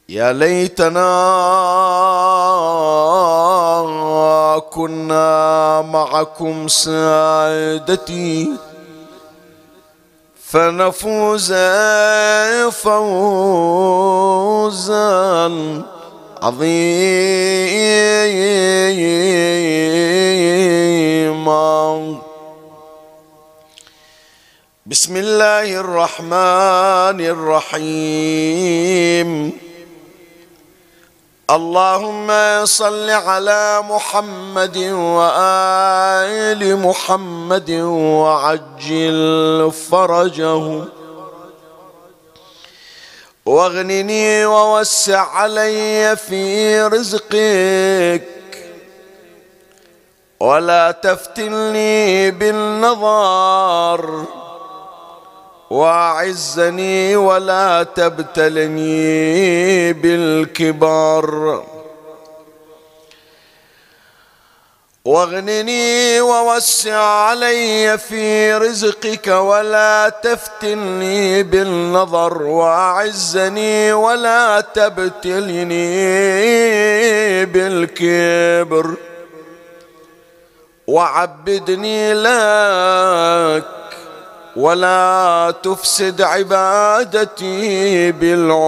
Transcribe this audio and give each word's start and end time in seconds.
يا 0.08 0.32
ليتنا 0.32 1.02
كنا 4.70 5.82
معكم 5.82 6.68
سادتي 6.68 8.52
فنفوز 10.44 11.52
فوزا. 12.70 13.58
عظيما 16.42 17.28
بسم 24.86 25.16
الله 25.16 25.81
الرحمن 25.81 27.19
الرحيم. 27.34 29.28
اللهم 31.50 32.28
صل 32.64 33.11
على 33.11 33.83
محمد 33.89 34.77
وآل 34.92 36.77
محمد 36.77 37.70
وعجل 38.20 39.72
فرجهم. 39.91 40.97
واغنني 43.48 44.47
ووسع 44.47 45.20
علي 45.20 46.16
في 46.16 46.81
رزقك. 46.82 48.22
ولا 50.41 50.91
تفتني 50.91 52.31
بالنظر. 52.31 54.25
واعزني 55.70 57.16
ولا 57.16 57.82
تبتلني 57.82 58.92
بالكبر. 59.92 61.65
واغنني 65.08 66.20
ووسع 66.20 67.00
علي 67.00 67.98
في 67.98 68.54
رزقك 68.54 69.26
ولا 69.26 70.08
تفتني 70.08 71.42
بالنظر 71.42 72.42
واعزني 72.42 73.92
ولا 73.92 74.60
تبتلني 74.60 75.76
بالكبر. 77.44 78.94
وعبدني 80.86 82.14
لك 82.14 83.64
ولا 84.56 85.54
تفسد 85.62 86.22
عبادتي 86.22 88.12
بالعجب. 88.12 88.58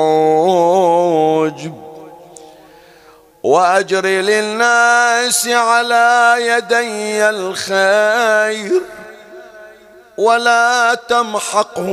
وأجر 3.43 4.07
للناس 4.07 5.49
على 5.49 6.37
يدي 6.41 7.31
الخير 7.31 8.83
ولا 10.19 10.95
تمحقه 11.09 11.91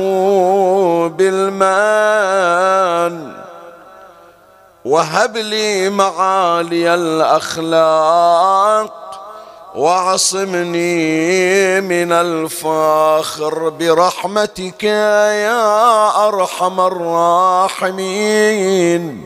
بالمان. 1.08 2.68
وهب 4.84 5.36
لي 5.36 5.90
معالي 5.90 6.94
الأخلاق 6.94 8.94
واعصمني 9.74 11.80
من 11.80 12.12
الفاخر 12.12 13.68
برحمتك 13.68 14.84
يا 14.84 16.28
أرحم 16.28 16.80
الراحمين. 16.80 19.24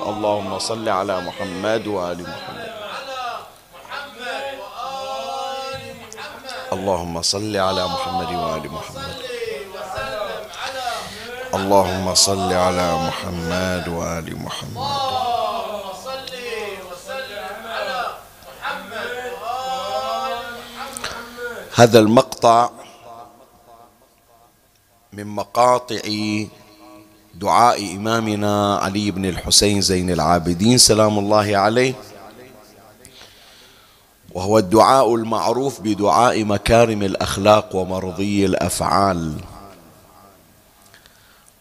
اللهم 0.09 0.59
صل 0.59 0.89
على 0.89 1.21
محمد 1.29 1.87
وآل 1.87 2.21
محمد. 2.25 2.73
اللهم 6.73 7.23
صل 7.23 7.57
على 7.57 7.85
محمد 7.85 8.31
وآل 8.41 8.65
محمد. 8.79 9.17
اللهم 11.53 12.15
صل 12.15 12.53
على 12.53 12.89
محمد 13.07 13.89
وآل 13.89 14.29
محمد. 14.41 15.32
هذا 21.83 21.99
المقطع 21.99 22.71
من 25.13 25.27
مقاطع 25.27 26.01
دعاء 27.35 27.97
إمامنا 27.97 28.77
علي 28.77 29.11
بن 29.11 29.25
الحسين 29.25 29.81
زين 29.81 30.11
العابدين 30.11 30.79
سلام 30.79 31.19
الله 31.19 31.57
عليه. 31.57 31.95
وهو 34.33 34.59
الدعاء 34.59 35.15
المعروف 35.15 35.81
بدعاء 35.81 36.45
مكارم 36.45 37.03
الأخلاق 37.03 37.77
ومرضي 37.77 38.47
الأفعال. 38.47 39.35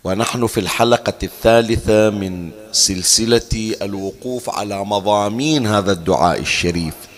ونحن 0.03 0.47
في 0.47 0.59
الحلقة 0.59 1.19
الثالثة 1.23 2.09
من 2.09 2.51
سلسلة 2.71 3.75
الوقوف 3.81 4.49
على 4.49 4.85
مضامين 4.85 5.67
هذا 5.67 5.91
الدعاء 5.91 6.39
الشريف. 6.39 7.10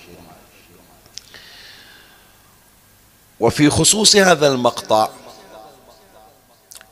وفي 3.44 3.70
خصوص 3.70 4.16
هذا 4.16 4.48
المقطع 4.48 5.10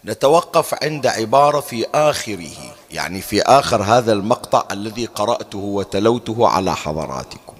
نتوقف 0.05 0.83
عند 0.83 1.07
عبارة 1.07 1.59
في 1.59 1.85
آخره 1.93 2.75
يعني 2.91 3.21
في 3.21 3.41
آخر 3.41 3.83
هذا 3.83 4.13
المقطع 4.13 4.63
الذي 4.71 5.05
قرأته 5.05 5.57
وتلوته 5.57 6.47
على 6.47 6.75
حضراتكم. 6.75 7.53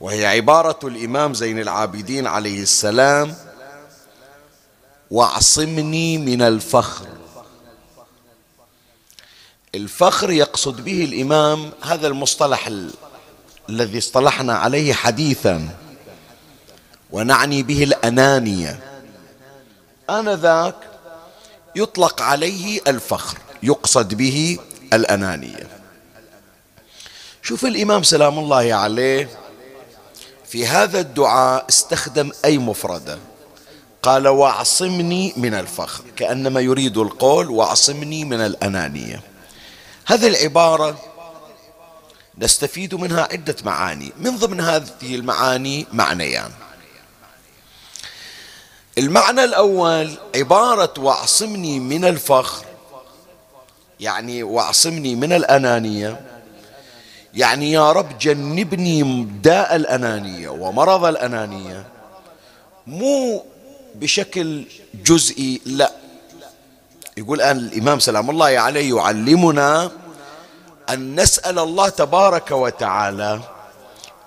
وهي 0.00 0.26
عبارة 0.26 0.78
الإمام 0.84 1.34
زين 1.34 1.58
العابدين 1.58 2.26
عليه 2.26 2.62
السلام 2.62 3.34
واعصمني 5.10 6.18
من 6.18 6.42
الفخر. 6.42 7.06
الفخر 9.74 10.30
يقصد 10.30 10.84
به 10.84 11.04
الإمام 11.04 11.72
هذا 11.82 12.06
المصطلح 12.06 12.70
الذي 13.68 13.98
اصطلحنا 13.98 14.54
عليه 14.54 14.92
حديثا. 14.92 15.87
ونعني 17.12 17.62
به 17.62 17.82
الأنانية. 17.82 18.80
آنذاك 20.10 20.74
يطلق 21.76 22.22
عليه 22.22 22.80
الفخر 22.86 23.38
يقصد 23.62 24.14
به 24.14 24.58
الأنانية. 24.92 25.68
شوف 27.42 27.64
الإمام 27.64 28.02
سلام 28.02 28.38
الله 28.38 28.74
عليه 28.74 29.28
في 30.48 30.66
هذا 30.66 31.00
الدعاء 31.00 31.66
استخدم 31.68 32.30
أي 32.44 32.58
مفردة. 32.58 33.18
قال 34.02 34.28
وأعصمني 34.28 35.32
من 35.36 35.54
الفخر 35.54 36.04
كأنما 36.16 36.60
يريد 36.60 36.98
القول 36.98 37.50
وأعصمني 37.50 38.24
من 38.24 38.40
الأنانية 38.40 39.20
هذه 40.06 40.26
العبارة 40.26 40.98
نستفيد 42.38 42.94
منها 42.94 43.28
عدة 43.32 43.56
معاني. 43.64 44.12
من 44.20 44.36
ضمن 44.36 44.60
هذه 44.60 45.14
المعاني 45.14 45.86
معنيان. 45.92 46.50
المعنى 48.98 49.44
الأول 49.44 50.10
عبارة 50.36 50.94
واعصمني 50.98 51.80
من 51.80 52.04
الفخر. 52.04 52.64
يعني 54.00 54.42
واعصمني 54.42 55.14
من 55.14 55.32
الأنانية. 55.32 56.20
يعني 57.34 57.72
يا 57.72 57.92
رب 57.92 58.18
جنبني 58.18 59.24
داء 59.42 59.76
الأنانية 59.76 60.48
ومرض 60.48 61.04
الأنانية. 61.04 61.86
مو 62.86 63.44
بشكل 63.94 64.64
جزئي 65.04 65.60
لا. 65.66 65.92
يقول 67.16 67.40
الآن 67.40 67.56
الإمام 67.56 67.98
سلام 67.98 68.30
الله 68.30 68.46
عليه 68.46 68.96
يعلمنا 68.96 69.90
أن 70.90 71.20
نسأل 71.20 71.58
الله 71.58 71.88
تبارك 71.88 72.50
وتعالى 72.50 73.40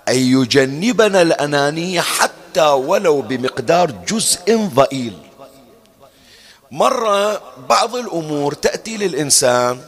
أن 0.10 0.16
يجنبنا 0.16 1.22
الأنانية 1.22 2.02
حتى 2.02 2.41
ولو 2.58 3.22
بمقدار 3.22 3.92
جزء 3.92 4.58
ضئيل. 4.58 5.18
مرة 6.72 7.42
بعض 7.70 7.96
الأمور 7.96 8.54
تأتي 8.54 8.98
للإنسان 8.98 9.82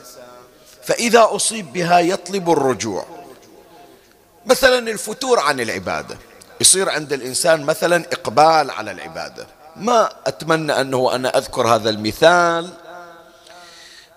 فإذا 0.83 1.27
أصيب 1.31 1.73
بها 1.73 1.99
يطلب 1.99 2.49
الرجوع. 2.51 3.05
مثلا 4.45 4.91
الفتور 4.91 5.39
عن 5.39 5.59
العبادة. 5.59 6.17
يصير 6.61 6.89
عند 6.89 7.13
الإنسان 7.13 7.63
مثلا 7.63 8.05
إقبال 8.11 8.71
على 8.71 8.91
العبادة. 8.91 9.47
ما 9.75 10.09
أتمنى 10.27 10.81
أنه 10.81 11.15
أنا 11.15 11.37
أذكر 11.37 11.67
هذا 11.67 11.89
المثال 11.89 12.69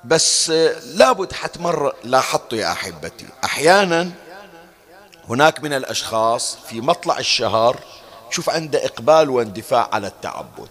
بس 0.04 0.50
لابد 0.84 1.32
حتمر 1.32 1.94
لاحظت 2.04 2.52
يا 2.52 2.72
أحبتي. 2.72 3.26
أحيانا 3.44 4.10
هناك 5.28 5.62
من 5.62 5.72
الأشخاص 5.72 6.56
في 6.68 6.80
مطلع 6.80 7.18
الشهر 7.18 7.80
شوف 8.36 8.50
عنده 8.50 8.84
إقبال 8.84 9.30
واندفاع 9.30 9.88
على 9.92 10.06
التعبد. 10.06 10.68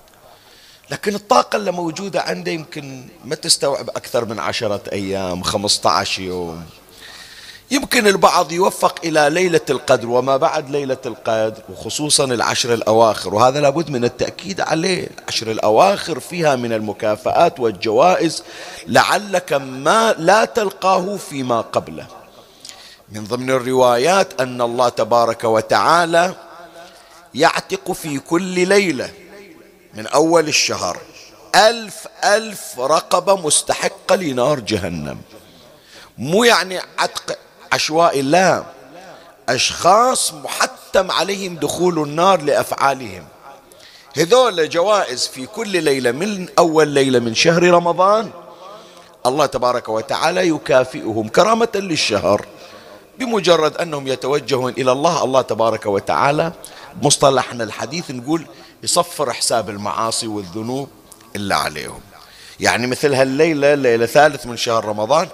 لكن 0.91 1.15
الطاقة 1.15 1.55
اللي 1.55 1.71
موجودة 1.71 2.21
عنده 2.21 2.51
يمكن 2.51 3.07
ما 3.25 3.35
تستوعب 3.35 3.89
أكثر 3.89 4.25
من 4.25 4.39
عشرة 4.39 4.81
أيام 4.91 5.43
خمسة 5.43 5.89
عشر 5.89 6.21
يوم. 6.21 6.65
يمكن 7.71 8.07
البعض 8.07 8.51
يوفق 8.51 8.99
إلى 9.03 9.29
ليلة 9.29 9.61
القدر 9.69 10.07
وما 10.07 10.37
بعد 10.37 10.69
ليلة 10.69 10.97
القدر 11.05 11.61
وخصوصا 11.69 12.25
العشر 12.25 12.73
الأواخر. 12.73 13.33
وهذا 13.35 13.61
لابد 13.61 13.89
من 13.89 14.05
التأكيد 14.05 14.61
عليه. 14.61 15.09
العشر 15.19 15.51
الأواخر 15.51 16.19
فيها 16.19 16.55
من 16.55 16.73
المكافآت 16.73 17.59
والجوائز 17.59 18.43
لعلك 18.87 19.53
ما 19.53 20.15
لا 20.17 20.45
تلقاه 20.45 21.17
فيما 21.17 21.61
قبله. 21.61 22.07
من 23.11 23.23
ضمن 23.23 23.49
الروايات 23.49 24.41
أن 24.41 24.61
الله 24.61 24.89
تبارك 24.89 25.43
وتعالى 25.43 26.35
يعتق 27.35 27.91
في 27.91 28.19
كل 28.19 28.67
ليلة 28.67 29.09
من 29.93 30.07
أول 30.07 30.47
الشهر. 30.47 30.97
ألف 31.55 32.07
ألف 32.23 32.79
رقبة 32.79 33.35
مستحقة 33.35 34.15
لنار 34.15 34.59
جهنم. 34.59 35.17
مو 36.17 36.43
يعني 36.43 36.79
عتق 36.99 37.37
عشوائي 37.73 38.21
لا 38.21 38.63
أشخاص 39.49 40.33
محتم 40.33 41.11
عليهم 41.11 41.55
دخول 41.55 41.99
النار 41.99 42.41
لأفعالهم. 42.41 43.25
هذول 44.17 44.69
جوائز 44.69 45.27
في 45.27 45.45
كل 45.45 45.83
ليلة 45.83 46.11
من 46.11 46.47
أول 46.59 46.87
ليلة 46.87 47.19
من 47.19 47.35
شهر 47.35 47.63
رمضان. 47.63 48.31
الله 49.25 49.45
تبارك 49.45 49.89
وتعالى 49.89 50.47
يكافئهم 50.47 51.27
كرامة 51.27 51.69
للشهر. 51.75 52.45
بمجرد 53.19 53.77
أنهم 53.77 54.07
يتوجهون 54.07 54.73
إلى 54.77 54.91
الله 54.91 55.23
الله 55.23 55.41
تبارك 55.41 55.85
وتعالى 55.85 56.51
مصطلحنا 57.01 57.63
الحديث 57.63 58.11
نقول 58.11 58.45
يصفر 58.83 59.33
حساب 59.33 59.69
المعاصي 59.69 60.27
والذنوب 60.27 60.89
إلا 61.35 61.55
عليهم. 61.55 61.99
يعني 62.59 62.87
مثل 62.87 63.13
هالليلة 63.13 63.75
ليلة 63.75 64.05
ثالث 64.05 64.45
من 64.45 64.57
شهر 64.57 64.85
رمضان 64.85 65.27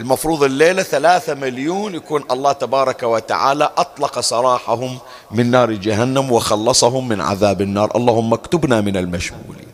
المفروض 0.00 0.42
الليلة 0.42 0.82
ثلاثة 0.82 1.34
مليون 1.34 1.94
يكون 1.94 2.24
الله 2.30 2.52
تبارك 2.52 3.02
وتعالى 3.02 3.70
أطلق 3.76 4.20
سراحهم 4.20 4.98
من 5.30 5.50
نار 5.50 5.72
جهنم 5.72 6.32
وخلصهم 6.32 7.08
من 7.08 7.20
عذاب 7.20 7.62
النار. 7.62 7.96
اللهم 7.96 8.32
اكتبنا 8.32 8.80
من 8.80 8.96
المشمولين. 8.96 9.66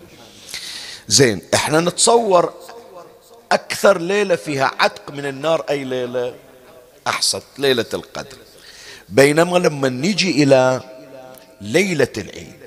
زين 1.09 1.43
إحنا 1.55 1.81
نتصور 1.81 2.53
أكثر 3.53 3.99
ليلة 3.99 4.37
فيها 4.37 4.71
عتق 4.79 5.11
من 5.11 5.27
النار 5.27 5.65
أي 5.71 5.85
ليلة 5.85 6.35
أحسن 7.07 7.41
ليلة 7.59 7.87
القدر. 7.95 8.37
بينما 9.09 9.59
لما 9.59 9.89
نجي 9.89 10.43
إلى 10.43 10.81
ليلة 11.61 12.13
العيد. 12.19 12.61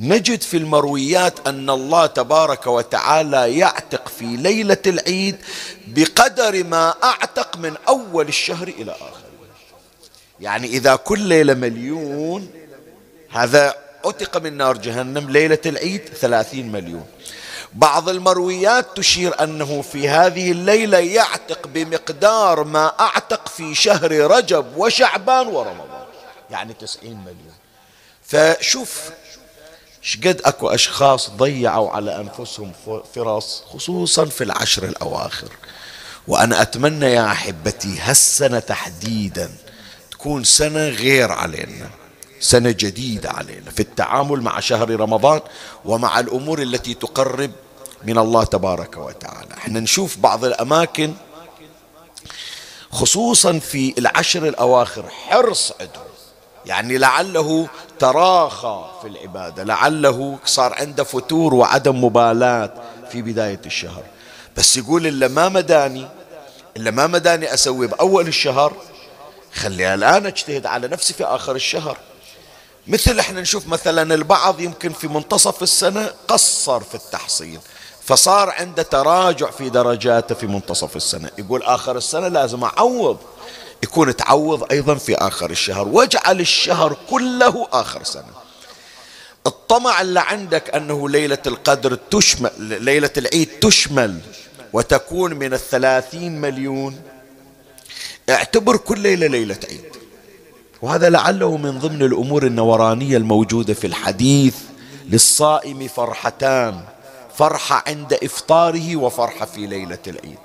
نجد 0.00 0.40
في 0.42 0.56
المرويات 0.56 1.48
أن 1.48 1.70
الله 1.70 2.06
تبارك 2.06 2.66
وتعالى 2.66 3.58
يعتق 3.58 4.08
في 4.08 4.24
ليلة 4.24 4.82
العيد 4.86 5.36
بقدر 5.86 6.64
ما 6.64 6.94
أعتق 7.04 7.56
من 7.56 7.76
أول 7.88 8.28
الشهر 8.28 8.68
إلى 8.68 8.92
آخره 8.92 9.22
يعني 10.40 10.66
إذا 10.66 10.96
كل 10.96 11.20
ليلة 11.20 11.54
مليون 11.54 12.50
هذا 13.30 13.74
عتق 14.04 14.36
من 14.36 14.56
نار 14.56 14.76
جهنم 14.76 15.30
ليلة 15.30 15.58
العيد 15.66 16.08
ثلاثين 16.08 16.72
مليون. 16.72 17.06
بعض 17.72 18.08
المرويات 18.08 18.96
تشير 18.96 19.42
أنه 19.42 19.82
في 19.82 20.08
هذه 20.08 20.52
الليلة 20.52 20.98
يعتق 20.98 21.66
بمقدار 21.66 22.64
ما 22.64 22.86
أعتق 23.00 23.48
في 23.48 23.74
شهر 23.74 24.12
رجب 24.12 24.66
وشعبان 24.76 25.46
ورمضان. 25.46 26.01
يعني 26.52 26.72
تسعين 26.72 27.20
مليون. 27.20 27.54
فشوف 28.26 29.10
شقد 30.02 30.40
أكو 30.44 30.68
أشخاص 30.68 31.30
ضيعوا 31.30 31.90
على 31.90 32.16
أنفسهم 32.16 32.72
فرص 33.14 33.62
خصوصا 33.72 34.24
في 34.24 34.44
العشر 34.44 34.84
الأواخر. 34.84 35.48
وأنا 36.28 36.62
أتمنى 36.62 37.06
يا 37.06 37.26
أحبتي 37.26 37.98
هالسنة 38.00 38.58
تحديدا 38.58 39.50
تكون 40.10 40.44
سنة 40.44 40.88
غير 40.88 41.32
علينا 41.32 41.90
سنة 42.40 42.70
جديدة 42.70 43.30
علينا 43.30 43.70
في 43.70 43.80
التعامل 43.80 44.40
مع 44.40 44.60
شهر 44.60 44.90
رمضان 45.00 45.40
ومع 45.84 46.20
الأمور 46.20 46.62
التي 46.62 46.94
تقرب 46.94 47.50
من 48.04 48.18
الله 48.18 48.44
تبارك 48.44 48.96
وتعالى. 48.96 49.54
إحنا 49.54 49.80
نشوف 49.80 50.18
بعض 50.18 50.44
الأماكن 50.44 51.14
خصوصا 52.92 53.58
في 53.58 53.94
العشر 53.98 54.48
الأواخر 54.48 55.08
حرص 55.08 55.72
عندهم 55.80 56.11
يعني 56.66 56.98
لعله 56.98 57.68
تراخى 57.98 58.84
في 59.02 59.08
العبادة 59.08 59.64
لعله 59.64 60.38
صار 60.44 60.74
عنده 60.74 61.04
فتور 61.04 61.54
وعدم 61.54 62.04
مبالاة 62.04 62.72
في 63.12 63.22
بداية 63.22 63.60
الشهر. 63.66 64.02
بس 64.56 64.76
يقول 64.76 65.06
إلا 65.06 65.28
ما 65.28 65.48
مداني 65.48 66.08
إلا 66.76 66.90
ما 66.90 67.06
مداني 67.06 67.54
أسوي 67.54 67.86
بأول 67.86 68.28
الشهر 68.28 68.72
خلي 69.54 69.94
الآن 69.94 70.26
أجتهد 70.26 70.66
على 70.66 70.88
نفسي 70.88 71.14
في 71.14 71.24
آخر 71.24 71.54
الشهر. 71.56 71.96
مثل 72.86 73.18
إحنا 73.18 73.40
نشوف 73.40 73.66
مثلا 73.66 74.14
البعض 74.14 74.60
يمكن 74.60 74.92
في 74.92 75.08
منتصف 75.08 75.62
السنة 75.62 76.10
قصر 76.28 76.80
في 76.80 76.94
التحصيل 76.94 77.60
فصار 78.04 78.50
عنده 78.50 78.82
تراجع 78.82 79.50
في 79.50 79.70
درجاته 79.70 80.34
في 80.34 80.46
منتصف 80.46 80.96
السنة. 80.96 81.30
يقول 81.38 81.62
آخر 81.62 81.96
السنة 81.96 82.28
لازم 82.28 82.64
أعوض 82.64 83.18
يكون 83.82 84.16
تعوض 84.16 84.72
أيضا 84.72 84.94
في 84.94 85.14
آخر 85.14 85.50
الشهر. 85.50 85.88
واجعل 85.88 86.40
الشهر 86.40 86.96
كله 87.10 87.68
آخر 87.72 88.02
سنة. 88.04 88.32
الطمع 89.46 90.00
اللي 90.00 90.20
عندك 90.20 90.74
أنه 90.74 91.08
ليلة 91.08 91.38
القدر 91.46 91.94
تشمل 91.94 92.50
ليلة 92.58 93.10
العيد 93.16 93.48
تشمل 93.60 94.18
وتكون 94.72 95.34
من 95.34 95.54
الثلاثين 95.54 96.40
مليون. 96.40 97.00
اعتبر 98.30 98.76
كل 98.76 98.98
ليلة 98.98 99.26
ليلة 99.26 99.58
عيد. 99.68 99.84
وهذا 100.82 101.10
لعله 101.10 101.56
من 101.56 101.78
ضمن 101.78 102.02
الأمور 102.02 102.46
النورانية 102.46 103.16
الموجودة 103.16 103.74
في 103.74 103.86
الحديث 103.86 104.54
للصائم 105.08 105.88
فرحتان 105.88 106.80
فرحة 107.38 107.84
عند 107.86 108.12
إفطاره 108.12 108.96
وفرحة 108.96 109.46
في 109.46 109.66
ليلة 109.66 109.98
العيد. 110.06 110.38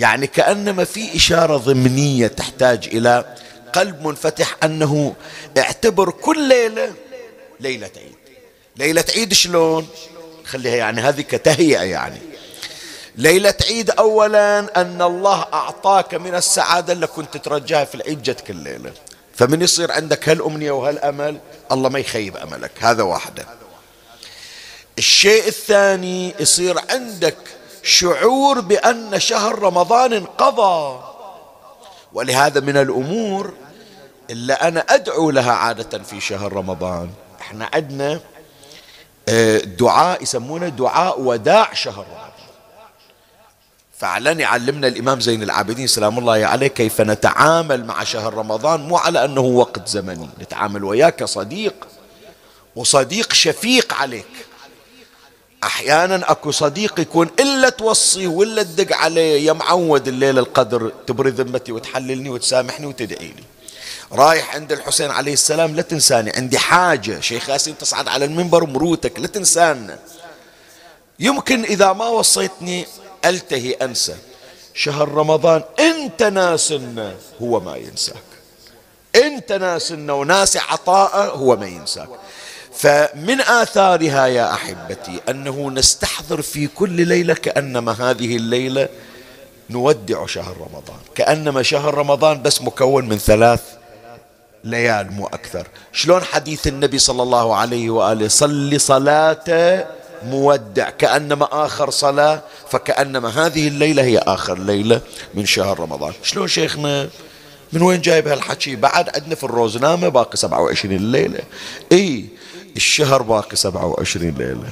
يعني 0.00 0.26
كأنما 0.26 0.84
في 0.84 1.16
إشارة 1.16 1.56
ضمنية 1.56 2.26
تحتاج 2.26 2.88
إلى 2.92 3.36
قلب 3.72 4.06
منفتح 4.06 4.56
أنه 4.64 5.14
اعتبر 5.58 6.10
كل 6.10 6.48
ليلة 6.48 6.92
ليلة 7.60 7.90
عيد. 7.96 8.14
ليلة 8.76 9.04
عيد 9.16 9.32
شلون؟ 9.32 9.88
خليها 10.44 10.76
يعني 10.76 11.00
هذه 11.00 11.20
كتهيئة 11.20 11.82
يعني. 11.82 12.20
ليلة 13.16 13.54
عيد 13.68 13.90
أولا 13.90 14.80
أن 14.80 15.02
الله 15.02 15.46
أعطاك 15.52 16.14
من 16.14 16.34
السعادة 16.34 16.92
اللي 16.92 17.06
كنت 17.06 17.36
ترجاها 17.36 17.84
في 17.84 17.94
العيد 17.94 18.22
جتك 18.22 18.50
الليلة. 18.50 18.92
فمن 19.36 19.62
يصير 19.62 19.92
عندك 19.92 20.28
هالأمنية 20.28 20.70
وهالأمل؟ 20.70 21.38
الله 21.72 21.88
ما 21.88 21.98
يخيب 21.98 22.36
أملك. 22.36 22.72
هذا 22.80 23.02
واحدة. 23.02 23.46
الشيء 24.98 25.48
الثاني 25.48 26.34
يصير 26.40 26.76
عندك 26.90 27.36
شعور 27.82 28.60
بأن 28.60 29.20
شهر 29.20 29.58
رمضان 29.58 30.12
انقضى. 30.12 31.00
ولهذا 32.12 32.60
من 32.60 32.76
الأمور 32.76 33.52
اللي 34.30 34.52
أنا 34.52 34.80
أدعو 34.88 35.30
لها 35.30 35.52
عادة 35.52 35.98
في 36.02 36.20
شهر 36.20 36.52
رمضان 36.52 37.10
إحنا 37.40 37.70
عندنا 37.74 38.20
آه، 39.28 39.58
دعاء 39.58 40.22
يسمونه 40.22 40.68
دعاء 40.68 41.20
وداع 41.20 41.74
شهر 41.74 42.04
رمضان. 42.04 42.30
فعلا 43.98 44.32
يعلمنا 44.32 44.88
الإمام 44.88 45.20
زين 45.20 45.42
العابدين 45.42 45.86
سلام 45.86 46.18
الله 46.18 46.46
عليه 46.46 46.66
كيف 46.66 47.00
نتعامل 47.00 47.84
مع 47.84 48.04
شهر 48.04 48.34
رمضان 48.34 48.80
مو 48.80 48.96
على 48.96 49.24
أنه 49.24 49.40
وقت 49.40 49.88
زمني 49.88 50.28
نتعامل 50.40 50.84
وياه 50.84 51.10
كصديق 51.10 51.86
وصديق 52.76 53.32
شفيق 53.32 53.94
عليك. 53.94 54.46
أحيانا 55.64 56.30
أكو 56.30 56.50
صديق 56.50 57.00
يكون 57.00 57.30
إلا 57.40 57.68
توصيه 57.68 58.26
ولا 58.26 58.62
تدق 58.62 58.96
عليه 58.96 59.46
يا 59.46 59.52
معود 59.52 60.08
الليلة 60.08 60.40
القدر 60.40 60.92
تبري 61.06 61.30
ذمتي 61.30 61.72
وتحللني 61.72 62.30
وتسامحني 62.30 62.86
وتدعي 62.86 63.26
لي 63.28 63.44
رايح 64.12 64.54
عند 64.54 64.72
الحسين 64.72 65.10
عليه 65.10 65.32
السلام 65.32 65.76
لا 65.76 65.82
تنساني 65.82 66.30
عندي 66.36 66.58
حاجة. 66.58 67.20
شيخ 67.20 67.48
ياسين 67.48 67.78
تصعد 67.78 68.08
على 68.08 68.24
المنبر 68.24 68.66
مروتك 68.66 69.20
لا 69.20 69.26
تنسانا. 69.26 69.98
يمكن 71.18 71.64
إذا 71.64 71.92
ما 71.92 72.08
وصيتني 72.08 72.86
ألتهي 73.24 73.72
أنسى. 73.72 74.16
شهر 74.74 75.08
رمضان 75.08 75.62
أنت 75.78 76.22
ناسنا 76.22 77.14
هو 77.42 77.60
ما 77.60 77.76
ينساك. 77.76 78.22
أنت 79.16 79.52
ناسنا 79.52 80.12
وناسي 80.12 80.58
عطاءه 80.58 81.30
هو 81.30 81.56
ما 81.56 81.66
ينساك. 81.66 82.08
فمن 82.80 83.40
آثارها 83.40 84.26
يا 84.26 84.52
أحبتي 84.52 85.20
أنه 85.28 85.70
نستحضر 85.70 86.42
في 86.42 86.66
كل 86.66 87.06
ليلة 87.08 87.34
كأنما 87.34 87.92
هذه 87.92 88.36
الليلة 88.36 88.88
نودع 89.70 90.26
شهر 90.26 90.56
رمضان. 90.56 90.98
كأنما 91.14 91.62
شهر 91.62 91.94
رمضان 91.94 92.42
بس 92.42 92.62
مكون 92.62 93.08
من 93.08 93.18
ثلاث 93.18 93.60
ليال 94.64 95.12
مو 95.12 95.26
أكثر. 95.26 95.66
شلون 95.92 96.22
حديث 96.22 96.66
النبي 96.66 96.98
صلى 96.98 97.22
الله 97.22 97.56
عليه 97.56 97.90
وآله؟ 97.90 98.28
صل 98.28 98.80
صلاة 98.80 99.86
مودع. 100.24 100.90
كأنما 100.90 101.48
آخر 101.66 101.90
صلاة 101.90 102.42
فكأنما 102.70 103.46
هذه 103.46 103.68
الليلة 103.68 104.02
هي 104.02 104.18
آخر 104.18 104.58
ليلة 104.58 105.00
من 105.34 105.46
شهر 105.46 105.80
رمضان. 105.80 106.12
شلون 106.22 106.48
شيخنا؟ 106.48 107.08
من 107.72 107.82
وين 107.82 108.00
جايب 108.00 108.28
هالحكي؟ 108.28 108.76
بعد 108.76 109.08
عندنا 109.14 109.34
في 109.34 109.44
الروزنامة 109.44 110.08
باقي 110.08 110.36
27 110.36 110.96
الليلة 110.96 111.40
إي 111.92 112.24
الشهر 112.76 113.22
باقي 113.22 113.56
27 113.56 114.34
ليلة. 114.38 114.68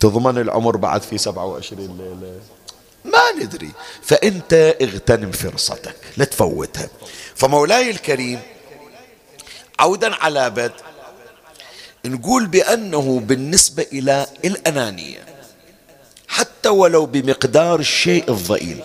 تضمن 0.00 0.38
العمر 0.38 0.76
بعد 0.76 1.02
في 1.02 1.18
27 1.18 1.98
ليلة. 1.98 2.40
ما 3.04 3.42
ندري. 3.44 3.70
فأنت 4.02 4.76
اغتنم 4.82 5.30
فرصتك 5.32 5.96
لا 6.16 6.24
تفوتها. 6.24 6.88
فمولاي 7.34 7.90
الكريم 7.90 8.40
عودا 9.78 10.14
على 10.14 10.50
بدء 10.50 10.74
نقول 12.04 12.46
بأنه 12.46 13.20
بالنسبة 13.20 13.86
إلى 13.92 14.26
الأنانية 14.44 15.24
حتى 16.28 16.68
ولو 16.68 17.06
بمقدار 17.06 17.80
الشيء 17.80 18.30
الضئيل. 18.30 18.80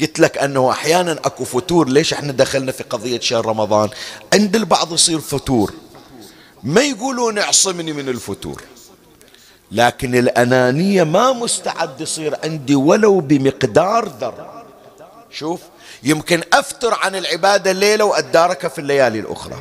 قلت 0.00 0.18
لك 0.20 0.38
أنه 0.38 0.70
أحيانا 0.70 1.12
أكو 1.12 1.44
فتور 1.44 1.88
ليش 1.88 2.12
إحنا 2.12 2.32
دخلنا 2.32 2.72
في 2.72 2.82
قضية 2.82 3.20
شهر 3.20 3.46
رمضان؟ 3.46 3.88
عند 4.32 4.56
البعض 4.56 4.92
يصير 4.92 5.18
فتور. 5.18 5.74
ما 6.62 6.80
يقولون 6.80 7.38
اعصمني 7.38 7.92
من 7.92 8.08
الفتور. 8.08 8.62
لكن 9.72 10.14
الأنانية 10.14 11.02
ما 11.02 11.32
مستعد 11.32 12.00
يصير 12.00 12.36
عندي 12.44 12.74
ولو 12.74 13.20
بمقدار 13.20 14.08
ذرة. 14.20 14.64
شوف 15.30 15.60
يمكن 16.02 16.42
أفتر 16.52 16.94
عن 16.94 17.16
العبادة 17.16 17.70
الليلة 17.70 18.04
وأداركها 18.04 18.68
في 18.68 18.78
الليالي 18.78 19.18
الأخرى. 19.18 19.56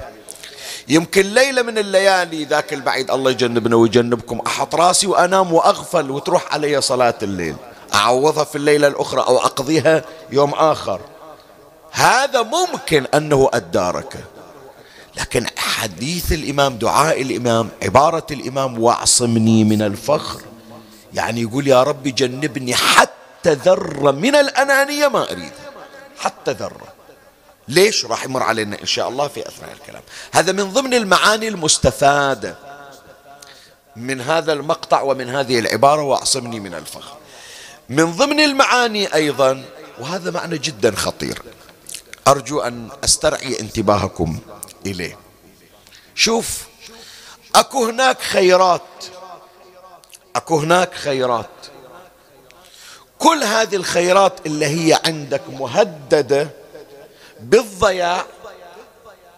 يمكن 0.87 1.21
ليلة 1.21 1.61
من 1.61 1.77
الليالي 1.77 2.45
ذاك 2.45 2.73
البعيد 2.73 3.11
الله 3.11 3.31
يجنبنا 3.31 3.75
ويجنبكم. 3.75 4.39
أحط 4.47 4.75
راسي 4.75 5.07
وأنام 5.07 5.53
وأغفل 5.53 6.11
وتروح 6.11 6.53
علي 6.53 6.81
صلاة 6.81 7.17
الليل. 7.23 7.55
أعوضها 7.93 8.43
في 8.43 8.55
الليلة 8.55 8.87
الأخرى 8.87 9.21
أو 9.21 9.37
أقضيها 9.37 10.03
يوم 10.31 10.53
آخر. 10.53 11.01
هذا 11.91 12.41
ممكن 12.41 13.05
أنه 13.13 13.49
أداركه. 13.53 14.19
لكن 15.19 15.45
حديث 15.57 16.31
الإمام 16.31 16.77
دعاء 16.77 17.21
الإمام 17.21 17.69
عبارة 17.83 18.27
الإمام 18.31 18.79
واعصمني 18.79 19.63
من 19.63 19.81
الفخر. 19.81 20.41
يعني 21.13 21.41
يقول 21.41 21.67
يا 21.67 21.83
رب 21.83 22.03
جنبني 22.03 22.75
حتى 22.75 23.53
ذرة 23.53 24.11
من 24.11 24.35
الأنانية 24.35 25.07
ما 25.07 25.31
أريد. 25.31 25.51
حتى 26.17 26.51
ذرة 26.51 26.87
ليش؟ 27.67 28.05
راح 28.05 28.23
يمر 28.23 28.43
علينا 28.43 28.81
إن 28.81 28.85
شاء 28.85 29.09
الله 29.09 29.27
في 29.27 29.47
أثناء 29.47 29.71
الكلام. 29.73 30.01
هذا 30.31 30.51
من 30.51 30.73
ضمن 30.73 30.93
المعاني 30.93 31.47
المستفادة 31.47 32.55
من 33.95 34.21
هذا 34.21 34.53
المقطع 34.53 35.01
ومن 35.01 35.29
هذه 35.29 35.59
العبارة 35.59 36.01
واعصمني 36.01 36.59
من 36.59 36.73
الفخر. 36.73 37.17
من 37.89 38.11
ضمن 38.11 38.39
المعاني 38.39 39.13
أيضا 39.13 39.65
وهذا 39.99 40.31
معنى 40.31 40.57
جدا 40.57 40.95
خطير. 40.95 41.41
أرجو 42.27 42.59
أن 42.59 42.89
أسترعي 43.03 43.59
انتباهكم. 43.59 44.39
إليه. 44.85 45.17
شوف 46.15 46.67
أكو 47.55 47.85
هناك 47.85 48.21
خيرات. 48.21 48.81
أكو 50.35 50.59
هناك 50.59 50.93
خيرات. 50.93 51.49
كل 53.19 53.43
هذه 53.43 53.75
الخيرات 53.75 54.45
اللي 54.45 54.65
هي 54.65 54.99
عندك 55.05 55.41
مهددة 55.49 56.49
بالضياع 57.39 58.25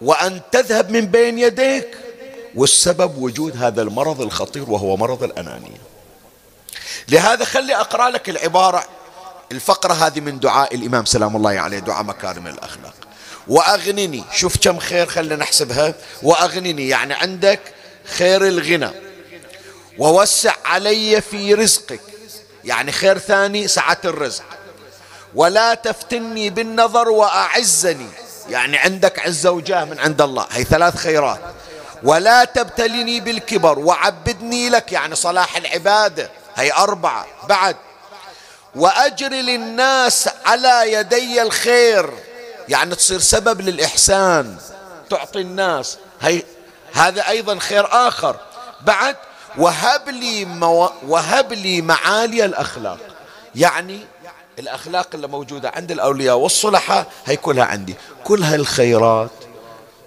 وأن 0.00 0.40
تذهب 0.52 0.90
من 0.90 1.06
بين 1.06 1.38
يديك 1.38 1.98
والسبب 2.54 3.18
وجود 3.18 3.56
هذا 3.56 3.82
المرض 3.82 4.20
الخطير 4.20 4.70
وهو 4.70 4.96
مرض 4.96 5.22
الأنانية. 5.22 5.80
لهذا 7.08 7.44
خلي 7.44 7.76
أقرأ 7.76 8.10
لك 8.10 8.28
العبارة 8.28 8.84
الفقرة 9.52 9.92
هذه 9.92 10.20
من 10.20 10.40
دعاء 10.40 10.74
الإمام 10.74 11.04
سلام 11.04 11.36
الله 11.36 11.50
عليه 11.50 11.78
دعاء 11.78 12.04
مكارم 12.04 12.46
الأخلاق. 12.46 12.94
وأغنني. 13.48 14.24
شوف 14.32 14.56
كم 14.56 14.78
خير 14.78 15.06
خلينا 15.06 15.36
نحسبها. 15.36 15.94
وأغنني 16.22 16.88
يعني 16.88 17.14
عندك 17.14 17.60
خير 18.04 18.46
الغنى. 18.46 18.90
ووسع 19.98 20.54
علي 20.64 21.20
في 21.20 21.54
رزقك. 21.54 22.00
يعني 22.64 22.92
خير 22.92 23.18
ثاني 23.18 23.68
سعة 23.68 23.98
الرزق. 24.04 24.44
ولا 25.34 25.74
تفتني 25.74 26.50
بالنظر 26.50 27.08
وأعزني. 27.08 28.08
يعني 28.48 28.78
عندك 28.78 29.18
عزة 29.18 29.50
وجاه 29.50 29.84
من 29.84 29.98
عند 29.98 30.22
الله. 30.22 30.46
هي 30.50 30.64
ثلاث 30.64 30.96
خيرات. 30.96 31.40
ولا 32.02 32.44
تبتلني 32.44 33.20
بالكبر. 33.20 33.78
وعبدني 33.78 34.68
لك. 34.68 34.92
يعني 34.92 35.14
صلاح 35.14 35.56
العبادة 35.56 36.30
هي 36.56 36.72
أربعة. 36.72 37.26
بعد. 37.48 37.76
وأجري 38.74 39.42
للناس 39.42 40.28
على 40.46 40.92
يدي 40.92 41.42
الخير. 41.42 42.10
يعني 42.68 42.94
تصير 42.94 43.18
سبب 43.18 43.60
للإحسان. 43.60 44.56
تعطي 45.10 45.40
الناس. 45.40 45.98
هي 46.20 46.42
هذا 46.92 47.28
أيضا 47.28 47.58
خير 47.58 47.86
آخر. 47.90 48.36
بعد 48.80 49.16
وهب 49.58 50.08
لي 50.08 50.44
مو... 50.44 50.90
وهب 51.06 51.52
لي 51.52 51.82
معالي 51.82 52.44
الأخلاق. 52.44 52.98
يعني 53.54 54.00
الأخلاق 54.58 55.08
اللي 55.14 55.26
موجودة 55.26 55.72
عند 55.74 55.90
الأولياء 55.90 56.36
والصلحاء 56.36 57.06
هي 57.24 57.36
كلها 57.36 57.64
عندي. 57.64 57.94
كل 58.24 58.42
هالخيرات 58.42 59.30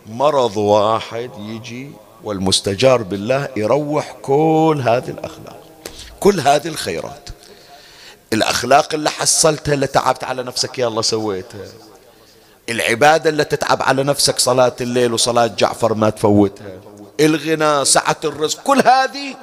مرض 0.06 0.58
واحد 0.58 1.32
يجي 1.40 1.92
والمستجار 2.24 3.02
بالله 3.02 3.50
يروح 3.58 4.16
كل 4.22 4.82
هذه 4.86 5.10
الأخلاق. 5.10 5.60
كل 6.20 6.40
هذه 6.40 6.68
الخيرات. 6.68 7.30
الأخلاق 8.34 8.94
اللي 8.94 9.10
حصلتها 9.10 9.74
اللي 9.74 9.88
تعبت 9.88 10.24
على 10.24 10.44
نفسك 10.44 10.80
الله 10.80 11.02
سويتها. 11.02 11.68
العبادة 12.70 13.30
اللي 13.30 13.44
تتعب 13.44 13.82
على 13.82 14.04
نفسك 14.04 14.40
صلاة 14.40 14.76
الليل 14.82 15.14
وصلاة 15.14 15.48
جعفر 15.48 15.94
ما 15.94 16.10
تفوتها. 16.10 16.66
الغنى 17.20 17.86
سعة 17.86 18.18
الرزق 18.24 18.64
كل 18.64 18.82
هذه 18.86 19.36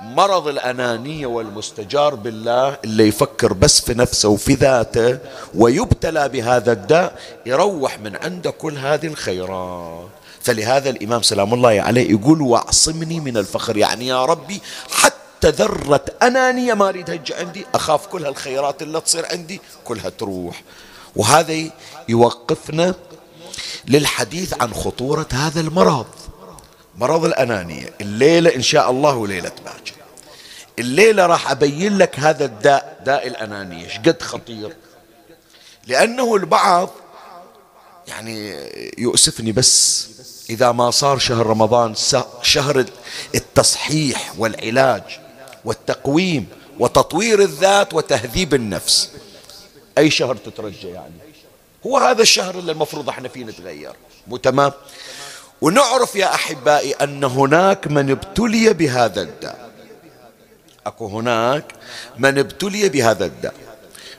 مرض 0.00 0.48
الأنانية 0.48 1.26
والمستجار 1.26 2.14
بالله 2.14 2.76
اللي 2.84 3.08
يفكر 3.08 3.52
بس 3.52 3.80
في 3.80 3.94
نفسه 3.94 4.28
وفي 4.28 4.54
ذاته 4.54 5.18
ويبتلى 5.54 6.28
بهذا 6.28 6.72
الداء 6.72 7.18
يروح 7.46 7.98
من 7.98 8.16
عنده 8.16 8.50
كل 8.50 8.78
هذه 8.78 9.06
الخيرات. 9.06 10.08
فلهذا 10.42 10.90
الإمام 10.90 11.22
سلام 11.22 11.54
الله 11.54 11.82
عليه 11.82 12.10
يقول 12.10 12.42
وأعصمني 12.42 13.20
من 13.20 13.36
الفخر. 13.36 13.76
يعني 13.76 14.06
يا 14.06 14.24
ربي 14.24 14.62
حتى 14.90 15.50
ذرة 15.50 16.04
أنانية 16.22 16.74
ما 16.74 16.88
أريد 16.88 17.10
هج 17.10 17.32
عندي 17.32 17.66
أخاف 17.74 18.06
كل 18.06 18.24
هالخيرات 18.24 18.82
اللي 18.82 19.00
تصير 19.00 19.26
عندي 19.30 19.60
كلها 19.84 20.08
تروح. 20.08 20.62
وهذا 21.16 21.70
يوقفنا 22.08 22.94
للحديث 23.88 24.54
عن 24.60 24.74
خطورة 24.74 25.28
هذا 25.32 25.60
المرض. 25.60 26.06
مرض 26.98 27.24
الأنانية. 27.24 27.94
الليلة 28.00 28.54
إن 28.54 28.62
شاء 28.62 28.90
الله 28.90 29.26
ليلة 29.26 29.52
باكر 29.64 29.94
الليلة 30.78 31.26
راح 31.26 31.50
أبين 31.50 31.98
لك 31.98 32.18
هذا 32.18 32.44
الداء 32.44 33.02
داء 33.06 33.26
الأنانية. 33.26 33.98
قد 33.98 34.22
خطير؟ 34.22 34.76
لأنه 35.86 36.36
البعض 36.36 36.90
يعني 38.08 38.56
يؤسفني 38.98 39.52
بس 39.52 40.06
إذا 40.50 40.72
ما 40.72 40.90
صار 40.90 41.18
شهر 41.18 41.46
رمضان 41.46 41.94
شهر 42.42 42.84
التصحيح 43.34 44.32
والعلاج 44.38 45.02
والتقويم 45.64 46.46
وتطوير 46.78 47.42
الذات 47.42 47.94
وتهذيب 47.94 48.54
النفس. 48.54 49.10
أي 50.00 50.10
شهر 50.10 50.36
تترجى 50.36 50.88
يعني. 50.88 51.14
هو 51.86 51.98
هذا 51.98 52.22
الشهر 52.22 52.54
اللي 52.58 52.72
المفروض 52.72 53.08
إحنا 53.08 53.28
فيه 53.28 53.44
نتغير. 53.44 53.92
مو 54.26 54.36
تمام؟ 54.36 54.72
ونعرف 55.60 56.16
يا 56.16 56.34
أحبائي 56.34 56.92
أن 56.92 57.24
هناك 57.24 57.86
من 57.86 58.10
ابتلي 58.10 58.72
بهذا 58.72 59.22
الداء. 59.22 59.70
أكو 60.86 61.06
هناك 61.06 61.64
من 62.18 62.38
ابتلي 62.38 62.88
بهذا 62.88 63.24
الداء. 63.24 63.54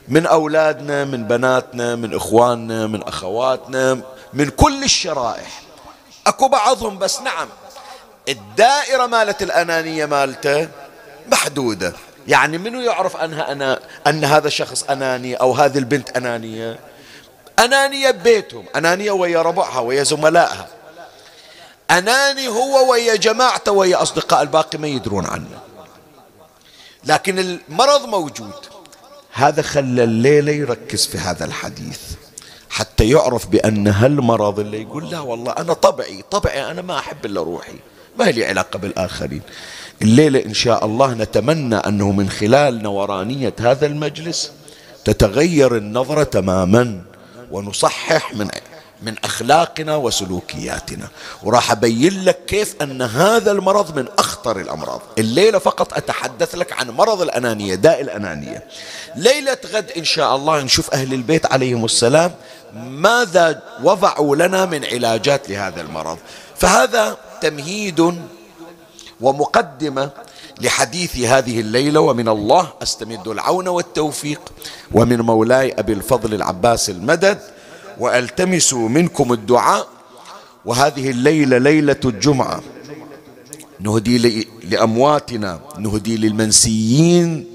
من 0.08 0.26
أولادنا 0.26 1.04
من 1.04 1.24
بناتنا 1.24 1.96
من 1.96 2.14
إخواننا 2.14 2.86
من 2.86 3.02
أخواتنا 3.02 4.00
من 4.32 4.48
كل 4.48 4.84
الشرائح. 4.84 5.62
أكو 6.26 6.48
بعضهم 6.48 6.98
بس 6.98 7.20
نعم 7.20 7.48
الدائرة 8.28 9.06
مالت 9.06 9.42
الأنانية 9.42 10.06
مالته 10.06 10.68
محدودة. 11.32 11.92
يعني 12.28 12.58
منو 12.58 12.80
يعرف 12.80 13.16
أنها 13.16 13.52
أنا 13.52 13.78
أن 14.06 14.24
هذا 14.24 14.46
الشخص 14.46 14.82
أناني 14.82 15.34
أو 15.34 15.52
هذه 15.52 15.78
البنت 15.78 16.16
أنانية؟ 16.16 16.78
أنانية 17.58 18.10
ببيتهم 18.10 18.64
أنانية 18.76 19.10
ويا 19.10 19.42
ربعها 19.42 19.80
ويا 19.80 20.02
زملائها. 20.02 20.68
أناني 21.90 22.48
هو 22.48 22.92
ويا 22.92 23.16
جماعته 23.16 23.72
ويا 23.72 24.02
أصدقاء 24.02 24.42
الباقي 24.42 24.78
ما 24.78 24.88
يدرون 24.88 25.26
عنه. 25.26 25.60
لكن 27.04 27.38
المرض 27.38 28.04
موجود. 28.04 28.54
هذا 29.32 29.62
خلى 29.62 30.04
الليلة 30.04 30.52
يركز 30.52 31.06
في 31.06 31.18
هذا 31.18 31.44
الحديث 31.44 32.00
حتى 32.70 33.08
يعرف 33.08 33.46
بأن 33.46 33.88
هالمرض 33.88 34.60
اللي 34.60 34.82
يقول 34.82 35.10
لا 35.10 35.20
والله 35.20 35.52
أنا 35.52 35.72
طبعي 35.72 36.24
طبعي 36.30 36.70
أنا 36.70 36.82
ما 36.82 36.98
أحب 36.98 37.26
إلا 37.26 37.42
روحي 37.42 37.74
ما 38.18 38.24
لي 38.24 38.46
علاقة 38.46 38.78
بالآخرين. 38.78 39.42
الليلة 40.02 40.44
إن 40.46 40.54
شاء 40.54 40.84
الله 40.84 41.14
نتمنى 41.14 41.76
أنه 41.76 42.12
من 42.12 42.30
خلال 42.30 42.82
نورانية 42.82 43.54
هذا 43.60 43.86
المجلس 43.86 44.52
تتغير 45.04 45.76
النظرة 45.76 46.22
تماما 46.22 47.00
ونصحح 47.50 48.34
من 48.34 48.48
من 49.02 49.14
أخلاقنا 49.24 49.96
وسلوكياتنا. 49.96 51.08
وراح 51.42 51.70
أبين 51.70 52.24
لك 52.24 52.38
كيف 52.46 52.74
أن 52.82 53.02
هذا 53.02 53.52
المرض 53.52 53.98
من 53.98 54.08
أخطر 54.18 54.60
الأمراض. 54.60 55.00
الليلة 55.18 55.58
فقط 55.58 55.94
أتحدث 55.94 56.54
لك 56.54 56.72
عن 56.72 56.90
مرض 56.90 57.22
الأنانية 57.22 57.74
داء 57.74 58.00
الأنانية. 58.00 58.64
ليلة 59.16 59.58
غد 59.72 59.90
إن 59.96 60.04
شاء 60.04 60.36
الله 60.36 60.62
نشوف 60.62 60.94
أهل 60.94 61.14
البيت 61.14 61.52
عليهم 61.52 61.84
السلام 61.84 62.30
ماذا 62.74 63.62
وضعوا 63.82 64.36
لنا 64.36 64.66
من 64.66 64.84
علاجات 64.84 65.50
لهذا 65.50 65.80
المرض. 65.80 66.18
فهذا 66.56 67.16
تمهيد 67.40 68.22
ومقدمة 69.22 70.10
لحديث 70.60 71.16
هذه 71.16 71.60
الليلة 71.60 72.00
ومن 72.00 72.28
الله 72.28 72.68
أستمد 72.82 73.28
العون 73.28 73.68
والتوفيق 73.68 74.40
ومن 74.92 75.20
مولاي 75.20 75.72
أبي 75.72 75.92
الفضل 75.92 76.34
العباس 76.34 76.90
المدد 76.90 77.38
وألتمس 77.98 78.74
منكم 78.74 79.32
الدعاء 79.32 79.86
وهذه 80.64 81.10
الليلة 81.10 81.58
ليلة 81.58 82.00
الجمعة. 82.04 82.60
نهدي 83.80 84.48
لأمواتنا 84.64 85.60
نهدي 85.78 86.16
للمنسيين 86.16 87.46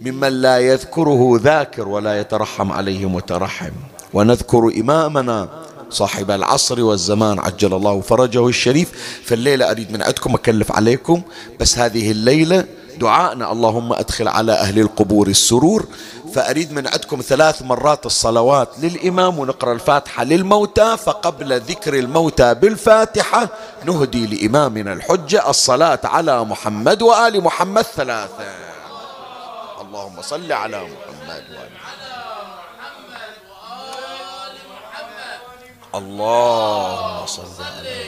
ممن 0.00 0.28
لا 0.28 0.58
يذكره 0.58 1.40
ذاكر 1.42 1.88
ولا 1.88 2.20
يترحم 2.20 2.72
عليه 2.72 3.08
مترحم. 3.08 3.72
ونذكر 4.14 4.72
إمامنا 4.80 5.48
صاحب 5.90 6.30
العصر 6.30 6.82
والزمان 6.82 7.38
عجل 7.38 7.74
الله 7.74 8.00
فرجه 8.00 8.48
الشريف. 8.48 8.92
فالليله 9.24 9.70
أريد 9.70 9.92
من 9.92 10.02
عندكم 10.02 10.34
أكلف 10.34 10.72
عليكم 10.72 11.22
بس 11.60 11.78
هذه 11.78 12.10
الليلة 12.10 12.64
دعائنا 12.98 13.52
اللهم 13.52 13.92
أدخل 13.92 14.28
على 14.28 14.52
أهل 14.52 14.78
القبور 14.78 15.28
السرور. 15.28 15.86
فأريد 16.34 16.72
من 16.72 16.86
عندكم 16.86 17.20
ثلاث 17.20 17.62
مرات 17.62 18.06
الصلوات 18.06 18.68
للإمام 18.78 19.38
ونقرأ 19.38 19.72
الفاتحة 19.72 20.24
للموتى 20.24 20.96
فقبل 20.96 21.60
ذكر 21.60 21.94
الموتى 21.94 22.54
بالفاتحة 22.54 23.48
نهدي 23.84 24.26
لإمامنا 24.26 24.92
الحجة 24.92 25.50
الصلاة 25.50 26.00
على 26.04 26.44
محمد 26.44 27.02
وآل 27.02 27.44
محمد 27.44 27.82
ثلاثة. 27.82 28.44
اللهم 29.80 30.22
صل 30.22 30.52
على 30.52 30.76
محمد 30.76 31.44
وآل 31.50 31.70
محمد 31.74 31.83
اللهم 35.94 37.26
صل 37.26 37.62
على 37.62 37.98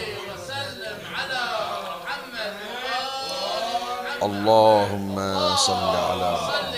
محمد. 1.02 2.56
اللهم 4.22 5.16
صل 5.56 5.94
على 5.96 6.32
محمد. 6.32 6.76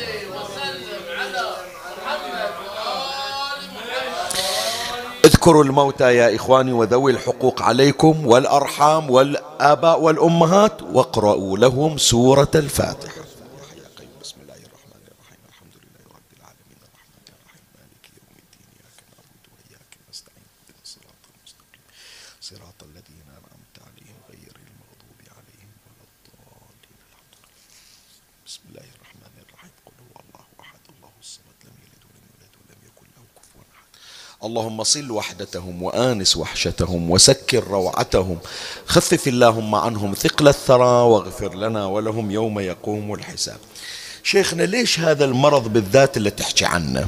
اذكروا 5.24 5.64
الموتى 5.64 6.14
يا 6.16 6.36
إخواني 6.36 6.72
وذوي 6.72 7.12
الحقوق 7.12 7.62
عليكم 7.62 8.26
والأرحام 8.26 9.10
والآباء 9.10 10.00
والأمهات 10.00 10.82
واقرأوا 10.82 11.58
لهم 11.58 11.98
سورة 11.98 12.50
الفاتحة 12.54 13.22
بسم 14.22 14.36
الله 14.42 14.60
الرحمن 14.68 15.02
الرحيم 15.12 15.40
الحمد 15.48 15.74
لله 15.82 16.02
رب 16.16 16.30
العالمين 16.38 16.78
الرحمن 16.88 17.24
الرحيم 17.28 17.64
مالك 17.78 18.04
يوم 18.18 18.32
الدين 18.42 18.66
إياك 18.76 18.98
نعبد 19.12 19.44
وإياك 19.54 19.90
نستعين 20.10 20.46
صراط 20.84 21.22
المستقيم 21.34 21.82
صراط 22.40 22.78
الذين 22.90 23.26
أنعمت 23.38 23.76
عليهم 23.86 24.16
غير 24.30 24.54
المغضوب 24.66 25.18
عليهم 25.38 25.70
ولا 25.86 26.04
الضالين 26.08 26.98
بسم 28.46 28.62
الله 28.68 28.86
الرحمن 28.96 29.34
الرحيم 29.44 29.72
قل 29.86 29.96
هو 30.06 30.14
الله 30.24 30.44
أحد 30.64 30.82
الله 30.94 31.12
الصمد 31.24 31.58
لم 31.68 31.76
يلد 31.84 32.02
ولم 32.08 32.24
يولد 32.32 32.52
ولم 32.60 32.80
يكن 32.88 33.06
له 33.16 33.24
كفوا 33.38 33.62
أحد 33.76 33.88
اللهم 34.48 34.84
صل 34.84 35.10
وحدتهم 35.10 35.82
وآنس 35.82 36.36
وحشتهم 36.36 37.10
وسكر 37.10 37.64
روعتهم. 37.64 38.38
خفف 38.86 39.28
اللهم 39.28 39.74
عنهم 39.74 40.14
ثقل 40.14 40.48
الثرى 40.48 41.02
واغفر 41.02 41.54
لنا 41.54 41.86
ولهم 41.86 42.30
يوم 42.30 42.60
يقوم 42.60 43.14
الحساب. 43.14 43.58
شيخنا 44.22 44.62
ليش 44.62 45.00
هذا 45.00 45.24
المرض 45.24 45.68
بالذات 45.68 46.16
اللي 46.16 46.30
تحكي 46.30 46.64
عنه؟ 46.64 47.06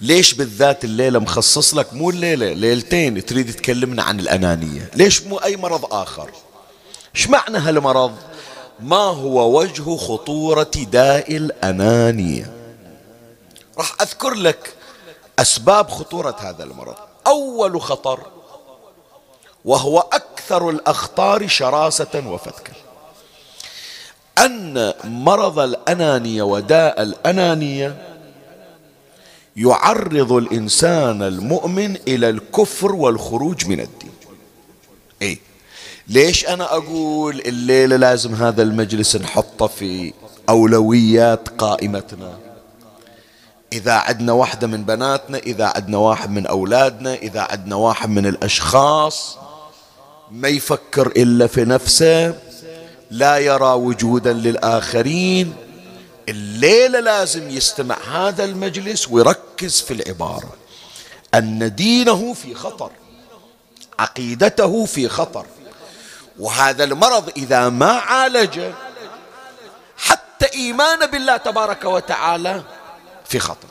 ليش 0.00 0.34
بالذات 0.34 0.84
الليلة 0.84 1.18
مخصص 1.18 1.74
لك؟ 1.74 1.94
مو 1.94 2.10
الليلة 2.10 2.52
ليلتين 2.52 3.24
تريد 3.26 3.52
تكلمنا 3.52 4.02
عن 4.02 4.20
الأنانية. 4.20 4.90
ليش 4.94 5.22
مو 5.22 5.36
أي 5.36 5.56
مرض 5.56 5.94
آخر؟ 5.94 6.30
إيش 7.16 7.28
معنى 7.28 7.58
هالمرض؟ 7.58 8.14
ما 8.80 8.96
هو 8.96 9.60
وجه 9.60 9.96
خطورة 9.96 10.70
داء 10.92 11.36
الأنانية؟ 11.36 12.52
راح 13.78 13.96
أذكر 14.02 14.34
لك 14.34 14.77
أسباب 15.38 15.90
خطورة 15.90 16.36
هذا 16.40 16.64
المرض. 16.64 16.94
أول 17.26 17.80
خطر 17.80 18.20
وهو 19.64 19.98
أكثر 19.98 20.70
الأخطار 20.70 21.48
شراسة 21.48 22.22
وفتكا. 22.26 22.72
أن 24.38 24.92
مرض 25.04 25.58
الأنانية 25.58 26.42
وداء 26.42 27.02
الأنانية 27.02 28.18
يعرض 29.56 30.32
الإنسان 30.32 31.22
المؤمن 31.22 31.96
إلى 32.08 32.30
الكفر 32.30 32.94
والخروج 32.94 33.66
من 33.66 33.80
الدين. 33.80 34.12
إيه؟ 35.22 35.38
ليش 36.08 36.46
أنا 36.46 36.76
أقول 36.76 37.40
الليلة 37.40 37.96
لازم 37.96 38.34
هذا 38.34 38.62
المجلس 38.62 39.16
نحطه 39.16 39.66
في 39.66 40.12
أولويات 40.48 41.48
قائمتنا؟ 41.48 42.47
إذا 43.72 43.92
عدنا 43.92 44.32
واحدة 44.32 44.66
من 44.66 44.84
بناتنا 44.84 45.38
إذا 45.38 45.66
عدنا 45.66 45.98
واحد 45.98 46.30
من 46.30 46.46
أولادنا 46.46 47.14
إذا 47.14 47.40
عدنا 47.40 47.76
واحد 47.76 48.08
من 48.08 48.26
الأشخاص 48.26 49.38
ما 50.30 50.48
يفكر 50.48 51.06
إلا 51.06 51.46
في 51.46 51.64
نفسه 51.64 52.34
لا 53.10 53.38
يرى 53.38 53.72
وجودا 53.72 54.32
للآخرين 54.32 55.54
الليلة 56.28 57.00
لازم 57.00 57.50
يستمع 57.50 57.96
هذا 58.12 58.44
المجلس 58.44 59.08
ويركز 59.08 59.80
في 59.80 59.94
العبارة. 59.94 60.52
أن 61.34 61.74
دينه 61.74 62.34
في 62.34 62.54
خطر 62.54 62.90
عقيدته 63.98 64.84
في 64.84 65.08
خطر 65.08 65.46
وهذا 66.38 66.84
المرض 66.84 67.32
إذا 67.36 67.68
ما 67.68 67.92
عالجه 67.92 68.72
حتى 69.96 70.46
إيمان 70.54 71.06
بالله 71.06 71.36
تبارك 71.36 71.84
وتعالى 71.84 72.62
في 73.28 73.38
خطر 73.38 73.68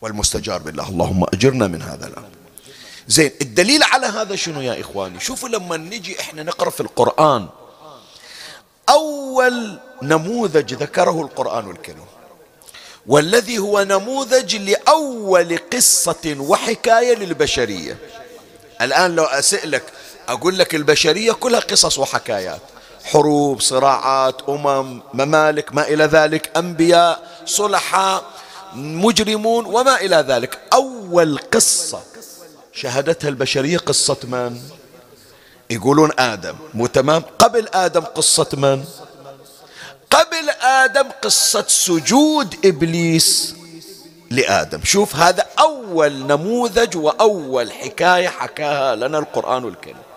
والمستجار 0.00 0.58
بالله. 0.58 0.88
اللهم 0.88 1.24
أجرنا 1.24 1.66
من 1.66 1.82
هذا 1.82 2.06
الأمر. 2.06 2.28
زين 3.08 3.30
الدليل 3.40 3.82
على 3.82 4.06
هذا 4.06 4.36
شنو 4.36 4.60
يا 4.60 4.80
إخواني؟ 4.80 5.20
شوفوا 5.20 5.48
لما 5.48 5.76
نجي 5.76 6.20
إحنا 6.20 6.42
نقرأ 6.42 6.70
في 6.70 6.80
القرآن. 6.80 7.48
أول 8.88 9.78
نموذج 10.02 10.74
ذكره 10.74 11.20
القرآن 11.20 11.70
الكريم 11.70 12.04
والذي 13.06 13.58
هو 13.58 13.82
نموذج 13.82 14.56
لأول 14.56 15.58
قصة 15.72 16.36
وحكاية 16.38 17.14
للبشرية. 17.14 17.98
الآن 18.80 19.16
لو 19.16 19.24
أسألك 19.24 19.82
أقول 20.28 20.58
لك 20.58 20.74
البشرية 20.74 21.32
كلها 21.32 21.60
قصص 21.60 21.98
وحكايات. 21.98 22.60
حروب 23.04 23.60
صراعات 23.60 24.48
أمم 24.48 25.02
ممالك 25.14 25.74
ما 25.74 25.88
إلى 25.88 26.04
ذلك 26.04 26.56
أنبياء 26.56 27.22
صلحاء 27.46 28.24
مجرمون 28.74 29.66
وما 29.66 30.00
إلى 30.00 30.16
ذلك. 30.16 30.58
أول 30.72 31.38
قصة 31.52 32.00
شهدتها 32.72 33.28
البشرية 33.28 33.78
قصة 33.78 34.16
من؟ 34.24 34.60
يقولون 35.70 36.10
آدم. 36.18 36.54
مو 36.74 36.86
تمام؟ 36.86 37.22
قبل 37.38 37.68
آدم 37.74 38.00
قصة 38.00 38.48
من؟ 38.52 38.84
قبل 40.10 40.50
آدم 40.62 41.08
قصة 41.22 41.64
سجود 41.68 42.54
إبليس 42.64 43.54
لآدم. 44.30 44.80
شوف 44.84 45.16
هذا 45.16 45.46
أول 45.58 46.12
نموذج 46.12 46.96
وأول 46.96 47.72
حكاية 47.72 48.28
حكاها 48.28 48.96
لنا 48.96 49.18
القرآن 49.18 49.68
الكريم. 49.68 50.09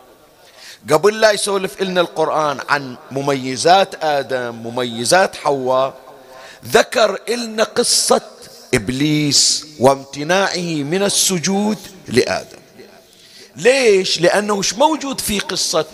قبل 0.92 1.20
لا 1.20 1.32
يسولف 1.32 1.82
لنا 1.82 2.02
القرآن 2.02 2.60
عن 2.70 2.96
مميزات 3.12 4.04
آدم 4.04 4.56
مميزات 4.56 5.36
حواء 5.36 5.94
ذكر 6.66 7.20
لنا 7.30 7.64
قصة 7.64 8.22
إبليس 8.74 9.66
وامتناعه 9.80 10.84
من 10.84 11.04
السجود 11.04 11.78
لآدم. 12.08 12.58
ليش؟ 13.56 14.22
لأنه 14.22 14.56
مش 14.56 14.74
موجود 14.74 15.22
في 15.22 15.40
قصة 15.40 15.86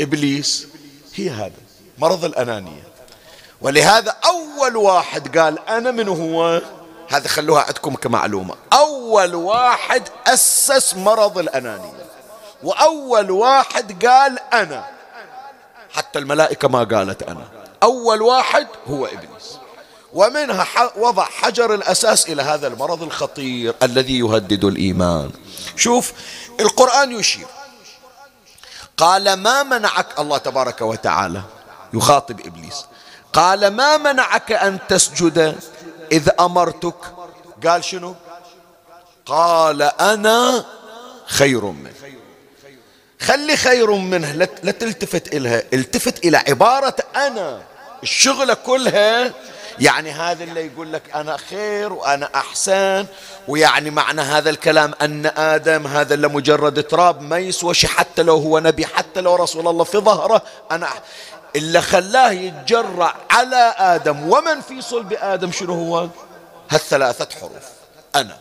إبليس؟ 0.00 0.66
هي 1.14 1.30
هذا 1.30 1.52
مرض 1.98 2.24
الأنانية. 2.24 2.82
ولهذا 3.60 4.16
أول 4.24 4.76
واحد 4.76 5.38
قال 5.38 5.68
أنا 5.68 5.90
من 5.90 6.08
هو؟ 6.08 6.62
هذا 7.08 7.28
خلوها 7.28 7.62
عندكم 7.62 7.94
كمعلومة. 7.94 8.54
أول 8.72 9.34
واحد 9.34 10.02
أسس 10.26 10.94
مرض 10.94 11.38
الأنانية. 11.38 12.05
وأول 12.62 13.30
واحد 13.30 14.06
قال 14.06 14.38
أنا. 14.52 14.84
حتى 15.92 16.18
الملائكة 16.18 16.68
ما 16.68 16.84
قالت 16.84 17.22
أنا. 17.22 17.48
أول 17.82 18.22
واحد 18.22 18.66
هو 18.86 19.06
إبليس. 19.06 19.58
ومنها 20.12 20.66
وضع 20.96 21.24
حجر 21.24 21.74
الأساس 21.74 22.28
إلى 22.28 22.42
هذا 22.42 22.66
المرض 22.66 23.02
الخطير 23.02 23.74
الذي 23.82 24.18
يهدد 24.18 24.64
الإيمان. 24.64 25.30
شوف 25.76 26.12
القرآن 26.60 27.12
يشير. 27.12 27.46
قال 28.96 29.32
ما 29.32 29.62
منعك 29.62 30.06
الله 30.18 30.38
تبارك 30.38 30.80
وتعالى 30.80 31.42
يخاطب 31.94 32.40
إبليس. 32.40 32.86
قال 33.32 33.66
ما 33.68 33.96
منعك 33.96 34.52
أن 34.52 34.78
تسجد 34.88 35.58
إذ 36.12 36.28
أمرتك؟ 36.40 37.14
قال 37.66 37.84
شنو؟ 37.84 38.14
قال 39.26 39.82
أنا 39.82 40.64
خير 41.26 41.64
منه 41.64 41.92
خلي 43.20 43.56
خير 43.56 43.90
منه. 43.90 44.32
لا 44.62 44.72
تلتفت 44.72 45.34
إلها 45.34 45.62
التفت 45.72 46.24
إلى 46.24 46.36
عبارة 46.36 46.96
أنا. 47.16 47.62
الشغلة 48.02 48.54
كلها 48.54 49.32
يعني 49.78 50.10
هذا 50.10 50.44
اللي 50.44 50.66
يقول 50.66 50.92
لك 50.92 51.02
أنا 51.14 51.36
خير 51.36 51.92
وأنا 51.92 52.30
أحسن 52.34 53.06
ويعني 53.48 53.90
معنى 53.90 54.20
هذا 54.20 54.50
الكلام 54.50 54.94
أن 55.02 55.26
آدم 55.36 55.86
هذا 55.86 56.14
اللي 56.14 56.28
مجرد 56.28 56.82
تراب 56.82 57.22
ما 57.22 57.38
يسوى 57.38 57.74
شيء 57.74 57.90
حتى 57.90 58.22
لو 58.22 58.36
هو 58.36 58.58
نبي 58.58 58.86
حتى 58.86 59.20
لو 59.20 59.34
رسول 59.34 59.68
الله 59.68 59.84
في 59.84 59.98
ظهره 59.98 60.42
أنا 60.70 60.88
اللي 61.56 61.80
خلاه 61.80 62.30
يتجرع 62.30 63.14
على 63.30 63.74
آدم. 63.78 64.32
ومن 64.32 64.60
في 64.68 64.82
صلب 64.82 65.12
آدم؟ 65.20 65.52
شنو 65.52 65.74
هو؟ 65.74 66.08
هالثلاثة 66.70 67.28
حروف. 67.40 67.64
أنا. 68.14 68.36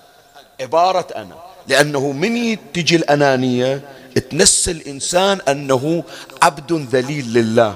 عبارة 0.61 1.07
أنا. 1.15 1.35
لأنه 1.67 2.11
من 2.11 2.57
تجي 2.73 2.95
الأنانية 2.95 3.81
تنسى 4.21 4.71
الإنسان 4.71 5.41
أنه 5.47 6.03
عبد 6.41 6.87
ذليل 6.91 7.33
لله. 7.33 7.75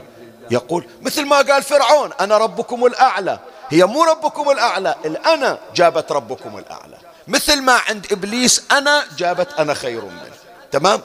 يقول 0.51 0.85
مثل 1.01 1.25
ما 1.25 1.37
قال 1.37 1.63
فرعون 1.63 2.09
أنا 2.19 2.37
ربكم 2.37 2.85
الأعلى. 2.85 3.39
هي 3.69 3.85
مو 3.85 4.03
ربكم 4.03 4.49
الأعلى 4.49 4.95
الأنا 5.05 5.59
جابت 5.75 6.11
ربكم 6.11 6.57
الأعلى. 6.57 6.97
مثل 7.27 7.61
ما 7.61 7.73
عند 7.73 8.07
إبليس 8.11 8.63
أنا 8.71 9.03
جابت 9.17 9.53
أنا 9.59 9.73
خير 9.73 10.05
منه. 10.05 10.35
تمام؟ 10.71 11.01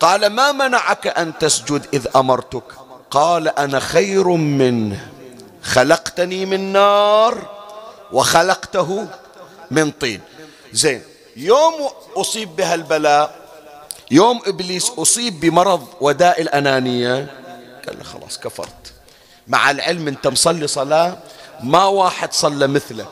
قال 0.00 0.26
ما 0.26 0.52
منعك 0.52 1.06
أن 1.06 1.38
تسجد 1.38 1.86
إذ 1.94 2.06
أمرتك؟ 2.16 2.64
قال 3.10 3.48
أنا 3.48 3.80
خير 3.80 4.28
منه. 4.28 5.08
خلقتني 5.62 6.46
من 6.46 6.72
نار 6.72 7.48
وخلقته 8.12 9.06
من 9.70 9.90
طين. 9.90 10.20
زين 10.72 11.02
يوم 11.36 11.90
أصيب 12.16 12.56
بها 12.56 12.74
البلاء 12.74 13.43
يوم 14.10 14.40
إبليس 14.46 14.90
أصيب 14.98 15.40
بمرض 15.40 15.86
وداء 16.00 16.40
الأنانية 16.40 17.14
قال 17.86 17.98
له 17.98 18.04
خلاص 18.04 18.38
كفرت. 18.38 18.92
مع 19.48 19.70
العلم 19.70 20.08
أنت 20.08 20.26
مصلي 20.26 20.66
صلاة 20.66 21.18
ما 21.62 21.84
واحد 21.84 22.32
صلى 22.32 22.66
مثلك. 22.66 23.08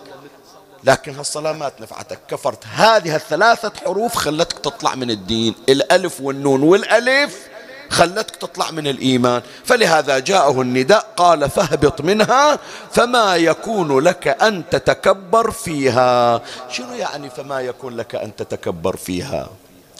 لكن 0.84 1.14
هالصلاة 1.14 1.52
ما 1.52 1.72
نفعتك 1.80 2.18
كفرت. 2.28 2.64
هذه 2.74 3.16
الثلاثة 3.16 3.72
حروف 3.84 4.16
خلتك 4.16 4.58
تطلع 4.58 4.94
من 4.94 5.10
الدين. 5.10 5.54
الألف 5.68 6.20
والنون 6.20 6.62
والألف 6.62 7.38
خلتك 7.90 8.36
تطلع 8.36 8.70
من 8.70 8.86
الإيمان. 8.86 9.42
فلهذا 9.64 10.18
جاءه 10.18 10.60
النداء 10.60 11.06
قال 11.16 11.50
فاهبط 11.50 12.00
منها 12.00 12.58
فما 12.92 13.36
يكون 13.36 14.00
لك 14.00 14.28
أن 14.28 14.62
تتكبر 14.70 15.50
فيها. 15.50 16.40
شنو 16.70 16.94
يعني 16.94 17.30
فما 17.30 17.60
يكون 17.60 17.96
لك 17.96 18.14
أن 18.14 18.36
تتكبر 18.36 18.96
فيها؟ 18.96 19.48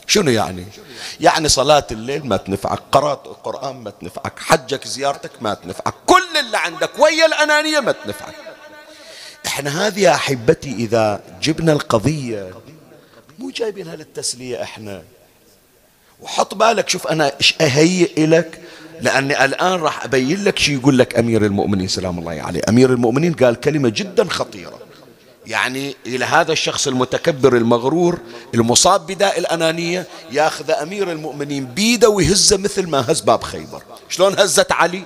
شنو 0.07 0.31
يعني؟ 0.31 0.65
يعني 1.21 1.49
صلاة 1.49 1.87
الليل 1.91 2.27
ما 2.27 2.37
تنفعك 2.37 2.79
قراءة 2.93 3.23
القرآن 3.27 3.77
ما 3.77 3.91
تنفعك 3.91 4.39
حجك 4.39 4.87
زيارتك 4.87 5.31
ما 5.41 5.55
تنفعك 5.55 5.95
كل 6.07 6.39
اللي 6.47 6.57
عندك 6.59 6.91
ويا 6.99 7.27
الأنانية 7.27 7.81
ما 7.81 7.93
تنفعك. 7.93 8.35
إحنا 9.47 9.87
هذه 9.87 10.01
يا 10.01 10.15
أحبتي 10.15 10.71
إذا 10.71 11.21
جبنا 11.43 11.73
القضية 11.73 12.51
مو 13.39 13.51
جايبينها 13.51 13.97
للتسلية 13.97 14.63
إحنا. 14.63 15.03
وحط 16.21 16.55
بالك 16.55 16.89
شوف 16.89 17.07
أنا 17.07 17.33
إيش 17.41 17.55
أهيئ 17.61 18.27
لك 18.27 18.61
لأني 19.01 19.45
الآن 19.45 19.81
راح 19.81 20.05
أبين 20.05 20.45
لك 20.45 20.59
شيء 20.59 20.75
يقول 20.75 20.99
لك 20.99 21.19
أمير 21.19 21.45
المؤمنين 21.45 21.89
سلام 21.89 22.19
الله 22.19 22.43
عليه. 22.43 22.61
أمير 22.69 22.91
المؤمنين 22.91 23.33
قال 23.33 23.61
كلمة 23.61 23.89
جدا 23.89 24.29
خطيرة. 24.29 24.79
يعني 25.47 25.97
إلى 26.07 26.25
هذا 26.25 26.53
الشخص 26.53 26.87
المتكبر 26.87 27.57
المغرور 27.57 28.19
المصاب 28.55 29.07
بداء 29.07 29.39
الأنانية 29.39 30.07
ياخذ 30.31 30.71
أمير 30.71 31.13
المؤمنين 31.13 31.67
بيده 31.67 32.09
ويهزه 32.09 32.57
مثل 32.57 32.89
ما 32.89 33.05
هز 33.11 33.21
باب 33.21 33.43
خيبر. 33.43 33.83
شلون 34.09 34.39
هزت 34.39 34.73
علي؟ 34.73 35.03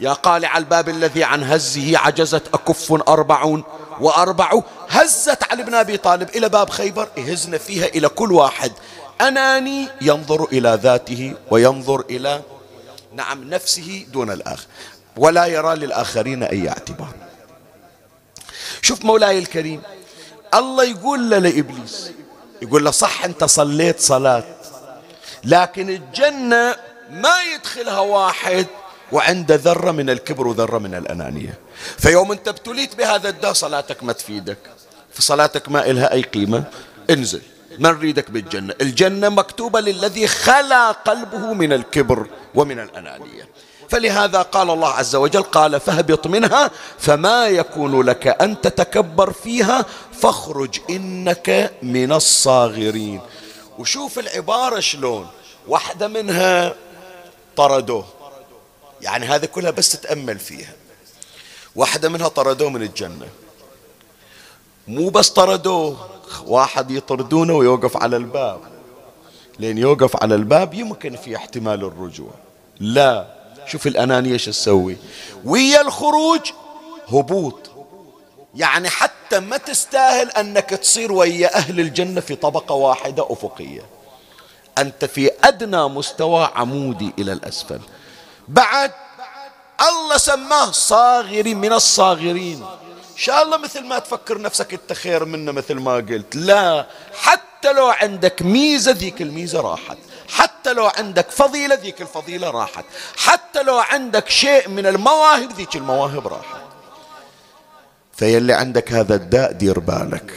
يا 0.00 0.12
قالع 0.12 0.58
الباب 0.58 0.88
الذي 0.88 1.24
عن 1.24 1.42
هزه 1.44 1.98
عجزت 1.98 2.42
أكف 2.54 2.92
أربعون 3.08 3.64
وأربع. 4.00 4.62
هزت 4.88 5.44
علي 5.50 5.62
بن 5.62 5.74
أبي 5.74 5.96
طالب 5.96 6.28
إلى 6.28 6.48
باب 6.48 6.70
خيبر 6.70 7.08
يهزنا 7.16 7.58
فيها 7.58 7.86
إلى 7.86 8.08
كل 8.08 8.32
واحد. 8.32 8.72
أناني 9.20 9.88
ينظر 10.00 10.44
إلى 10.44 10.78
ذاته 10.82 11.34
وينظر 11.50 12.04
إلى 12.10 12.42
نعم 13.14 13.50
نفسه 13.50 14.06
دون 14.12 14.30
الآخر. 14.30 14.66
ولا 15.16 15.46
يرى 15.46 15.74
للآخرين 15.74 16.42
أي 16.42 16.68
اعتبار. 16.68 17.14
شوف 18.82 19.04
مولاي 19.04 19.38
الكريم 19.38 19.82
الله 20.54 20.84
يقول 20.84 21.30
له 21.30 21.38
لإبليس 21.38 22.10
يقول 22.62 22.84
له 22.84 22.90
صح 22.90 23.24
أنت 23.24 23.44
صليت 23.44 24.00
صلاة 24.00 24.44
لكن 25.44 25.90
الجنة 25.90 26.76
ما 27.10 27.42
يدخلها 27.54 27.98
واحد 27.98 28.66
وعنده 29.12 29.54
ذرة 29.54 29.90
من 29.90 30.10
الكبر 30.10 30.46
وذرة 30.46 30.78
من 30.78 30.94
الأنانية. 30.94 31.58
فيوم 31.98 32.32
أنت 32.32 32.48
ابتليت 32.48 32.94
بهذا 32.94 33.28
الداء 33.28 33.52
صلاتك 33.52 34.04
ما 34.04 34.12
تفيدك 34.12 34.58
فصلاتك 35.12 35.68
ما 35.68 35.90
إلها 35.90 36.12
أي 36.12 36.22
قيمة. 36.22 36.64
انزل 37.10 37.42
ما 37.78 37.92
نريدك 37.92 38.30
بالجنة 38.30 38.74
الجنة 38.80 39.28
مكتوبة 39.28 39.80
للذي 39.80 40.26
خلا 40.26 40.90
قلبه 40.90 41.54
من 41.54 41.72
الكبر 41.72 42.26
ومن 42.54 42.80
الأنانية. 42.80 43.48
فلهذا 43.88 44.42
قال 44.42 44.70
الله 44.70 44.88
عز 44.88 45.16
وجل 45.16 45.42
قال 45.42 45.80
فاهبط 45.80 46.26
منها 46.26 46.70
فما 46.98 47.46
يكون 47.46 48.02
لك 48.02 48.26
أن 48.26 48.60
تتكبر 48.60 49.32
فيها 49.32 49.84
فاخرج 50.12 50.80
إنك 50.90 51.72
من 51.82 52.12
الصاغرين. 52.12 53.20
وشوف 53.78 54.18
العبارة 54.18 54.80
شلون 54.80 55.26
واحدة 55.68 56.08
منها 56.08 56.74
طردوه. 57.56 58.04
يعني 59.00 59.26
هذه 59.26 59.44
كلها 59.44 59.70
بس 59.70 59.92
تتأمل 59.92 60.38
فيها. 60.38 60.72
واحدة 61.76 62.08
منها 62.08 62.28
طردوه 62.28 62.70
من 62.70 62.82
الجنة. 62.82 63.26
مو 64.88 65.08
بس 65.08 65.28
طردوه 65.28 66.08
واحد 66.46 66.90
يطردونه 66.90 67.54
ويوقف 67.54 67.96
على 67.96 68.16
الباب. 68.16 68.60
لين 69.58 69.78
يوقف 69.78 70.22
على 70.22 70.34
الباب 70.34 70.74
يمكن 70.74 71.16
في 71.16 71.36
احتمال 71.36 71.84
الرجوع. 71.84 72.30
لا. 72.80 73.33
شوف 73.66 73.86
الأنانية 73.86 74.36
شو 74.36 74.50
تسوي. 74.50 74.96
ويا 75.44 75.80
الخروج 75.80 76.40
هبوط. 77.08 77.70
يعني 78.54 78.88
حتى 78.88 79.40
ما 79.40 79.56
تستاهل 79.56 80.30
أنك 80.30 80.70
تصير 80.70 81.12
ويا 81.12 81.56
أهل 81.56 81.80
الجنة 81.80 82.20
في 82.20 82.34
طبقة 82.34 82.74
واحدة 82.74 83.26
أفقية. 83.30 83.82
أنت 84.78 85.04
في 85.04 85.30
أدنى 85.44 85.88
مستوى 85.88 86.50
عمودي 86.54 87.12
إلى 87.18 87.32
الأسفل. 87.32 87.80
بعد 88.48 88.92
الله 89.80 90.16
سماه 90.16 90.70
صاغري 90.70 91.54
من 91.54 91.72
الصاغرين. 91.72 92.62
إن 93.12 93.20
شاء 93.20 93.42
الله 93.42 93.56
مثل 93.56 93.84
ما 93.84 93.98
تفكر 93.98 94.40
نفسك 94.40 94.74
أنت 94.74 94.92
خير 94.92 95.24
منه 95.24 95.52
مثل 95.52 95.74
ما 95.74 95.94
قلت. 95.94 96.36
لا 96.36 96.86
حتى 97.14 97.72
لو 97.72 97.86
عندك 97.86 98.42
ميزة 98.42 98.92
ذيك 98.92 99.22
الميزة 99.22 99.60
راحت. 99.60 99.98
حتى 100.28 100.72
لو 100.72 100.86
عندك 100.86 101.30
فضيلة 101.30 101.74
ذيك 101.74 102.02
الفضيلة 102.02 102.50
راحت. 102.50 102.84
حتى 103.16 103.62
لو 103.62 103.78
عندك 103.78 104.28
شيء 104.28 104.68
من 104.68 104.86
المواهب 104.86 105.52
ذيك 105.52 105.76
المواهب 105.76 106.26
راحت. 106.26 106.60
فيلي 108.12 108.52
عندك 108.52 108.92
هذا 108.92 109.14
الداء 109.14 109.52
دير 109.52 109.78
بالك. 109.78 110.32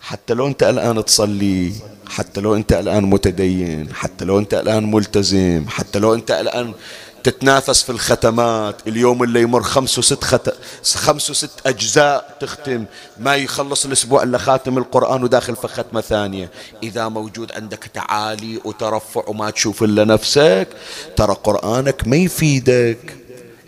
حتى 0.00 0.34
لو 0.34 0.46
انت 0.46 0.62
الآن 0.62 1.04
تصلي 1.04 1.72
حتى 2.08 2.40
لو 2.40 2.54
انت 2.54 2.72
الآن 2.72 3.04
متدين 3.04 3.94
حتى 3.94 4.24
لو 4.24 4.38
انت 4.38 4.54
الآن 4.54 4.90
ملتزم 4.90 5.64
حتى 5.68 5.98
لو 5.98 6.14
انت 6.14 6.30
الآن 6.30 6.74
تتنافس 7.24 7.82
في 7.82 7.90
الختمات. 7.90 8.76
اليوم 8.86 9.22
اللي 9.22 9.42
يمر 9.42 9.62
خمس 9.62 9.98
وست 9.98 10.24
خت... 10.24 10.54
خمس 10.94 11.30
وست 11.30 11.50
أجزاء 11.66 12.36
تختم. 12.40 12.84
ما 13.18 13.36
يخلص 13.36 13.84
الأسبوع 13.84 14.22
إلا 14.22 14.38
خاتم 14.38 14.78
القرآن 14.78 15.22
وداخل 15.22 15.56
في 15.56 15.68
ختمة 15.68 16.00
ثانية. 16.00 16.50
إذا 16.82 17.08
موجود 17.08 17.52
عندك 17.52 17.90
تعالي 17.94 18.60
وترفع 18.64 19.22
وما 19.26 19.50
تشوف 19.50 19.82
إلا 19.82 20.04
نفسك 20.04 20.68
ترى 21.16 21.36
قرآنك 21.44 22.08
ما 22.08 22.16
يفيدك. 22.16 23.16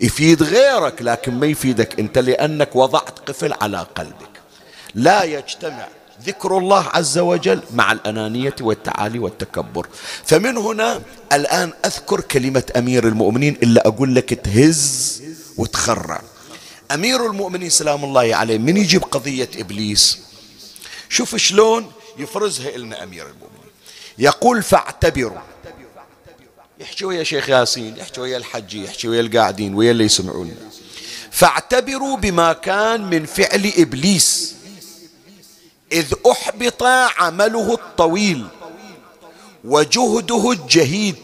يفيد 0.01 0.43
غيرك 0.43 1.01
لكن 1.01 1.39
ما 1.39 1.45
يفيدك 1.45 1.99
أنت 1.99 2.17
لأنك 2.17 2.75
وضعت 2.75 3.19
قفل 3.19 3.53
على 3.61 3.85
قلبك. 3.95 4.33
لا 4.95 5.23
يجتمع 5.23 5.87
ذكر 6.25 6.57
الله 6.57 6.87
عز 6.93 7.17
وجل 7.17 7.61
مع 7.73 7.91
الأنانية 7.91 8.55
والتعالي 8.61 9.19
والتكبر. 9.19 9.87
فمن 10.25 10.57
هنا 10.57 11.01
الآن 11.33 11.73
أذكر 11.85 12.21
كلمة 12.21 12.63
أمير 12.75 13.07
المؤمنين 13.07 13.57
إلا 13.63 13.87
أقول 13.87 14.15
لك 14.15 14.33
تهز 14.33 15.23
وتخرع. 15.57 16.21
أمير 16.91 17.25
المؤمنين 17.25 17.69
سلام 17.69 18.03
الله 18.03 18.35
عليه 18.35 18.57
من 18.57 18.77
يجيب 18.77 19.03
قضية 19.03 19.49
إبليس؟ 19.55 20.19
شوف 21.09 21.35
شلون 21.35 21.91
يفرزها 22.17 22.75
إلنا 22.75 23.03
أمير 23.03 23.25
المؤمنين. 23.27 23.71
يقول 24.17 24.63
فاعتبروا. 24.63 25.39
يحكي 26.79 27.05
ويا 27.05 27.23
شيخ 27.23 27.49
ياسين 27.49 27.97
يحكي 27.97 28.21
ويا 28.21 28.37
الحجي 28.37 28.83
يحكي 28.83 29.07
ويا 29.07 29.21
القاعدين 29.21 29.75
ويا 29.75 29.91
اللي 29.91 30.03
يسمعون 30.03 30.55
فاعتبروا 31.31 32.17
بما 32.17 32.53
كان 32.53 33.09
من 33.09 33.25
فعل 33.25 33.71
إبليس. 33.77 34.32
إذ 35.93 36.13
أحبط 36.31 36.83
عمله 37.17 37.73
الطويل 37.73 38.47
وجهده 39.63 40.51
الجهيد 40.51 41.15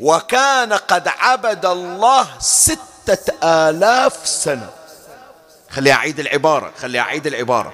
وكان 0.00 0.72
قد 0.72 1.08
عبد 1.08 1.66
الله 1.66 2.28
ستة 2.40 3.32
آلاف 3.42 4.28
سنة. 4.28 4.70
خلي 5.70 5.92
أعيد 5.92 6.20
العبارة 6.20 6.72
خلي 6.80 7.00
أعيد 7.00 7.26
العبارة. 7.26 7.72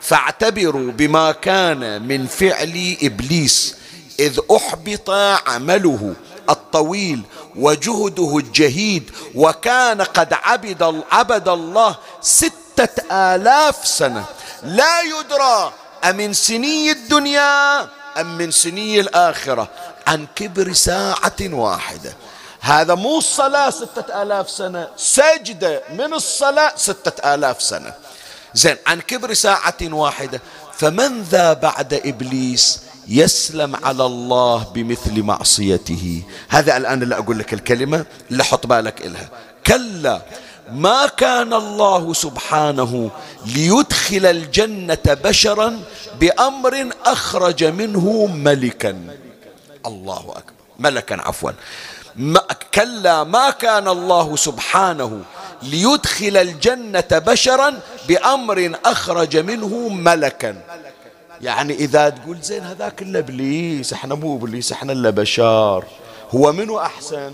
فاعتبروا 0.00 0.92
بما 0.92 1.32
كان 1.32 2.08
من 2.08 2.26
فعل 2.26 2.96
إبليس 3.02 3.74
إذ 4.20 4.40
أحبط 4.56 5.10
عمله 5.46 6.14
الطويل 6.50 7.22
وجهده 7.56 8.38
الجهيد 8.38 9.10
وكان 9.34 10.02
قد 10.02 10.32
عبد 10.32 11.02
عبد 11.10 11.48
الله 11.48 11.96
ستة 12.20 13.02
آلاف 13.12 13.86
سنة. 13.86 14.24
لا 14.62 15.00
يدرى 15.00 15.72
أمن 16.04 16.32
سني 16.32 16.90
الدنيا 16.90 17.80
أم 18.20 18.38
من 18.38 18.50
سني 18.50 19.00
الآخرة. 19.00 19.68
عن 20.06 20.26
كبر 20.36 20.72
ساعة 20.72 21.40
واحدة. 21.40 22.16
هذا 22.60 22.94
مو 22.94 23.18
الصلاة 23.18 23.70
ستة 23.70 24.22
آلاف 24.22 24.50
سنة 24.50 24.88
سجدة 24.96 25.82
من 25.92 26.14
الصلاة 26.14 26.72
ستة 26.76 27.34
آلاف 27.34 27.62
سنة. 27.62 27.92
زين 28.54 28.76
عن 28.86 29.00
كبر 29.00 29.34
ساعة 29.34 29.76
واحدة. 29.82 30.40
فمن 30.78 31.22
ذا 31.22 31.52
بعد 31.52 31.94
إبليس 31.94 32.80
يسلم 33.08 33.76
على 33.76 34.06
الله 34.06 34.64
بمثل 34.74 35.22
معصيته؟ 35.22 36.22
هذا 36.48 36.76
الآن 36.76 37.02
اللي 37.02 37.14
أقول 37.14 37.38
لك 37.38 37.54
الكلمة 37.54 38.06
اللي 38.30 38.44
حط 38.44 38.66
بالك 38.66 39.06
إلها. 39.06 39.28
كلا 39.66 40.22
ما 40.72 41.06
كان 41.06 41.52
الله 41.52 42.12
سبحانه 42.12 43.10
ليدخل 43.46 44.26
الجنة 44.26 45.06
بشرا 45.06 45.80
بأمر 46.20 46.90
أخرج 47.06 47.64
منه 47.64 48.26
ملكا. 48.26 48.96
الله 49.86 50.20
أكبر. 50.20 50.52
ملكا 50.78 51.20
عفوا. 51.20 51.50
ما 52.16 52.40
كلا 52.74 53.24
ما 53.24 53.50
كان 53.50 53.88
الله 53.88 54.36
سبحانه 54.36 55.20
ليدخل 55.62 56.36
الجنة 56.36 57.10
بشرا 57.12 57.80
بأمر 58.08 58.72
أخرج 58.84 59.36
منه 59.36 59.88
ملكا. 59.88 60.62
يعني 61.40 61.74
إذا 61.74 62.08
تقول 62.08 62.40
زين 62.42 62.62
هذاك 62.62 63.02
إلا 63.02 63.18
إبليس 63.18 63.92
إحنا 63.92 64.14
مو 64.14 64.36
إبليس 64.36 64.72
إحنا 64.72 64.92
إلا 64.92 65.10
بشار. 65.10 65.84
هو 66.34 66.52
منو 66.52 66.78
أحسن؟ 66.78 67.32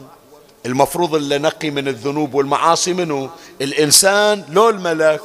المفروض 0.66 1.14
اللي 1.14 1.38
نقي 1.38 1.70
من 1.70 1.88
الذنوب 1.88 2.34
والمعاصي 2.34 2.92
منه؟ 2.92 3.30
الإنسان 3.60 4.44
لو 4.48 4.70
الملك. 4.70 5.20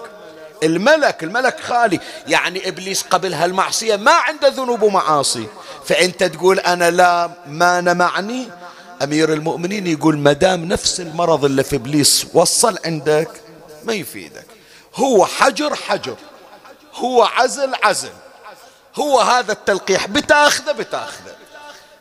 الملك 0.64 1.24
الملك 1.24 1.60
خالي. 1.60 2.00
يعني 2.28 2.68
إبليس 2.68 3.02
قبل 3.02 3.34
هالمعصية 3.34 3.96
ما 3.96 4.12
عنده 4.12 4.48
ذنوب 4.48 4.82
ومعاصي. 4.82 5.48
فأنت 5.86 6.24
تقول 6.24 6.60
أنا 6.60 6.92
لا 6.92 7.30
ما 7.48 7.82
نمعني 7.82 8.48
أمير 9.04 9.34
المؤمنين 9.34 9.88
يقول 9.88 10.18
مدام 10.18 10.66
نفس 10.66 11.00
المرض 11.00 11.46
اللي 11.46 11.64
في 11.64 11.76
إبليس 11.76 12.28
وصل 12.34 12.78
عندك 12.86 13.30
ما 13.84 13.94
يفيدك. 13.94 14.46
هو 14.96 15.26
حجر 15.26 15.76
حجر. 15.76 16.16
هو 16.96 17.24
عزل 17.24 17.72
عزل. 17.84 18.14
هو 18.96 19.20
هذا 19.20 19.52
التلقيح. 19.52 20.08
بتاخذه 20.08 20.72
بتاخذه. 20.72 21.31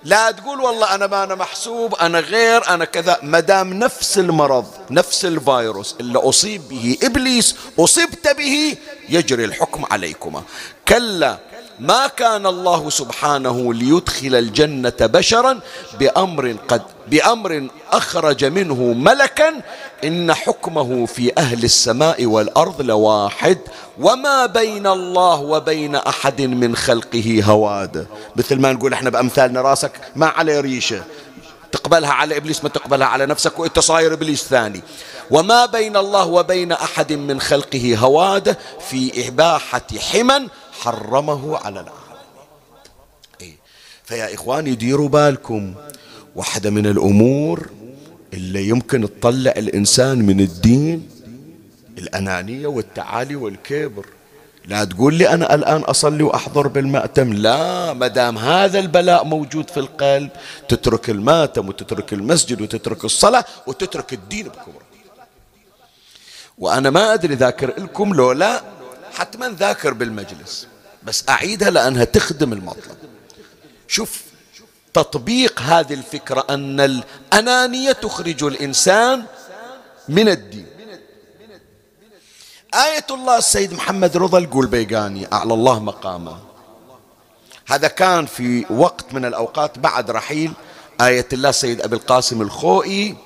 لا 0.04 0.30
تقول 0.30 0.60
والله 0.60 0.94
أنا 0.94 1.06
ما 1.06 1.24
أنا 1.24 1.34
محسوب 1.34 1.94
أنا 1.94 2.20
غير 2.20 2.68
أنا 2.68 2.84
كذا. 2.84 3.18
مدام 3.22 3.72
نفس 3.74 4.18
المرض 4.18 4.66
نفس 4.90 5.24
الفيروس 5.24 5.94
اللي 6.00 6.18
أصيب 6.18 6.68
به 6.68 6.96
إبليس 7.02 7.56
أصبت 7.78 8.28
به 8.38 8.76
يجري 9.08 9.44
الحكم 9.44 9.84
عليكما. 9.90 10.42
كلا 10.88 11.38
ما 11.80 12.06
كان 12.06 12.46
الله 12.46 12.90
سبحانه 12.90 13.74
ليدخل 13.74 14.34
الجنة 14.34 14.92
بشرا 15.00 15.60
بأمر 15.98 16.56
قد 16.68 16.82
بأمر 17.08 17.68
أخرج 17.92 18.44
منه 18.44 18.74
ملكا 18.92 19.60
إن 20.04 20.34
حكمه 20.34 21.06
في 21.06 21.32
أهل 21.38 21.64
السماء 21.64 22.26
والأرض 22.26 22.82
لواحد 22.82 23.58
وما 24.00 24.46
بين 24.46 24.86
الله 24.86 25.40
وبين 25.40 25.94
أحد 25.94 26.42
من 26.42 26.76
خلقه 26.76 27.42
هواد. 27.44 28.06
مثل 28.36 28.60
ما 28.60 28.72
نقول 28.72 28.92
إحنا 28.92 29.10
بأمثالنا 29.10 29.60
راسك 29.60 29.92
ما 30.16 30.26
عليه 30.26 30.60
ريشة. 30.60 31.02
تقبلها 31.72 32.12
على 32.12 32.36
إبليس 32.36 32.62
ما 32.62 32.68
تقبلها 32.68 33.06
على 33.06 33.26
نفسك 33.26 33.58
وإنت 33.58 33.78
صاير 33.78 34.12
إبليس 34.12 34.44
ثاني. 34.44 34.82
وما 35.30 35.66
بين 35.66 35.96
الله 35.96 36.26
وبين 36.26 36.72
أحد 36.72 37.12
من 37.12 37.40
خلقه 37.40 37.96
هواد 37.98 38.56
في 38.88 39.28
إباحة 39.28 39.86
حما 40.12 40.48
حرمه 40.80 41.56
على 41.56 41.80
العالم. 41.80 42.00
إيه؟ 43.40 43.56
فيا 44.04 44.34
إخواني 44.34 44.74
ديروا 44.74 45.08
بالكم. 45.08 45.74
واحدة 46.36 46.70
من 46.70 46.86
الأمور 46.86 47.68
اللي 48.34 48.68
يمكن 48.68 49.20
تطلع 49.20 49.50
الإنسان 49.56 50.18
من 50.18 50.40
الدين 50.40 51.08
الأنانية 51.98 52.66
والتعالي 52.66 53.36
والكبر. 53.36 54.06
لا 54.66 54.84
تقول 54.84 55.14
لي 55.14 55.28
أنا 55.28 55.54
الآن 55.54 55.80
أصلي 55.80 56.22
وأحضر 56.22 56.68
بالمأتم. 56.68 57.32
لا 57.32 57.92
ما 57.92 58.06
دام 58.06 58.38
هذا 58.38 58.78
البلاء 58.78 59.24
موجود 59.24 59.70
في 59.70 59.80
القلب 59.80 60.30
تترك 60.68 61.10
المأتم 61.10 61.68
وتترك 61.68 62.12
المسجد 62.12 62.60
وتترك 62.60 63.04
الصلاة 63.04 63.44
وتترك 63.66 64.12
الدين 64.12 64.48
بكبره. 64.48 64.90
وأنا 66.58 66.90
ما 66.90 67.14
أدري 67.14 67.34
ذاكر 67.34 67.80
لكم 67.80 68.14
لو 68.14 68.32
لا 68.32 68.62
حتما 69.14 69.48
ذاكر 69.48 69.92
بالمجلس 69.92 70.66
بس 71.02 71.24
أعيدها 71.28 71.70
لأنها 71.70 72.04
تخدم 72.04 72.52
المطلب. 72.52 72.96
شوف 73.88 74.22
تطبيق 74.94 75.60
هذه 75.60 75.94
الفكرة 75.94 76.46
أن 76.50 76.80
الأنانية 76.80 77.92
تخرج 77.92 78.44
الإنسان 78.44 79.24
من 80.08 80.28
الدين. 80.28 80.66
آية 82.74 83.06
الله 83.10 83.38
السيد 83.38 83.72
محمد 83.72 84.16
رضا 84.16 84.38
القلبيقاني 84.38 85.32
أعلى 85.32 85.54
الله 85.54 85.80
مقامه. 85.80 86.38
هذا 87.66 87.88
كان 87.88 88.26
في 88.26 88.66
وقت 88.70 89.14
من 89.14 89.24
الأوقات 89.24 89.78
بعد 89.78 90.10
رحيل. 90.10 90.52
آية 91.00 91.26
الله 91.32 91.48
السيد 91.48 91.80
أبي 91.80 91.96
القاسم 91.96 92.42
الخوئي. 92.42 93.16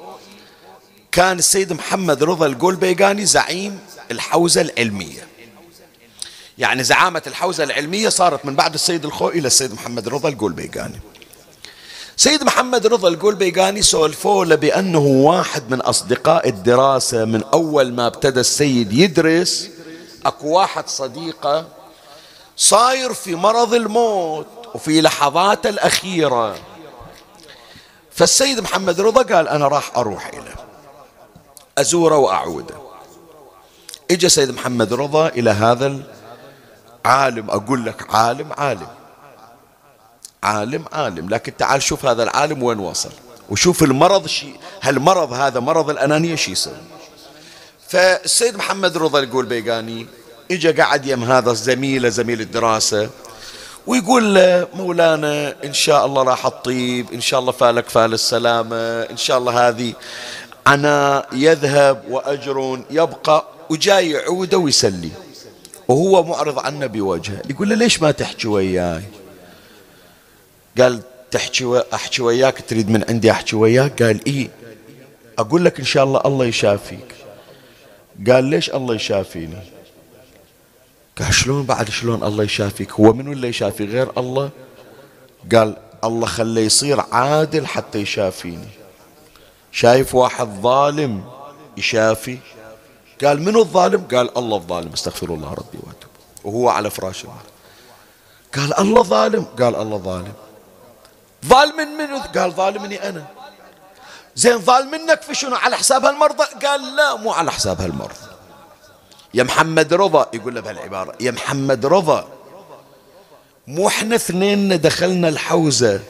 كان 1.12 1.38
السيد 1.38 1.72
محمد 1.72 2.22
رضا 2.22 2.46
القلبيقاني 2.46 3.27
زعيم 3.27 3.79
الحوزة 4.11 4.61
العلمية. 4.61 5.29
يعني 6.59 6.85
زعامة 6.85 7.22
الحوزة 7.27 7.64
العلمية 7.64 8.09
صارت 8.09 8.46
من 8.46 8.55
بعد 8.55 8.74
السيد 8.74 9.05
الخوئي 9.05 9.38
إلى 9.38 9.46
السيد 9.46 9.74
محمد 9.74 10.09
رضا 10.09 10.29
القلبيقاني. 10.29 11.00
سيد 12.16 12.44
محمد 12.44 12.87
رضا 12.87 13.09
القلبيقاني 13.09 13.83
سولفوا 13.83 14.44
له 14.44 14.55
بأنه 14.55 14.98
واحد 14.98 15.70
من 15.70 15.81
أصدقاء 15.81 16.48
الدراسة 16.48 17.24
من 17.24 17.44
أول 17.53 17.92
ما 17.92 18.07
ابتدى 18.07 18.40
السيد 18.40 18.92
يدرس 18.92 19.70
أكو 20.27 20.48
واحد 20.48 20.88
صديقة 20.88 21.66
صاير 22.57 23.14
في 23.14 23.35
مرض 23.35 23.74
الموت 23.74 24.46
وفي 24.74 25.00
لحظاته 25.00 25.68
الأخيرة. 25.68 26.57
فالسيد 28.11 28.61
محمد 28.61 29.00
رضا 29.00 29.22
قال 29.35 29.48
أنا 29.48 29.68
راح 29.68 29.96
أروح 29.96 30.27
إليه 30.27 30.57
أزوره 31.79 32.16
وأعوده. 32.16 32.74
إجا 34.11 34.29
سيد 34.29 34.50
محمد 34.50 34.92
رضا 34.92 35.29
إلى 35.29 35.50
هذا 35.50 36.00
العالم 37.07 37.50
أقول 37.50 37.85
لك 37.85 38.14
عالم 38.14 38.53
عالم. 38.53 38.88
عالم 40.44 40.85
عالم. 40.92 41.28
لكن 41.28 41.57
تعال 41.57 41.83
شوف 41.83 42.07
هذا 42.07 42.22
العالم 42.22 42.62
وين 42.62 42.78
وصل. 42.78 43.11
وشوف 43.50 43.83
المرض 43.83 44.26
شي 44.26 44.46
هالمرض 44.83 45.33
هذا 45.33 45.61
مرض 45.61 45.90
الأنانية 45.90 46.35
شي 46.35 46.52
يسوي 46.52 46.74
فالسيد 47.88 48.57
محمد 48.57 48.96
رضا 48.96 49.20
يقول 49.20 49.46
بيقاني 49.46 50.07
اجى 50.50 50.72
قعد 50.72 51.07
يم 51.07 51.24
هذا 51.24 51.50
الزميل 51.50 52.11
زميل 52.11 52.40
الدراسة 52.40 53.11
ويقول 53.87 54.35
له 54.35 54.68
مولانا 54.74 55.54
إن 55.64 55.72
شاء 55.72 56.07
الله 56.07 56.22
راح 56.22 56.46
الطيب 56.46 57.12
إن 57.12 57.20
شاء 57.20 57.40
الله 57.40 57.52
فالك 57.52 57.88
فال 57.88 58.12
السلامة 58.12 59.02
إن 59.02 59.16
شاء 59.16 59.38
الله 59.38 59.68
هذه 59.68 59.92
عناء 60.66 61.28
يذهب 61.33 62.04
وأجر 62.11 62.80
يبقى 62.90 63.44
وجاي 63.70 64.11
يعوده 64.11 64.59
ويسلي. 64.59 65.11
وهو 65.88 66.22
معرض 66.22 66.59
عنه 66.59 66.87
بوجهه. 66.87 67.42
يقول 67.50 67.68
له 67.68 67.74
ليش 67.74 68.02
ما 68.02 68.11
تحكي 68.11 68.48
وياي؟ 68.48 69.02
قال 70.78 71.02
تحكي 71.30 71.82
أحكي 71.94 72.22
وياك 72.22 72.64
تريد 72.68 72.90
من 72.90 73.04
عندي 73.08 73.30
أحكي 73.30 73.56
وياك؟ 73.56 74.02
قال 74.02 74.26
إيه 74.26 74.50
أقول 75.38 75.64
لك 75.64 75.78
إن 75.78 75.84
شاء 75.84 76.04
الله 76.04 76.20
الله 76.26 76.44
يشافيك. 76.46 77.14
قال 78.30 78.44
ليش 78.44 78.70
الله 78.70 78.94
يشافيني؟ 78.94 79.58
قال 81.18 81.34
شلون 81.34 81.62
بعد 81.62 81.90
شلون 81.90 82.24
الله 82.24 82.44
يشافيك؟ 82.44 82.92
هو 82.92 83.12
منو 83.12 83.32
اللي 83.32 83.48
يشافي 83.48 83.84
غير 83.84 84.10
الله؟ 84.18 84.50
قال 85.52 85.76
الله 86.04 86.26
خليه 86.26 86.66
يصير 86.66 87.00
عادل 87.00 87.66
حتى 87.66 87.98
يشافيني. 87.98 88.68
شايف 89.72 90.14
واحد 90.14 90.48
ظالم 90.60 91.24
يشافي؟ 91.76 92.38
قال 93.24 93.42
منو 93.42 93.60
الظالم؟ 93.60 94.04
قال 94.12 94.38
الله 94.38 94.56
الظالم 94.56 94.92
استغفر 94.92 95.34
الله 95.34 95.48
ربي 95.48 95.78
واتوب. 95.78 96.10
وهو 96.44 96.68
على 96.68 96.90
فراش 96.90 97.24
الموت 97.24 97.37
قال 98.56 98.78
الله 98.78 99.02
ظالم؟ 99.02 99.44
قال 99.44 99.76
الله 99.76 99.98
ظالم. 99.98 100.32
ظالم 101.46 101.76
من 101.76 101.88
منو 101.88 102.18
قال 102.37 102.52
ظالمني 102.52 103.09
أنا. 103.09 103.24
زين 104.37 104.59
ظالم 104.59 104.90
منك 104.90 105.22
في 105.22 105.35
شنو؟ 105.35 105.57
على 105.57 105.76
حساب 105.76 106.04
هالمرضى؟ 106.04 106.44
قال 106.66 106.96
لا 106.96 107.14
مو 107.16 107.33
على 107.33 107.52
حساب 107.52 107.80
هالمرضى 107.80 108.14
يا 109.35 109.42
محمد 109.42 109.94
رضا 109.94 110.26
يقول 110.35 110.54
له 110.54 110.61
بهالعبارة 110.61 111.14
يا 111.20 111.30
محمد 111.30 111.87
رضا 111.87 112.28
مو 113.66 113.88
إحنا 113.88 114.14
اثنين 114.14 114.80
دخلنا 114.80 115.28
الحوزة 115.28 116.00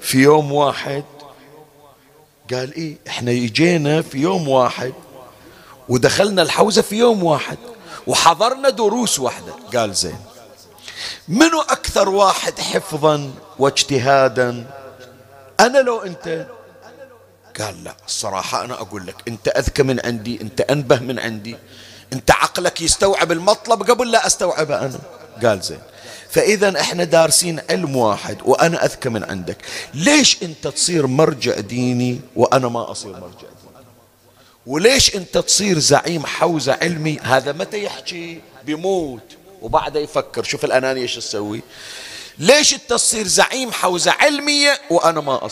في 0.00 0.18
يوم 0.18 0.52
واحد؟ 0.52 1.04
قال 2.52 2.74
إيه 2.74 2.96
إحنا 3.08 3.30
اجينا 3.30 4.02
في 4.02 4.18
يوم 4.18 4.48
واحد 4.48 4.92
ودخلنا 5.88 6.42
الحوزة 6.42 6.82
في 6.82 6.96
يوم 6.96 7.24
واحد 7.24 7.58
وحضرنا 8.06 8.70
دروس 8.70 9.18
واحدة. 9.18 9.52
قال 9.74 9.94
زين 9.94 10.18
منو 11.28 11.60
أكثر 11.60 12.08
واحد 12.08 12.58
حفظا 12.60 13.30
واجتهادا 13.58 14.66
أنا 15.62 15.78
لو 15.78 15.98
أنت 15.98 16.46
قال 17.60 17.84
لا 17.84 17.94
الصراحة 18.06 18.64
أنا 18.64 18.74
أقول 18.74 19.06
لك 19.06 19.14
أنت 19.28 19.48
أذكى 19.48 19.82
من 19.82 20.00
عندي 20.04 20.40
أنت 20.40 20.60
أنبه 20.60 20.98
من 20.98 21.18
عندي 21.18 21.56
أنت 22.12 22.30
عقلك 22.30 22.80
يستوعب 22.80 23.32
المطلب 23.32 23.90
قبل 23.90 24.10
لا 24.10 24.26
أستوعبه 24.26 24.78
أنا. 24.78 24.98
قال 25.42 25.60
زين. 25.60 25.78
فإذا 26.30 26.80
إحنا 26.80 27.04
دارسين 27.04 27.60
علم 27.70 27.96
واحد 27.96 28.38
وأنا 28.44 28.84
أذكى 28.84 29.08
من 29.08 29.24
عندك. 29.24 29.56
ليش 29.94 30.42
أنت 30.42 30.68
تصير 30.68 31.06
مرجع 31.06 31.60
ديني 31.60 32.20
وأنا 32.36 32.68
ما 32.68 32.90
أصير 32.90 33.10
مرجع 33.10 33.38
ديني؟ 33.38 33.86
وليش 34.66 35.16
أنت 35.16 35.38
تصير 35.38 35.78
زعيم 35.78 36.26
حوزة 36.26 36.78
علمي؟ 36.82 37.18
هذا 37.22 37.52
متى 37.52 37.84
يحكي؟ 37.84 38.40
بيموت 38.64 39.36
وبعدها 39.62 40.02
يفكر. 40.02 40.42
شوف 40.42 40.64
الأنانية 40.64 41.06
شو 41.06 41.20
تسوي؟ 41.20 41.62
ليش 42.38 42.74
انت 42.74 42.90
تصير 42.90 43.26
زعيم 43.26 43.72
حوزة 43.72 44.12
علمية 44.20 44.80
وأنا 44.90 45.20
ما 45.20 45.50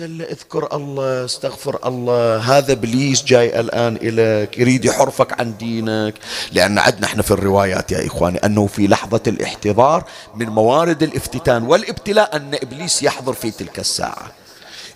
قال 0.00 0.18
له 0.18 0.24
اذكر 0.24 0.76
الله 0.76 1.24
استغفر 1.24 1.88
الله. 1.88 2.36
هذا 2.36 2.72
إبليس 2.72 3.24
جاي 3.24 3.60
الآن 3.60 3.96
إليك 3.96 4.58
يريد 4.58 4.84
يحرفك 4.84 5.40
عن 5.40 5.56
دينك. 5.56 6.14
لأن 6.52 6.78
عندنا 6.78 7.06
إحنا 7.06 7.22
في 7.22 7.30
الروايات 7.30 7.92
يا 7.92 8.06
إخواني 8.06 8.38
أنه 8.38 8.66
في 8.66 8.86
لحظة 8.88 9.20
الاحتضار 9.26 10.04
من 10.34 10.46
موارد 10.46 11.02
الافتتان 11.02 11.62
والابتلاء 11.62 12.36
أن 12.36 12.54
إبليس 12.54 13.02
يحضر 13.02 13.32
في 13.32 13.50
تلك 13.50 13.78
الساعة. 13.78 14.32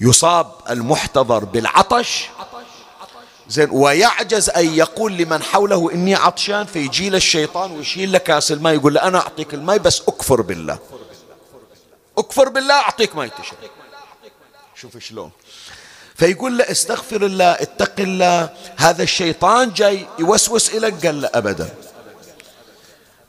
يصاب 0.01 0.53
المحتضر 0.71 1.45
بالعطش. 1.45 2.29
زين 3.51 3.69
ويعجز 3.71 4.51
أن 4.51 4.75
يقول 4.75 5.13
لمن 5.13 5.43
حوله 5.43 5.93
إني 5.93 6.15
عطشان 6.15 6.67
فيجي 6.67 7.11
له 7.11 7.17
الشيطان 7.17 7.73
ويشيل 7.73 8.13
له 8.13 8.19
كاس 8.19 8.53
الماء 8.53 8.75
يقول 8.75 8.95
له 8.95 9.03
أنا 9.03 9.19
أعطيك 9.19 9.55
الماء 9.55 9.79
بس 9.79 10.01
أكفر 10.01 10.41
بالله. 10.41 10.79
أكفر 12.19 12.49
بالله 12.49 12.75
أعطيك 12.75 13.17
ماء 13.17 13.29
تشرب. 13.29 13.59
شوف 14.75 14.99
شلون. 14.99 15.31
فيقول 16.15 16.59
له 16.59 16.71
استغفر 16.71 17.27
الله 17.27 17.53
اتق 17.53 17.93
الله 17.99 18.49
هذا 18.77 19.03
الشيطان 19.03 19.73
جاي 19.73 20.07
يوسوس 20.19 20.75
إليك 20.75 21.07
قال 21.07 21.21
له 21.21 21.31
أبدا. 21.35 21.75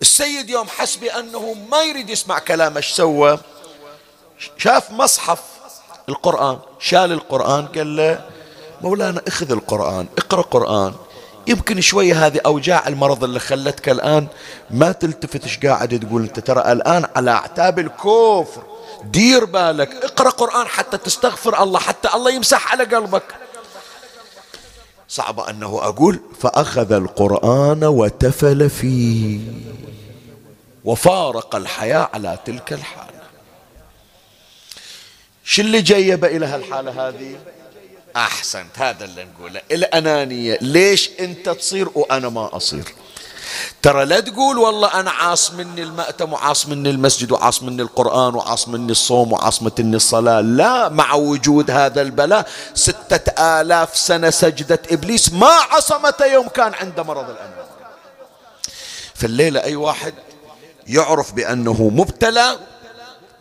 السيد 0.02 0.50
يوم 0.50 0.68
حس 0.68 0.96
بأنه 0.96 1.54
ما 1.54 1.82
يريد 1.84 2.10
يسمع 2.10 2.40
كلامه 2.40 2.78
إيش 2.78 2.92
سوى. 2.92 3.40
شاف 4.58 4.92
مصحف 4.92 5.42
القرآن 6.10 6.60
شال 6.80 7.12
القرآن 7.12 7.68
قال 7.68 7.96
له 7.96 8.26
مولانا 8.84 9.22
اخذ 9.28 9.52
القرآن 9.52 10.08
اقرأ 10.18 10.42
قرآن. 10.42 10.94
يمكن 11.48 11.82
شوية 11.82 12.26
هذه 12.26 12.40
أوجاع 12.46 12.88
المرض 12.88 13.24
اللي 13.24 13.40
خلتك 13.40 13.90
الآن 13.90 14.28
ما 14.70 14.92
تلتفت 14.92 15.44
إيش 15.44 15.60
قاعد 15.60 16.00
تقول 16.00 16.22
أنت؟ 16.22 16.40
ترى 16.40 16.72
الآن 16.72 17.06
على 17.16 17.32
أعتاب 17.32 17.80
الكفر. 17.80 18.64
دير 19.04 19.46
بالك 19.46 20.06
اقرأ 20.06 20.30
قرآن 20.30 20.68
حتى 20.68 20.98
تستغفر 20.98 21.64
الله 21.64 21.80
حتى 21.80 22.10
الله 22.16 22.32
يمسح 22.32 22.72
على 22.72 22.84
قلبك. 22.84 23.24
صعب 25.08 25.40
أنه 25.40 25.80
أقول 25.84 26.20
فأخذ 26.40 26.92
القرآن 26.92 27.84
وتفل 27.84 28.70
فيه. 28.70 29.40
وفارق 30.86 31.56
الحياة 31.56 32.10
على 32.14 32.38
تلك 32.46 32.74
الحالة. 32.74 33.22
شو 35.44 35.62
اللي 35.62 35.82
جيب 35.82 36.26
إلى 36.26 36.46
هالحالة 36.46 37.08
هذه؟ 37.08 37.36
أحسنت 38.16 38.80
هذا 38.80 39.06
اللي 39.06 39.26
نقوله. 39.26 39.62
الأنانية 39.72 40.58
ليش 40.62 41.10
أنت 41.20 41.50
تصير 41.50 41.90
وأنا 41.96 42.30
ما 42.30 42.58
أصير؟ 42.58 42.96
ترى 43.82 44.06
لا 44.06 44.20
تقول 44.20 44.58
والله 44.58 45.00
أنا 45.00 45.12
عاص 45.12 45.52
مني 45.52 45.84
المأتم 45.84 46.34
وعاص 46.34 46.68
مني 46.68 46.90
المسجد 46.90 47.32
وعاص 47.32 47.64
مني 47.64 47.82
القرآن 47.82 48.36
وعاص 48.36 48.68
مني 48.68 48.92
الصوم 48.92 49.32
وعاص 49.32 49.62
مني 49.62 49.96
الصلاة. 49.96 50.42
لا 50.42 50.90
مع 50.90 51.14
وجود 51.14 51.72
هذا 51.72 52.02
البلاء 52.02 52.50
ستة 52.74 53.32
آلاف 53.62 53.98
سنة 53.98 54.30
سجدة 54.30 54.82
إبليس 54.92 55.34
ما 55.34 55.48
عصمته 55.48 56.26
يوم 56.26 56.48
كان 56.48 56.74
عنده 56.74 57.04
مرض 57.04 57.30
الأنانية. 57.30 57.62
في 59.16 59.26
الليلة 59.26 59.64
أي 59.64 59.76
واحد 59.76 60.14
يعرف 60.88 61.34
بأنه 61.34 61.90
مبتلى 61.94 62.60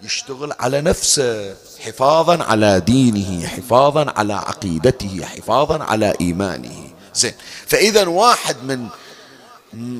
يشتغل 0.02 0.52
على 0.60 0.80
نفسه 0.80 1.56
حفاظا 1.84 2.44
على 2.44 2.80
دينه 2.80 3.46
حفاظا 3.48 4.12
على 4.16 4.34
عقيدته 4.34 5.24
حفاظا 5.24 5.84
على 5.84 6.14
إيمانه. 6.20 6.90
زين. 7.14 7.34
فإذا 7.66 8.06
واحد 8.08 8.56
من 8.64 8.88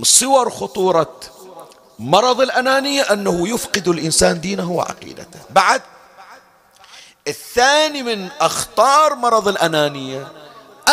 صور 0.03 0.51
خطورة 0.51 1.21
مرض 1.99 2.41
الأنانية 2.41 3.03
أنه 3.03 3.49
يفقد 3.49 3.89
الإنسان 3.89 4.41
دينه 4.41 4.71
وعقيدته. 4.73 5.41
بعد 5.51 5.83
الثاني 7.29 8.03
من 8.03 8.29
أخطار 8.41 9.15
مرض 9.15 9.49
الأنانية 9.49 10.33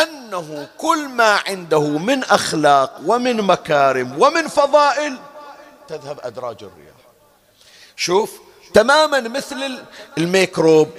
أنه 0.01 0.68
كل 0.78 1.08
ما 1.08 1.39
عنده 1.47 1.82
من 1.82 2.24
أخلاق 2.24 3.01
ومن 3.05 3.41
مكارم 3.41 4.22
ومن 4.22 4.47
فضائل 4.47 5.18
تذهب 5.88 6.20
أدراج 6.24 6.64
الرياح. 6.64 6.97
شوف 7.95 8.47
تماما 8.74 9.20
مثل 9.20 9.80
الميكروب 10.18 10.89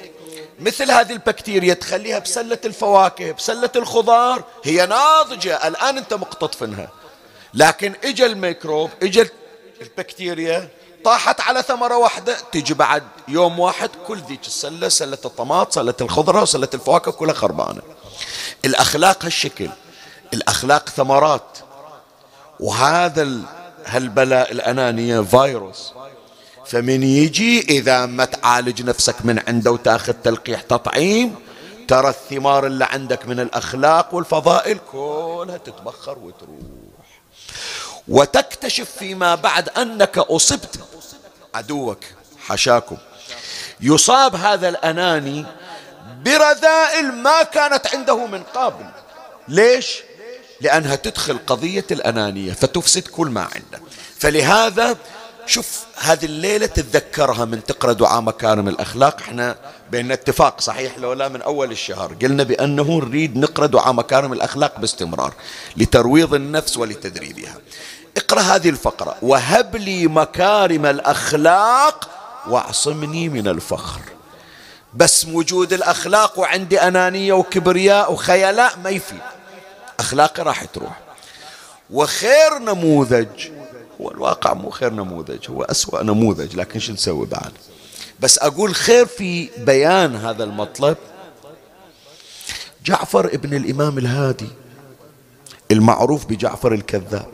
مثل 0.61 0.91
هذه 0.91 1.13
البكتيريا 1.13 1.75
تخليها 1.75 2.19
بسلة 2.19 2.59
الفواكه 2.65 3.33
بسلة 3.33 3.71
الخضار 3.77 4.45
هي 4.65 4.87
ناضجة. 4.87 5.69
الآن 5.69 5.99
أنت 5.99 6.15
مقتطفنها 6.15 6.89
لكن 7.55 7.95
اجى 8.05 8.27
الميكروب 8.27 8.91
اجى 9.03 9.31
البكتيريا 9.83 10.69
طاحت 11.05 11.41
على 11.41 11.63
ثمرة 11.63 11.97
واحدة 11.97 12.37
تجي 12.53 12.75
بعد 12.75 13.03
يوم 13.29 13.59
واحد 13.59 13.91
كل 14.07 14.19
ذيك 14.19 14.47
السلة 14.47 14.89
سلة 14.89 15.19
الطماط 15.25 15.73
سلة 15.73 15.95
الخضرة 16.01 16.45
سلة 16.45 16.69
الفواكه 16.75 17.13
كلها 17.13 17.35
خربانة. 17.35 17.83
الأخلاق 18.65 19.25
هالشكل. 19.25 19.71
الأخلاق 20.35 20.89
ثمرات. 20.89 21.59
وهذا 22.61 23.29
هالبلاء 23.87 24.53
الأنانية 24.53 25.21
فيروس. 25.21 25.93
فمن 26.69 27.03
يجي 27.03 27.61
إذا 27.61 28.07
ما 28.07 28.25
تعالج 28.25 28.83
نفسك 28.83 29.15
من 29.25 29.43
عنده 29.49 29.71
وتأخذ 29.71 30.13
تلقيح 30.13 30.61
تطعيم 30.61 31.35
ترى 31.89 32.09
الثمار 32.09 32.67
اللي 32.67 32.85
عندك 32.85 33.27
من 33.27 33.41
الأخلاق 33.41 34.15
والفضائل 34.15 34.79
كلها 34.93 35.57
تتبخر 35.57 36.19
وتروح. 36.19 36.59
وتكتشف 38.09 38.91
فيما 38.99 39.35
بعد 39.35 39.69
أنك 39.69 40.19
أصبت 40.19 40.81
عدوك 41.55 41.99
حشاكم. 42.47 42.97
يصاب 43.81 44.35
هذا 44.35 44.69
الأناني 44.69 45.47
برذائل 46.25 47.13
ما 47.13 47.43
كانت 47.43 47.87
عنده 47.95 48.27
من 48.27 48.43
قبل. 48.43 48.87
ليش؟ 49.49 50.03
لأنها 50.61 50.97
تدخل 50.97 51.39
قضية 51.47 51.87
الأنانية 51.91 52.53
فتفسد 52.53 53.09
كل 53.09 53.27
ما 53.27 53.41
عنده. 53.41 53.81
فلهذا 54.19 54.97
شوف 55.49 55.85
هذه 55.97 56.25
الليلة 56.25 56.67
تتذكرها 56.67 57.45
من 57.45 57.65
تقرأ 57.65 57.93
دعاء 57.93 58.21
مكارم 58.21 58.69
الأخلاق. 58.69 59.21
إحنا 59.21 59.57
بين 59.91 60.13
اتفاق 60.13 60.61
صحيح 60.61 60.99
لو 60.99 61.13
لا 61.13 61.29
من 61.29 61.43
أول 61.43 61.71
الشهر. 61.73 62.15
قلنا 62.23 62.43
بأنه 62.43 63.01
نريد 63.05 63.37
نقرأ 63.37 63.67
دعاء 63.67 63.93
مكارم 63.93 64.33
الأخلاق 64.33 64.79
باستمرار 64.79 65.35
لترويض 65.77 66.35
النفس 66.35 66.77
ولتدريبها. 66.77 67.55
اقرأ 68.17 68.41
هذه 68.41 68.69
الفقرة. 68.69 69.17
وهب 69.23 69.77
لي 69.77 70.07
مكارم 70.07 70.87
الأخلاق 70.87 72.09
وأعصمني 72.49 73.29
من 73.29 73.49
الفخر. 73.49 74.01
بس 74.95 75.25
وجود 75.25 75.73
الأخلاق 75.73 76.39
وعندي 76.39 76.81
أنانية 76.81 77.33
وكبرياء 77.33 78.13
وخيلاء 78.13 78.79
ما 78.85 78.91
يفيد. 78.91 79.21
أخلاقي 80.01 80.43
راح 80.43 80.65
تروح. 80.65 81.01
وخير 81.91 82.59
نموذج 82.59 83.58
هو 84.01 84.11
الواقع 84.11 84.55
مو 84.55 84.71
خير 84.71 84.93
نموذج 84.93 85.51
هو 85.51 85.63
أسوأ 85.63 86.03
نموذج 86.03 86.57
لكن 86.57 86.81
شو 86.81 86.93
نسوي 86.93 87.27
بعد؟ 87.27 87.53
بس 88.21 88.39
أقول 88.39 88.75
خير 88.75 89.07
في 89.07 89.51
بيان 89.59 90.17
هذا 90.17 90.45
المطلب. 90.45 90.97
جعفر 92.85 93.27
ابن 93.27 93.55
الإمام 93.55 93.99
الهادي 93.99 94.49
المعروف 95.71 96.27
بجعفر 96.27 96.73
الكذاب. 96.73 97.29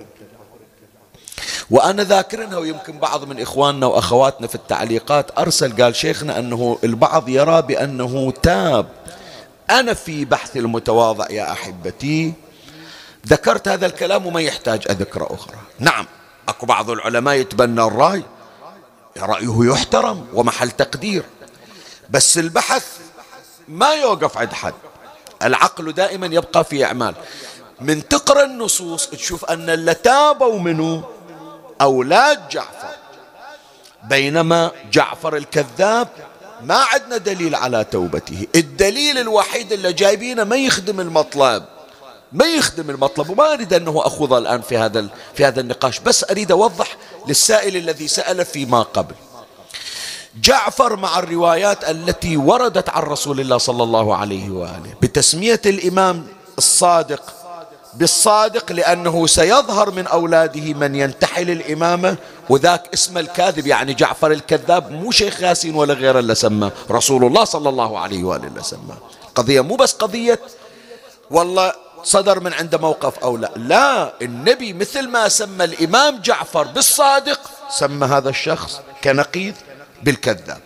وأنا 1.71 2.05
ذاكرنها 2.05 2.59
ويمكن 2.59 2.99
بعض 2.99 3.25
من 3.25 3.41
إخواننا 3.41 3.87
وأخواتنا 3.87 4.47
في 4.47 4.55
التعليقات 4.55 5.39
أرسل 5.39 5.83
قال 5.83 5.97
شيخنا 5.97 6.39
أنه 6.39 6.79
البعض 6.85 7.29
يرى 7.29 7.63
بأنه 7.63 8.33
تاب. 8.43 8.87
أنا 9.71 9.95
في 9.95 10.25
بحث 10.25 10.57
المتواضع 10.57 11.31
يا 11.31 11.53
أحبتي 11.53 12.33
ذكرت 13.27 13.69
هذا 13.69 13.87
الكلام 13.87 14.27
وما 14.27 14.41
يحتاج 14.41 14.87
أذكر 14.91 15.35
أخرى. 15.35 15.57
نعم. 15.79 16.07
أكو 16.49 16.67
بعض 16.67 16.91
العلماء 16.91 17.35
يتبنى 17.35 17.83
الرأي. 17.83 18.23
رأيه 19.19 19.57
يحترم 19.61 20.27
ومحل 20.35 20.71
تقدير. 20.71 21.25
بس 22.11 22.39
البحث 22.39 22.87
ما 23.69 23.89
يوقف 23.89 24.39
عند 24.39 24.53
حد. 24.53 24.75
العقل 25.43 25.93
دائما 25.93 26.27
يبقى 26.27 26.65
في 26.65 26.85
أعمال. 26.85 27.15
من 27.81 28.09
تقرأ 28.09 28.45
النصوص 28.45 29.07
تشوف 29.07 29.45
أن 29.45 29.71
اللي 29.71 29.95
تابوا 29.95 30.59
منه 30.59 31.05
أولاد 31.81 32.49
جعفر. 32.49 32.95
بينما 34.05 34.71
جعفر 34.93 35.37
الكذاب 35.37 36.09
ما 36.63 36.77
عندنا 36.77 37.17
دليل 37.17 37.55
على 37.55 37.85
توبته. 37.85 38.47
الدليل 38.55 39.19
الوحيد 39.19 39.73
اللي 39.73 39.93
جايبينه 39.93 40.45
ما 40.45 40.57
يخدم 40.57 41.01
المطلب. 41.01 41.65
ما 42.35 42.45
يخدم 42.47 42.91
المطلب 42.91 43.31
وما 43.31 43.53
أريد 43.53 43.73
أنه 43.73 44.03
أخوض 44.07 44.33
الآن 44.33 44.61
في 44.61 44.79
هذا 44.79 45.07
في 45.35 45.45
هذا 45.45 45.61
النقاش 45.61 45.99
بس 46.01 46.25
أريد 46.31 46.53
أوضح 46.53 46.97
للسائل 47.29 47.77
الذي 47.77 48.09
سأل 48.09 48.45
فيما 48.45 48.83
قبل. 48.83 49.15
جعفر 50.41 50.97
مع 50.97 51.19
الروايات 51.19 51.91
التي 51.91 52.37
وردت 52.37 52.89
عن 52.89 53.03
رسول 53.03 53.41
الله 53.41 53.59
صلى 53.59 53.83
الله 53.83 54.17
عليه 54.17 54.51
وآله. 54.51 54.95
بتسمية 55.03 55.61
الإمام 55.67 56.27
الصادق 56.59 57.23
بالصادق 57.95 58.73
لأنه 58.73 59.27
سيظهر 59.27 59.91
من 59.91 60.07
أولاده 60.07 60.75
من 60.75 60.95
ينتحل 60.95 61.51
الإمامة 61.51 62.17
وذاك 62.51 62.83
اسم 62.95 63.19
الكاذب 63.19 63.67
يعني 63.67 63.95
جعفر 63.95 64.31
الكذاب 64.31 64.93
مو 64.93 65.11
شيخ 65.11 65.41
ياسين 65.43 65.75
ولا 65.75 65.95
غيره 65.95 66.19
اللي 66.19 66.35
سماه 66.35 66.73
رسول 66.91 67.25
الله 67.25 67.45
صلى 67.45 67.69
الله 67.69 67.99
عليه 67.99 68.25
وآله 68.25 68.47
اللي 68.47 68.63
سماه 68.63 68.97
قضية 69.35 69.61
مو 69.61 69.77
بس 69.77 69.93
قضية 69.93 70.41
والله 71.31 71.73
صدر 72.05 72.41
من 72.41 72.53
عنده 72.53 72.79
موقف 72.79 73.19
أو 73.19 73.37
لا. 73.37 73.53
لا 73.57 74.13
النبي 74.23 74.73
مثل 74.73 75.09
ما 75.09 75.29
سمى 75.29 75.65
الإمام 75.65 76.21
جعفر 76.21 76.63
بالصادق 76.63 77.41
سمى 77.71 78.07
هذا 78.07 78.29
الشخص 78.29 78.81
كنقيض 79.05 79.55
بالكذاب. 80.03 80.61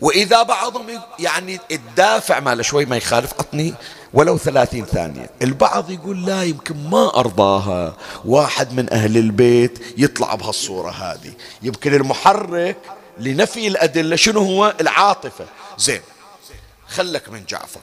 وإذا 0.00 0.42
بعضهم 0.42 0.86
يعني 1.18 1.60
الدافع 1.70 2.40
ماله 2.40 2.62
شوي 2.62 2.84
ما 2.84 2.96
يخالف 2.96 3.32
عطني 3.38 3.74
ولو 4.14 4.38
ثلاثين 4.38 4.84
ثانية. 4.84 5.30
البعض 5.42 5.90
يقول 5.90 6.26
لا 6.26 6.42
يمكن 6.42 6.76
ما 6.90 7.16
أرضاها. 7.16 7.96
واحد 8.24 8.72
من 8.72 8.92
أهل 8.92 9.16
البيت 9.16 9.78
يطلع 9.96 10.34
بهالصورة 10.34 10.90
هذه. 10.90 11.32
يمكن 11.62 11.94
المحرك 11.94 12.76
لنفي 13.18 13.68
الأدلة 13.68 14.16
شنو 14.16 14.40
هو؟ 14.40 14.74
العاطفة. 14.80 15.44
زين 15.78 16.00
خلك 16.88 17.28
من 17.28 17.44
جعفر. 17.44 17.80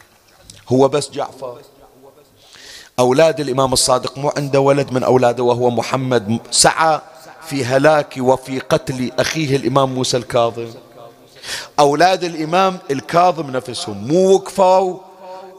هو 0.69 0.87
بس 0.87 1.09
جعفر؟ 1.09 1.61
أولاد 2.99 3.39
الإمام 3.39 3.73
الصادق 3.73 4.17
مو 4.17 4.31
عنده 4.37 4.59
ولد 4.59 4.91
من 4.91 5.03
أولاده 5.03 5.43
وهو 5.43 5.69
محمد 5.69 6.39
سعى 6.51 6.99
في 7.47 7.65
هلاك 7.65 8.13
وفي 8.17 8.59
قتل 8.59 9.11
أخيه 9.19 9.55
الإمام 9.55 9.93
موسى 9.93 10.17
الكاظم. 10.17 10.67
أولاد 11.79 12.23
الإمام 12.23 12.77
الكاظم 12.91 13.51
نفسهم 13.51 14.07
مو 14.07 14.35
وقفوا. 14.35 14.97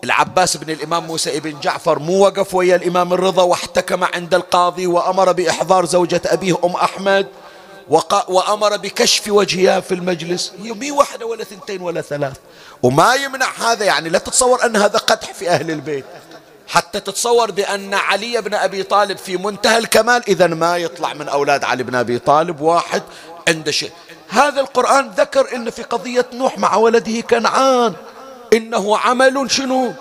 العباس 0.05 0.57
بن 0.57 0.73
الإمام 0.73 1.07
موسى 1.07 1.37
ابن 1.37 1.61
جعفر 1.61 1.99
مو 1.99 2.25
وقف 2.25 2.55
ويا 2.55 2.77
الإمام 2.77 3.13
الرضا 3.13 3.43
واحتكم 3.43 4.05
عند 4.05 4.35
القاضي 4.35 4.87
وأمر 4.87 5.33
بإحضار 5.33 5.85
زوجة 5.85 6.21
أبيه 6.27 6.57
أم 6.65 6.71
أحمد 6.71 7.27
وأمر 8.29 8.77
بكشف 8.77 9.29
وجهها 9.29 9.81
في 9.81 9.95
المجلس. 9.95 10.53
هي 10.63 10.73
مي 10.73 10.91
واحدة 10.91 11.27
ولا 11.27 11.45
ثنتين 11.45 11.83
ولا 11.83 12.01
ثلاث. 12.01 12.37
وما 12.83 13.15
يمنع 13.15 13.47
هذا 13.59 13.85
يعني 13.85 14.09
لا 14.09 14.19
تتصور 14.19 14.65
أن 14.65 14.77
هذا 14.77 14.99
قدح 14.99 15.33
في 15.33 15.51
أهل 15.51 15.71
البيت. 15.71 16.05
حتى 16.69 17.01
تتصور 17.01 17.51
بأن 17.51 17.95
علي 17.95 18.41
بن 18.41 18.55
أبي 18.55 18.83
طالب 18.83 19.19
في 19.19 19.37
منتهى 19.37 19.79
الكمال. 19.79 20.23
إذا 20.29 20.47
ما 20.47 20.77
يطلع 20.77 21.15
من 21.15 21.29
أولاد 21.29 21.65
علي 21.65 21.83
بن 21.83 21.95
أبي 21.95 22.19
طالب 22.19 22.61
واحد 22.61 23.03
عنده 23.49 23.71
شيء. 23.71 23.93
هذا 24.29 24.61
القرآن 24.61 25.09
ذكر 25.09 25.57
إن 25.57 25.71
في 25.71 25.83
قضية 25.83 26.27
نوح 26.33 26.59
مع 26.59 26.77
ولده 26.77 27.21
كنعان. 27.21 27.95
إنه 28.53 28.99
عمل 28.99 29.51
شنو؟ 29.51 29.93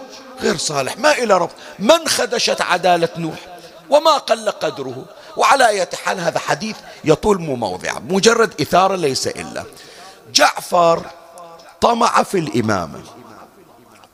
غير 0.41 0.57
صالح 0.57 0.97
ما 0.97 1.11
إلى 1.11 1.37
رب. 1.37 1.49
من 1.79 2.07
خدشت 2.07 2.61
عدالة 2.61 3.09
نوح؟ 3.17 3.39
وما 3.89 4.17
قل 4.17 4.51
قدره؟ 4.51 5.05
وعلى 5.37 5.69
أية 5.69 5.89
حال 6.03 6.19
هذا 6.19 6.39
حديث 6.39 6.75
يطول 7.03 7.41
مو 7.41 7.55
موضع 7.55 7.93
مجرد 8.09 8.61
إثارة 8.61 8.95
ليس 8.95 9.27
إلا. 9.27 9.63
جعفر 10.33 11.01
طمع 11.81 12.23
في 12.23 12.37
الإمامة. 12.37 12.99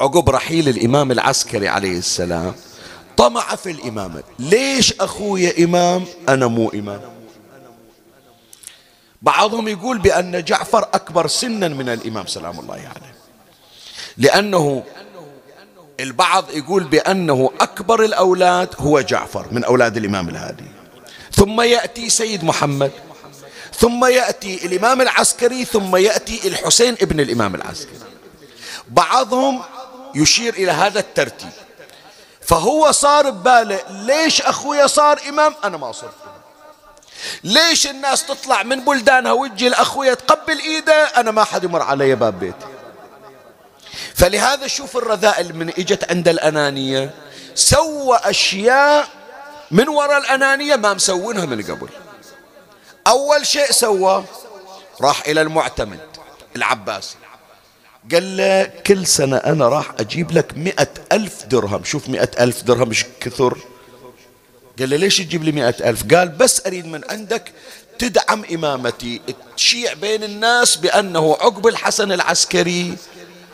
عقب 0.01 0.29
رحيل 0.29 0.69
الإمام 0.69 1.11
العسكري 1.11 1.67
عليه 1.67 1.97
السلام 1.97 2.55
طمع 3.17 3.55
في 3.55 3.71
الإمامة. 3.71 4.23
ليش 4.39 4.93
أخوي 4.93 5.63
إمام؟ 5.63 6.05
أنا 6.29 6.47
مو 6.47 6.69
إمام. 6.69 7.01
بعضهم 9.21 9.67
يقول 9.67 9.97
بأن 9.97 10.43
جعفر 10.43 10.79
أكبر 10.93 11.27
سنا 11.27 11.67
من 11.67 11.89
الإمام 11.89 12.25
سلام 12.27 12.59
الله 12.59 12.73
عليه. 12.73 12.83
يعني. 12.83 13.15
لأنه 14.17 14.83
البعض 15.99 16.45
يقول 16.51 16.83
بأنه 16.83 17.51
أكبر 17.59 18.03
الأولاد 18.03 18.69
هو 18.77 19.01
جعفر 19.01 19.45
من 19.51 19.63
أولاد 19.63 19.97
الإمام 19.97 20.29
الهادي. 20.29 20.65
ثم 21.31 21.61
يأتي 21.61 22.09
سيد 22.09 22.43
محمد 22.43 22.91
ثم 23.75 24.05
يأتي 24.05 24.65
الإمام 24.65 25.01
العسكري 25.01 25.65
ثم 25.65 25.95
يأتي 25.95 26.47
الحسين 26.47 26.93
ابن 27.01 27.19
الإمام 27.19 27.55
العسكري. 27.55 27.99
بعضهم 28.89 29.61
يشير 30.16 30.53
إلى 30.53 30.72
هذا 30.72 30.99
الترتيب. 30.99 31.51
فهو 32.41 32.91
صار 32.91 33.30
بباله 33.30 33.80
ليش 33.89 34.41
أخويا 34.41 34.88
صار 34.88 35.20
إمام؟ 35.30 35.55
أنا 35.64 35.78
ما 35.78 35.91
صرت 35.91 36.14
ليش 37.43 37.88
الناس 37.88 38.26
تطلع 38.26 38.64
من 38.64 38.86
بلدانها 38.86 39.32
وتجي 39.32 39.68
الأخويا 39.68 40.14
تقبل 40.14 40.59
إيده؟ 40.59 41.03
أنا 41.03 41.32
ما 41.32 41.43
حد 41.43 41.64
يمر 41.64 41.82
علي 41.82 42.16
باب 42.16 42.39
بيتي. 42.39 42.68
فلهذا 44.16 44.68
شوف 44.68 44.97
الرذائل 44.97 45.55
من 45.55 45.70
إجت 45.70 46.12
عند 46.12 46.28
الأنانية. 46.28 47.14
سوى 47.55 48.20
أشياء 48.24 49.07
من 49.72 49.89
وراء 49.89 50.18
الأنانية 50.18 50.76
ما 50.76 50.93
مسوينها 50.93 51.45
من 51.45 51.64
قبل. 51.64 51.89
أول 53.07 53.47
شيء 53.47 53.72
سوى 53.72 54.24
راح 55.01 55.22
إلى 55.28 55.41
المعتمد 55.41 55.99
العباسي. 56.55 57.16
قال 58.13 58.37
له 58.37 58.63
كل 58.63 59.07
سنة 59.07 59.37
أنا 59.37 59.69
راح 59.69 59.91
أجيب 59.99 60.31
لك 60.31 60.57
مئة 60.57 60.87
ألف 61.11 61.45
درهم. 61.45 61.83
شوف 61.83 62.09
مئة 62.09 62.29
ألف 62.39 62.63
درهم 62.63 62.89
مش 62.89 63.05
كثر؟ 63.19 63.57
قال 64.79 64.89
له 64.89 64.97
ليش 64.97 65.17
تجيب 65.17 65.43
لي 65.43 65.51
مئة 65.51 65.89
ألف؟ 65.89 66.13
قال 66.13 66.29
بس 66.29 66.65
أريد 66.65 66.85
من 66.85 67.01
عندك 67.09 67.51
تدعم 67.99 68.45
إمامتي. 68.53 69.21
تشيع 69.57 69.93
بين 69.93 70.23
الناس 70.23 70.75
بأنه 70.75 71.37
عقب 71.41 71.67
الحسن 71.67 72.11
العسكري 72.11 72.97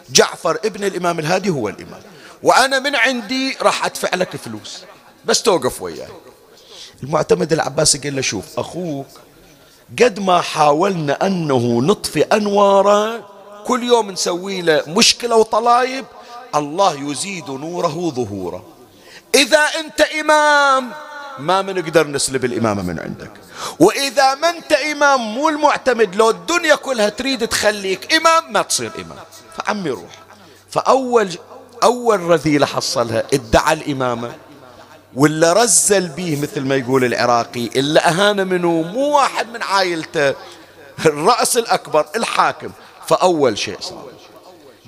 جعفر 0.09 0.59
ابن 0.65 0.83
الإمام 0.83 1.19
الهادي 1.19 1.49
هو 1.49 1.69
الإمام. 1.69 2.01
وأنا 2.43 2.79
من 2.79 2.95
عندي 2.95 3.57
راح 3.61 3.85
أدفع 3.85 4.15
لك 4.15 4.35
فلوس. 4.35 4.83
بس 5.25 5.41
توقف 5.41 5.81
وياي. 5.81 6.07
المعتمد 7.03 7.53
العباسي 7.53 7.97
قال 7.97 8.15
له 8.15 8.21
شوف 8.21 8.59
أخوك 8.59 9.07
قد 10.01 10.19
ما 10.19 10.41
حاولنا 10.41 11.27
أنه 11.27 11.81
نطفي 11.81 12.21
أنواره 12.21 13.36
كل 13.67 13.83
يوم 13.83 14.11
نسوي 14.11 14.61
له 14.61 14.83
مشكلة 14.87 15.35
وطلايب 15.35 16.05
الله 16.55 17.11
يزيد 17.11 17.49
نوره 17.49 18.11
ظهورا 18.15 18.63
إذا 19.35 19.59
أنت 19.59 20.01
إمام 20.01 20.91
ما 21.39 21.61
منقدر 21.61 22.07
نسلب 22.07 22.45
الإمامة 22.45 22.81
من 22.83 22.99
عندك. 22.99 23.31
وإذا 23.79 24.35
ما 24.35 24.49
أنت 24.49 24.71
إمام 24.71 25.19
مو 25.19 25.49
المعتمد 25.49 26.15
لو 26.15 26.29
الدنيا 26.29 26.75
كلها 26.75 27.09
تريد 27.09 27.47
تخليك 27.47 28.13
إمام 28.13 28.53
ما 28.53 28.61
تصير 28.61 28.91
إمام. 28.95 29.17
فعمي 29.57 29.89
روح. 29.89 30.15
فأول 30.69 31.29
أول 31.83 32.19
رذيلة 32.19 32.65
حصلها 32.65 33.23
ادعى 33.33 33.73
الإمامة. 33.73 34.35
ولا 35.15 35.53
رزل 35.53 36.07
به 36.07 36.39
مثل 36.41 36.61
ما 36.61 36.75
يقول 36.75 37.05
العراقي 37.05 37.65
إلا 37.65 38.09
أهان 38.09 38.47
منه 38.47 38.71
مو 38.71 39.17
واحد 39.17 39.49
من 39.49 39.63
عائلته. 39.63 40.33
الرأس 41.05 41.57
الأكبر 41.57 42.05
الحاكم. 42.15 42.69
فأول 43.07 43.57
شيء 43.57 43.77
صار. 43.79 44.11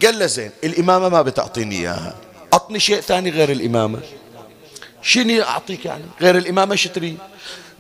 قال 0.06 0.20
له 0.20 0.26
زين 0.26 0.52
الإمامة 0.64 1.10
ما 1.10 1.22
بتعطيني 1.22 1.76
إياها. 1.76 2.16
أعطني 2.54 2.80
شيء 2.80 3.02
ثاني 3.02 3.30
غير 3.30 3.52
الإمامة. 3.52 4.00
شنو 5.02 5.44
أعطيك 5.44 5.86
يعني؟ 5.86 6.06
غير 6.22 6.38
الإمامة 6.38 6.76
شتري 6.76 7.18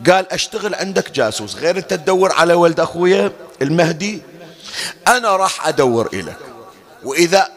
قال 0.09 0.31
أشتغل 0.31 0.75
عندك 0.75 1.11
جاسوس. 1.11 1.55
غير 1.55 1.77
أنت 1.77 1.93
تدور 1.93 2.31
على 2.31 2.53
ولد 2.53 2.79
أخويا 2.79 3.31
المهدي 3.61 4.21
أنا 5.07 5.35
راح 5.35 5.67
أدور 5.67 6.09
إليك 6.13 6.37
وإذا 7.03 7.47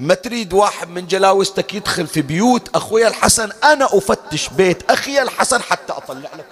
ما 0.00 0.14
تريد 0.14 0.52
واحد 0.52 0.88
من 0.88 1.06
جلاوستك 1.06 1.74
يدخل 1.74 2.06
في 2.06 2.22
بيوت 2.22 2.76
أخويا 2.76 3.08
الحسن 3.08 3.50
أنا 3.64 3.84
أفتش 3.84 4.48
بيت 4.48 4.90
أخي 4.90 5.22
الحسن 5.22 5.62
حتى 5.62 5.92
أطلع 5.92 6.30
لك 6.38 6.46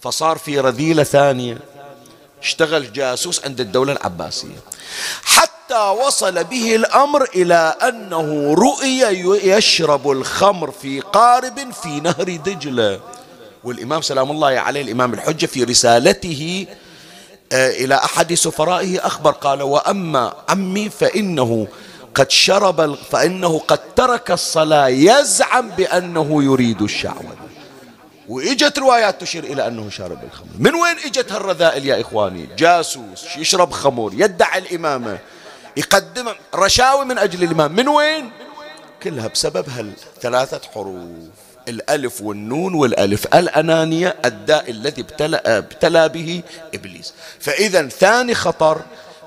فصار 0.00 0.38
في 0.38 0.60
رذيلة 0.60 1.02
ثانية. 1.02 1.58
اشتغل 2.42 2.92
جاسوس 2.92 3.44
عند 3.44 3.60
الدولة 3.60 3.92
العباسية. 3.92 4.60
حتى 5.24 5.88
وصل 6.06 6.44
به 6.44 6.76
الأمر 6.76 7.24
إلى 7.34 7.76
أنه 7.82 8.54
رؤي 8.54 9.00
يشرب 9.48 10.10
الخمر 10.10 10.70
في 10.70 11.00
قارب 11.00 11.72
في 11.82 12.00
نهر 12.00 12.36
دجلة. 12.36 13.00
والإمام 13.64 14.02
سلام 14.02 14.30
الله 14.30 14.48
عليه 14.48 14.82
الإمام 14.82 15.14
الحجة 15.14 15.46
في 15.46 15.64
رسالته 15.64 16.66
آه، 17.52 17.70
إلى 17.70 17.94
أحد 17.94 18.34
سفرائه 18.34 19.06
أخبر 19.06 19.30
قال 19.30 19.62
وأما 19.62 20.34
عمي 20.48 20.90
فإنه 20.90 21.66
قد 22.14 22.30
شرب 22.30 22.94
فإنه 22.94 23.58
قد 23.68 23.78
ترك 23.96 24.30
الصلاة 24.30 24.88
يزعم 24.88 25.68
بأنه 25.70 26.44
يريد 26.44 26.82
الشعوذة. 26.82 27.49
وإجت 28.30 28.78
روايات 28.78 29.20
تشير 29.20 29.44
إلى 29.44 29.66
أنه 29.66 29.90
شارب 29.90 30.24
الخمر. 30.24 30.48
من 30.58 30.74
وين 30.74 30.96
إجت 31.04 31.32
هالرذائل 31.32 31.86
يا 31.86 32.00
إخواني؟ 32.00 32.48
جاسوس 32.58 33.36
يشرب 33.36 33.70
خمر 33.70 34.10
يدعي 34.14 34.58
الإمامة 34.58 35.18
يقدم 35.76 36.28
رشاوي 36.54 37.04
من 37.04 37.18
أجل 37.18 37.42
الإمام. 37.42 37.72
من 37.72 37.88
وين؟ 37.88 38.30
كلها 39.02 39.28
بسبب 39.28 39.68
هالثلاثة 39.68 40.60
حروف 40.74 41.08
الألف 41.68 42.22
والنون 42.22 42.74
والألف. 42.74 43.26
الأنانية 43.34 44.16
الداء 44.24 44.70
الذي 44.70 45.02
ابتلى, 45.02 45.36
ابتلى 45.46 46.08
به 46.08 46.42
إبليس. 46.74 47.14
فإذا 47.40 47.88
ثاني 47.88 48.34
خطر 48.34 48.80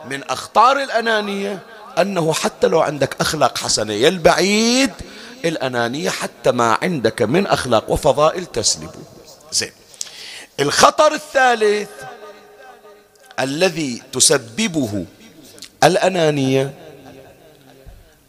من 0.10 0.24
أخطار 0.24 0.84
الأنانية 0.84 1.60
أنه 2.00 2.34
حتى 2.34 2.68
لو 2.68 2.82
عندك 2.82 3.16
أخلاق 3.22 3.58
حسنة 3.58 3.94
يا 3.94 4.10
البعيد 4.10 4.92
الأنانية 5.46 6.10
حتى 6.10 6.52
ما 6.52 6.78
عندك 6.82 7.22
من 7.22 7.48
أخلاق 7.48 7.92
وفضائل 7.92 8.46
تسلبه 8.46 9.04
زين. 9.52 9.72
الخطر 10.60 11.14
الثالث 11.14 11.90
الذي 13.40 14.02
تسببه 14.12 15.06
الأنانية 15.84 16.74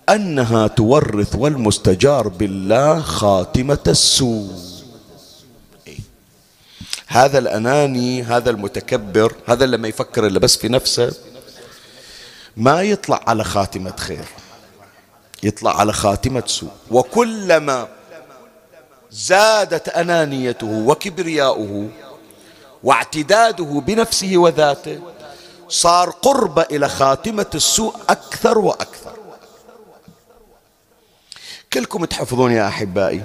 أنها 0.09 0.67
تورث 0.67 1.35
والمستجار 1.35 2.29
بالله 2.29 3.01
خاتمة 3.01 3.79
السوء. 3.87 4.59
إيه؟ 5.87 5.99
هذا 7.07 7.39
الأناني 7.39 8.23
هذا 8.23 8.51
المتكبر 8.51 9.35
هذا 9.47 9.67
لما 9.67 9.89
يفكر 9.89 10.27
إلا 10.27 10.39
بس 10.39 10.57
في 10.57 10.69
نفسه 10.69 11.13
ما 12.57 12.83
يطلع 12.83 13.25
على 13.27 13.45
خاتمة 13.45 13.97
خير. 13.97 14.25
يطلع 15.45 15.81
على 15.81 15.93
خاتمة 15.93 16.43
سوء. 16.47 16.71
وكلما 16.91 17.89
زادت 19.11 19.89
أنانيته 19.89 20.85
وكبرياؤه 20.87 21.89
واعتداده 22.83 23.83
بنفسه 23.87 24.33
وذاته 24.37 24.99
صار 25.69 26.11
قرب 26.11 26.59
إلى 26.59 26.89
خاتمة 26.89 27.47
السوء 27.55 27.95
أكثر 28.09 28.59
وأكثر. 28.59 29.13
كلكم 31.73 32.05
تحفظون 32.05 32.53
يا 32.53 32.69
أحبائي. 32.69 33.23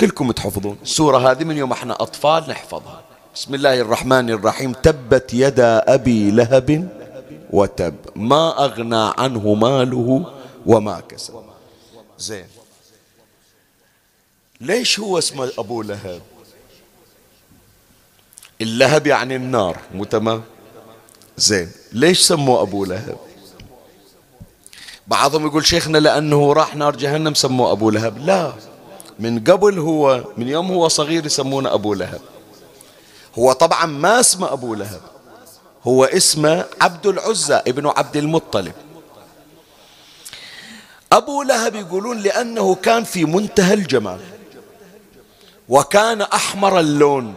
كلكم 0.00 0.32
تحفظون. 0.32 0.78
السورة 0.82 1.30
هذه 1.30 1.44
من 1.44 1.56
يوم 1.56 1.72
إحنا 1.72 1.94
أطفال 1.94 2.50
نحفظها. 2.50 3.02
بسم 3.34 3.54
الله 3.54 3.80
الرحمن 3.80 4.30
الرحيم. 4.30 4.72
تبت 4.72 5.34
يدا 5.34 5.94
أبي 5.94 6.30
لهب 6.30 6.88
وتب. 7.50 7.94
ما 8.16 8.64
أغنى 8.64 9.12
عنه 9.18 9.54
ماله 9.54 10.26
وما 10.66 11.00
كسب. 11.00 11.42
زين. 12.18 12.46
ليش 14.60 15.00
هو 15.00 15.18
اسمه 15.18 15.52
أبو 15.58 15.82
لهب؟ 15.82 16.22
اللهب 18.60 19.06
يعني 19.06 19.36
النار 19.36 19.78
مو 19.94 20.04
تمام؟ 20.04 20.42
زين. 21.36 21.70
ليش 21.92 22.20
سموه 22.20 22.62
أبو 22.62 22.84
لهب؟ 22.84 23.18
بعضهم 25.06 25.46
يقول 25.46 25.66
شيخنا 25.66 25.98
لأنه 25.98 26.52
راح 26.52 26.76
نار 26.76 26.96
جهنم 26.96 27.34
سموه 27.34 27.72
أبو 27.72 27.90
لهب. 27.90 28.18
لا. 28.18 28.52
من 29.18 29.44
قبل 29.44 29.78
هو 29.78 30.24
من 30.36 30.48
يوم 30.48 30.72
هو 30.72 30.88
صغير 30.88 31.26
يسمونه 31.26 31.74
أبو 31.74 31.94
لهب. 31.94 32.20
هو 33.38 33.52
طبعا 33.52 33.86
ما 33.86 34.20
اسمه 34.20 34.52
أبو 34.52 34.74
لهب. 34.74 35.00
هو 35.84 36.04
اسمه 36.04 36.64
عبد 36.80 37.06
العزى 37.06 37.54
ابن 37.54 37.86
عبد 37.86 38.16
المطلب. 38.16 38.72
أبو 41.14 41.42
لهب 41.42 41.74
يقولون 41.74 42.18
لأنه 42.18 42.74
كان 42.74 43.04
في 43.04 43.24
منتهى 43.24 43.74
الجمال 43.74 44.20
وكان 45.68 46.22
أحمر 46.22 46.80
اللون 46.80 47.34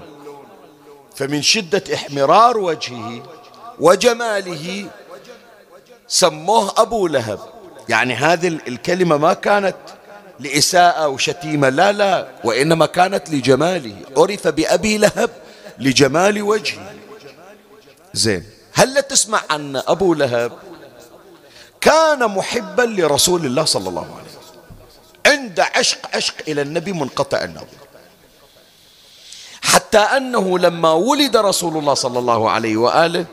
فمن 1.16 1.42
شدة 1.42 1.84
إحمرار 1.94 2.58
وجهه 2.58 3.24
وجماله 3.80 4.90
سموه 6.08 6.74
أبو 6.78 7.08
لهب. 7.08 7.40
يعني 7.90 8.14
هذه 8.14 8.48
الكلمة 8.48 9.18
ما 9.18 9.34
كانت 9.34 9.76
لإساءة 10.40 11.08
وشتيمة 11.08 11.70
لا 11.70 11.92
لا 11.92 12.28
وإنما 12.44 12.86
كانت 12.86 13.30
لجماله. 13.30 13.96
عرف 14.18 14.48
بأبي 14.48 14.98
لهب 14.98 15.30
لجمال 15.80 16.42
وجهه. 16.42 16.94
زين 18.14 18.44
هل 18.74 19.04
تسمع 19.04 19.42
أن 19.52 19.76
أبو 19.88 20.14
لهب 20.14 20.52
كان 21.82 22.26
محبا 22.26 22.82
لرسول 22.82 23.46
الله 23.46 23.66
صلى 23.66 23.90
الله 23.90 24.02
عليه 24.02 24.32
وسلم. 24.40 24.62
عند 25.26 25.60
عشق 25.60 26.16
عشق 26.16 26.36
إلى 26.48 26.62
النبي 26.62 26.94
منقطع 26.94 27.44
النظر. 27.44 27.78
حتى 29.62 29.98
أنه 29.98 30.60
لما 30.60 30.92
ولد 30.92 31.38
رسول 31.38 31.78
الله 31.78 31.94
صلى 31.94 32.20
الله 32.20 32.52
عليه 32.52 32.78
وآله 32.78 33.26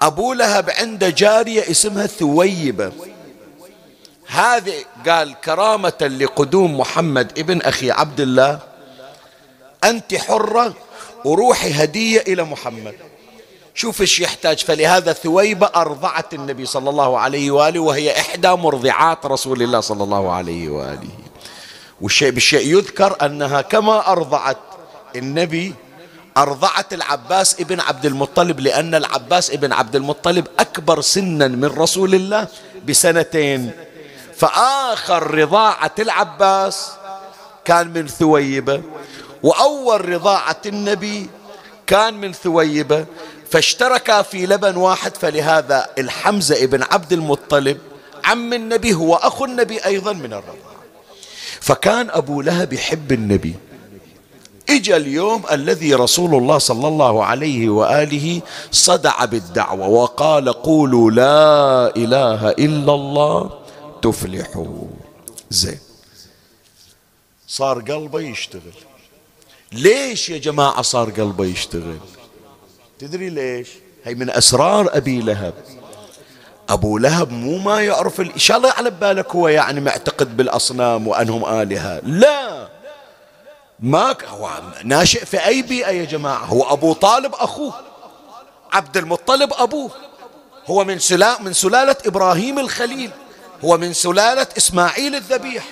أبو 0.00 0.32
لهب 0.32 0.70
عنده 0.70 1.08
جارية 1.08 1.70
اسمها 1.70 2.06
ثويبة. 2.06 2.92
هذه 4.26 4.84
قال 5.06 5.40
كرامة 5.40 6.16
لقدوم 6.20 6.80
محمد 6.80 7.38
ابن 7.38 7.62
أخي 7.62 7.90
عبد 7.90 8.20
الله 8.20 8.58
أنت 9.84 10.14
حرة 10.14 10.74
وروحي 11.24 11.84
هدية 11.84 12.20
إلى 12.20 12.44
محمد. 12.44 12.94
شوف 13.78 14.00
إيش 14.00 14.20
يحتاج. 14.20 14.64
فلهذا 14.64 15.12
ثويبة 15.12 15.70
أرضعت 15.76 16.34
النبي 16.34 16.66
صلى 16.66 16.90
الله 16.90 17.18
عليه 17.18 17.50
وآله 17.50 17.80
وهي 17.80 18.20
إحدى 18.20 18.48
مرضعات 18.48 19.26
رسول 19.26 19.62
الله 19.62 19.80
صلى 19.80 20.04
الله 20.04 20.32
عليه 20.32 20.68
وآله. 20.68 21.14
والشيء 22.00 22.30
بالشيء 22.30 22.66
يذكر 22.76 23.16
أنها 23.22 23.60
كما 23.60 24.12
أرضعت 24.12 24.58
النبي 25.16 25.74
أرضعت 26.36 26.92
العباس 26.92 27.60
ابن 27.60 27.80
عبد 27.80 28.06
المطلب 28.06 28.60
لأن 28.60 28.94
العباس 28.94 29.50
ابن 29.50 29.72
عبد 29.72 29.96
المطلب 29.96 30.46
أكبر 30.58 31.00
سنا 31.00 31.48
من 31.48 31.70
رسول 31.78 32.14
الله 32.14 32.46
بسنتين. 32.88 33.70
فآخر 34.36 35.34
رضاعة 35.34 35.94
العباس 35.98 36.90
كان 37.64 37.86
من 37.94 38.06
ثويبة 38.08 38.82
وأول 39.42 40.08
رضاعة 40.08 40.62
النبي 40.66 41.30
كان 41.86 42.14
من 42.14 42.32
ثويبة. 42.32 43.06
فاشتركا 43.50 44.22
في 44.22 44.46
لبن 44.46 44.76
واحد 44.76 45.16
فلهذا 45.16 45.90
الحمزة 45.98 46.64
ابن 46.64 46.82
عبد 46.82 47.12
المطلب 47.12 47.78
عم 48.24 48.52
النبي 48.52 48.94
هو 48.94 49.14
أخو 49.14 49.44
النبي 49.44 49.84
أيضا 49.84 50.12
من 50.12 50.32
الرضاعة. 50.32 50.78
فكان 51.60 52.10
أبو 52.10 52.42
لهب 52.42 52.72
يحب 52.72 53.12
النبي. 53.12 53.54
اجى 54.70 54.96
اليوم 54.96 55.42
الذي 55.52 55.94
رسول 55.94 56.34
الله 56.34 56.58
صلى 56.58 56.88
الله 56.88 57.24
عليه 57.24 57.68
وآله 57.68 58.40
صدع 58.72 59.24
بالدعوة 59.24 59.88
وقال 59.88 60.52
قولوا 60.52 61.10
لا 61.10 61.96
إله 61.96 62.50
إلا 62.50 62.94
الله 62.94 63.50
تفلحوا. 64.02 64.84
زين. 65.50 65.78
صار 67.48 67.80
قلبه 67.80 68.20
يشتغل. 68.20 68.78
ليش 69.72 70.30
يا 70.30 70.38
جماعة 70.38 70.82
صار 70.82 71.10
قلبه 71.10 71.44
يشتغل؟ 71.44 71.98
تدري 72.98 73.30
ليش؟ 73.30 73.68
هي 74.04 74.14
من 74.14 74.30
أسرار 74.30 74.96
أبي 74.96 75.20
لهب. 75.20 75.54
أبو 76.68 76.98
لهب 76.98 77.32
مو 77.32 77.58
ما 77.58 77.82
يعرف 77.82 78.20
إن 78.20 78.38
شاء 78.38 78.56
الله 78.56 78.70
على 78.70 78.90
بالك 78.90 79.34
هو 79.34 79.48
يعني 79.48 79.80
معتقد 79.80 80.36
بالأصنام 80.36 81.08
وأنهم 81.08 81.44
آلهة. 81.44 82.00
لا. 82.04 82.68
ما 83.80 84.16
هو 84.26 84.50
ناشئ 84.84 85.24
في 85.24 85.46
أي 85.46 85.62
بيئة 85.62 85.90
يا 85.90 86.04
جماعة؟ 86.04 86.44
هو 86.44 86.72
أبو 86.72 86.92
طالب 86.92 87.34
أخوه. 87.34 87.74
عبد 88.72 88.96
المطلب 88.96 89.52
أبوه. 89.52 89.90
هو 90.66 90.84
من 90.84 90.98
سلالة 90.98 91.42
من 91.42 91.52
سلالة 91.52 91.96
إبراهيم 92.06 92.58
الخليل. 92.58 93.10
هو 93.64 93.76
من 93.76 93.92
سلالة 93.92 94.46
إسماعيل 94.56 95.14
الذبيح. 95.14 95.64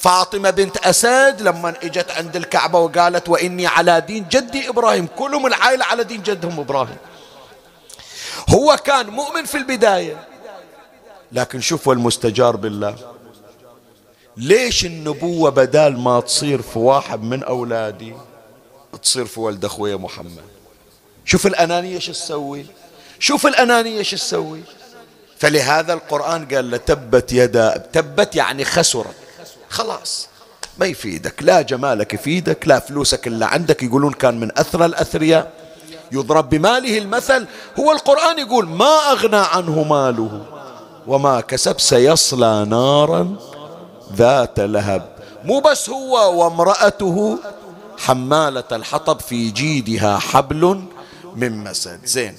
فاطمة 0.00 0.50
بنت 0.50 0.76
أسد 0.76 1.42
لما 1.42 1.74
إجت 1.82 2.10
عند 2.10 2.36
الكعبة 2.36 2.78
وقالت 2.78 3.28
وإني 3.28 3.66
على 3.66 4.00
دين 4.00 4.26
جدي 4.30 4.68
إبراهيم 4.68 5.08
كلهم 5.16 5.46
العائلة 5.46 5.84
على 5.84 6.04
دين 6.04 6.22
جدهم 6.22 6.60
إبراهيم. 6.60 6.96
هو 8.48 8.76
كان 8.84 9.06
مؤمن 9.06 9.44
في 9.44 9.58
البداية 9.58 10.28
لكن 11.32 11.60
شوفوا 11.60 11.94
المستجار 11.94 12.56
بالله. 12.56 12.96
ليش 14.36 14.84
النبوة 14.84 15.50
بدال 15.50 15.98
ما 15.98 16.20
تصير 16.20 16.62
في 16.62 16.78
واحد 16.78 17.22
من 17.22 17.42
أولادي 17.42 18.14
تصير 19.02 19.26
في 19.26 19.40
ولد 19.40 19.64
أخوي 19.64 19.96
محمد؟ 19.96 20.44
شوف 21.24 21.46
الأنانية 21.46 21.94
إيش 21.94 22.06
تسوي؟ 22.06 22.66
شوف 23.18 23.46
الأنانية 23.46 23.98
إيش 23.98 24.10
تسوي؟ 24.10 24.60
فلهذا 25.38 25.92
القرآن 25.92 26.48
قال 26.48 26.70
لتبت 26.70 27.32
يدا 27.32 27.76
تبت 27.92 28.36
يعني 28.36 28.64
خسرت. 28.64 29.27
خلاص. 29.68 30.28
ما 30.78 30.86
يفيدك 30.86 31.42
لا 31.42 31.62
جمالك 31.62 32.14
يفيدك 32.14 32.68
لا 32.68 32.78
فلوسك 32.78 33.26
إلا 33.26 33.46
عندك. 33.46 33.82
يقولون 33.82 34.12
كان 34.12 34.40
من 34.40 34.58
أثرى 34.58 34.84
الأثرياء. 34.84 35.52
يضرب 36.12 36.50
بماله 36.50 36.98
المثل 36.98 37.46
هو 37.78 37.92
القرآن 37.92 38.38
يقول 38.38 38.68
ما 38.68 39.12
أغنى 39.12 39.36
عنه 39.36 39.82
ماله 39.82 40.42
وما 41.06 41.40
كسب 41.40 41.80
سيصلى 41.80 42.64
نارا 42.68 43.36
ذات 44.16 44.60
لهب. 44.60 45.16
مو 45.44 45.60
بس 45.60 45.90
هو 45.90 46.40
وامرأته 46.40 47.38
حمالة 47.98 48.64
الحطب 48.72 49.20
في 49.20 49.50
جيدها 49.50 50.18
حبل 50.18 50.82
من 51.36 51.64
مسد. 51.64 52.00
زين. 52.04 52.36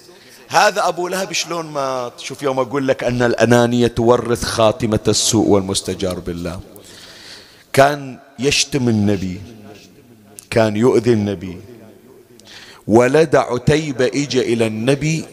هذا 0.48 0.88
أبو 0.88 1.08
لهب 1.08 1.34
شلون 1.34 1.66
مات 1.66 2.20
شوف 2.20 2.44
يوم 2.44 2.60
أقول 2.60 2.88
لك 2.88 3.04
أن 3.04 3.22
الأنانية 3.22 3.88
تورث 3.88 4.44
خاتمة 4.44 5.00
السوء 5.08 5.48
والمستجار 5.48 6.20
بالله. 6.20 6.60
كان 7.80 8.20
يشتم 8.40 8.90
النبي 8.90 9.42
كان 10.50 10.76
يؤذي 10.76 11.14
النبي. 11.14 11.58
ولد 12.88 13.36
عتيبة 13.36 14.06
إجا 14.06 14.42
إلى 14.42 14.68
النبي 14.68 15.26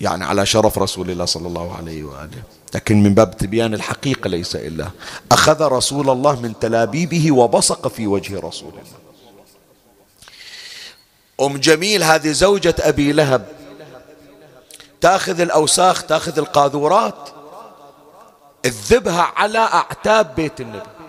يعني 0.00 0.24
على 0.24 0.46
شرف 0.46 0.78
رسول 0.78 1.10
الله 1.10 1.24
صلى 1.24 1.48
الله 1.48 1.76
عليه 1.76 2.04
وآله. 2.04 2.42
لكن 2.74 3.02
من 3.02 3.14
باب 3.14 3.36
تبيان 3.36 3.74
الحقيقة 3.74 4.28
ليس 4.28 4.56
إلا. 4.56 4.90
أخذ 5.32 5.62
رسول 5.62 6.10
الله 6.10 6.40
من 6.40 6.58
تلابيبه 6.58 7.32
وبصق 7.32 7.88
في 7.88 8.06
وجه 8.06 8.40
رسول 8.40 8.72
الله. 8.72 8.98
أم 11.40 11.56
جميل 11.56 12.02
هذه 12.02 12.32
زوجة 12.32 12.74
أبي 12.80 13.12
لهب. 13.12 13.46
تأخذ 15.00 15.40
الأوساخ 15.40 16.02
تأخذ 16.02 16.38
القاذورات 16.38 17.28
تذبها 18.62 19.32
على 19.36 19.58
أعتاب 19.58 20.34
بيت 20.34 20.60
النبي. 20.60 21.01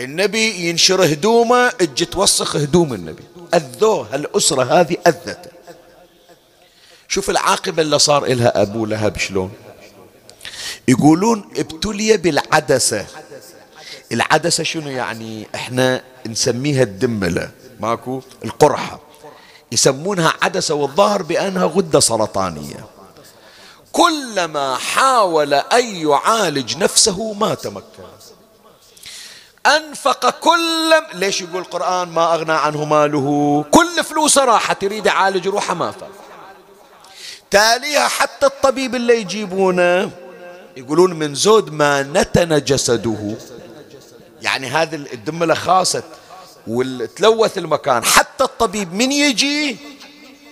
النبي 0.00 0.68
ينشر 0.68 1.04
هدومه 1.04 1.72
أجي 1.80 2.04
توسخ 2.04 2.56
هدوم 2.56 2.94
النبي. 2.94 3.22
أذوه 3.54 4.14
الأسرة 4.14 4.80
هذه 4.80 4.96
أذته 5.06 5.50
شوف 7.08 7.30
العاقبة 7.30 7.82
اللي 7.82 7.98
صار 7.98 8.24
إلها 8.24 8.62
أبو 8.62 8.86
لهب 8.86 9.18
شلون؟ 9.18 9.52
يقولون 10.88 11.50
ابتلي 11.56 12.16
بالعدسة. 12.16 13.06
العدسة 14.12 14.64
شنو 14.64 14.90
يعني؟ 14.90 15.48
إحنا 15.54 16.02
نسميها 16.26 16.82
الدملة. 16.82 17.50
ماكو؟ 17.80 18.22
القرحة. 18.44 19.00
يسمونها 19.72 20.32
عدسة 20.42 20.74
والظاهر 20.74 21.22
بأنها 21.22 21.64
غدة 21.66 22.00
سرطانية. 22.00 22.86
كلما 23.92 24.76
حاول 24.76 25.54
أن 25.54 25.84
يعالج 25.96 26.76
نفسه 26.76 27.32
ما 27.32 27.54
تمكن. 27.54 28.04
أنفق 29.76 30.30
كل 30.30 30.94
ليش 31.14 31.40
يقول 31.40 31.62
القرآن 31.62 32.08
ما 32.08 32.34
أغنى 32.34 32.52
عنه 32.52 32.84
ماله؟ 32.84 33.64
كل 33.70 34.04
فلوسه 34.04 34.44
راحت 34.44 34.82
يريد 34.82 35.06
يعالج 35.06 35.48
روحه 35.48 35.74
ما 35.74 35.90
فعل 35.90 36.10
تاليها 37.50 38.08
حتى 38.08 38.46
الطبيب 38.46 38.94
اللي 38.94 39.20
يجيبونه 39.20 40.10
يقولون 40.76 41.14
من 41.14 41.34
زود 41.34 41.72
ما 41.72 42.02
نتن 42.02 42.64
جسده. 42.64 43.36
يعني 44.42 44.66
هذه 44.66 44.94
الدملة 44.94 45.54
خاصت 45.54 46.04
وتلوث 46.66 47.58
المكان. 47.58 48.04
حتى 48.04 48.44
الطبيب 48.44 48.94
من 48.94 49.12
يجي 49.12 49.76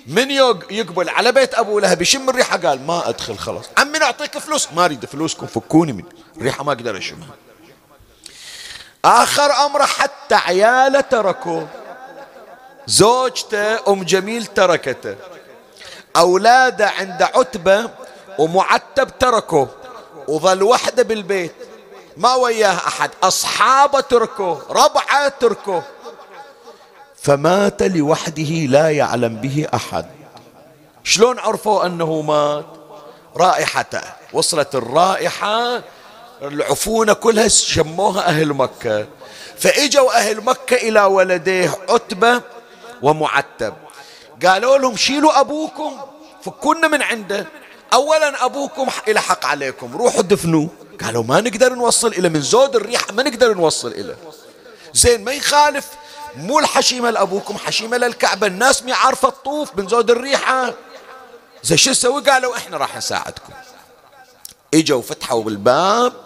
من 0.06 0.30
يقبل 0.70 1.08
على 1.08 1.32
بيت 1.32 1.54
أبو 1.54 1.78
لهب 1.78 2.02
يشم 2.02 2.30
الريحة 2.30 2.56
قال 2.56 2.86
ما 2.86 3.08
أدخل 3.08 3.38
خلاص. 3.38 3.64
عمي 3.78 3.98
نعطيك 3.98 4.38
فلوس. 4.38 4.68
ما 4.72 4.84
أريد 4.84 5.04
فلوسكم 5.04 5.46
فكوني 5.46 5.92
من 5.92 6.04
الريحة 6.36 6.64
ما 6.64 6.72
أقدر 6.72 6.98
أشمها. 6.98 7.45
آخر 9.06 9.52
امره 9.66 9.84
حتى 9.84 10.34
عياله 10.34 11.00
تركوه. 11.00 11.68
زوجته 12.86 13.92
أم 13.92 14.04
جميل 14.04 14.46
تركته. 14.46 15.16
أولاده 16.16 16.88
عند 16.88 17.22
عتبة 17.22 17.90
ومعتب 18.38 19.18
تركه 19.18 19.68
وظل 20.28 20.62
وحده 20.62 21.02
بالبيت. 21.02 21.54
ما 22.16 22.34
وياه 22.34 22.76
أحد. 22.86 23.10
أصحابه 23.22 24.00
تركوه. 24.00 24.62
ربعه 24.70 25.28
تركوه. 25.28 25.82
فمات 27.22 27.82
لوحده 27.82 28.50
لا 28.50 28.90
يعلم 28.90 29.36
به 29.36 29.66
أحد. 29.74 30.06
شلون 31.04 31.38
عرفوا 31.38 31.86
أنه 31.86 32.20
مات؟ 32.20 32.66
رائحته. 33.36 34.02
وصلت 34.32 34.74
الرائحة 34.74 35.82
العفونه 36.42 37.12
كلها 37.12 37.48
شموها 37.48 38.26
أهل 38.26 38.48
مكة. 38.48 39.06
فإجوا 39.58 40.16
أهل 40.16 40.40
مكة 40.40 40.76
إلى 40.76 41.04
ولديه 41.04 41.78
عتبة 41.88 42.42
ومعتب. 43.02 43.74
قالوا 44.46 44.78
لهم 44.78 44.96
شيلوا 44.96 45.40
أبوكم 45.40 46.00
فكنا 46.44 46.88
من 46.88 47.02
عنده. 47.02 47.46
أولا 47.92 48.44
أبوكم 48.44 48.88
إلى 49.08 49.20
حق 49.20 49.46
عليكم 49.46 49.96
روحوا 49.96 50.22
دفنوه. 50.22 50.68
قالوا 51.04 51.24
ما 51.24 51.40
نقدر 51.40 51.74
نوصل 51.74 52.08
إلى 52.08 52.28
من 52.28 52.40
زود 52.40 52.76
الريحة 52.76 53.12
ما 53.12 53.22
نقدر 53.22 53.54
نوصل 53.54 53.88
إلى 53.88 54.16
زين 54.94 55.24
ما 55.24 55.32
يخالف 55.32 55.86
مو 56.36 56.58
الحشيمة 56.58 57.10
لأبوكم 57.10 57.58
حشيمة 57.58 57.96
للكعبة. 57.96 58.46
الناس 58.46 58.82
مي 58.82 58.92
عارفة 58.92 59.30
تطوف 59.30 59.70
من 59.76 59.88
زود 59.88 60.10
الريحة. 60.10 60.74
زين 61.62 61.78
شو 61.78 61.90
نسوي؟ 61.90 62.22
قالوا 62.22 62.56
إحنا 62.56 62.76
راح 62.76 62.96
نساعدكم. 62.96 63.52
إجوا 64.74 65.02
فتحوا 65.02 65.42
بالباب. 65.42 66.25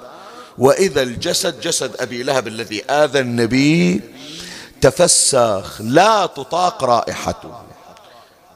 وإذا 0.61 1.03
الجسد 1.03 1.61
جسد 1.61 1.97
أبي 2.01 2.23
لهب 2.23 2.49
الذي 2.49 2.85
آذى 2.91 3.21
النبي 3.21 4.01
تفسخ 4.81 5.81
لا 5.81 6.27
تطاق 6.27 6.85
رائحته. 6.85 7.53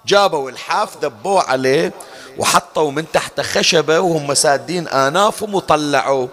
جابوا 0.07 0.51
الحاف 0.51 1.05
ذبوه 1.05 1.43
عليه 1.43 1.93
وحطوا 2.39 2.91
من 2.91 3.05
تحت 3.13 3.41
خشبة 3.41 4.01
وهم 4.01 4.35
سادين 4.35 4.89
آنافهم 4.89 5.55
وطلعوا 5.55 6.27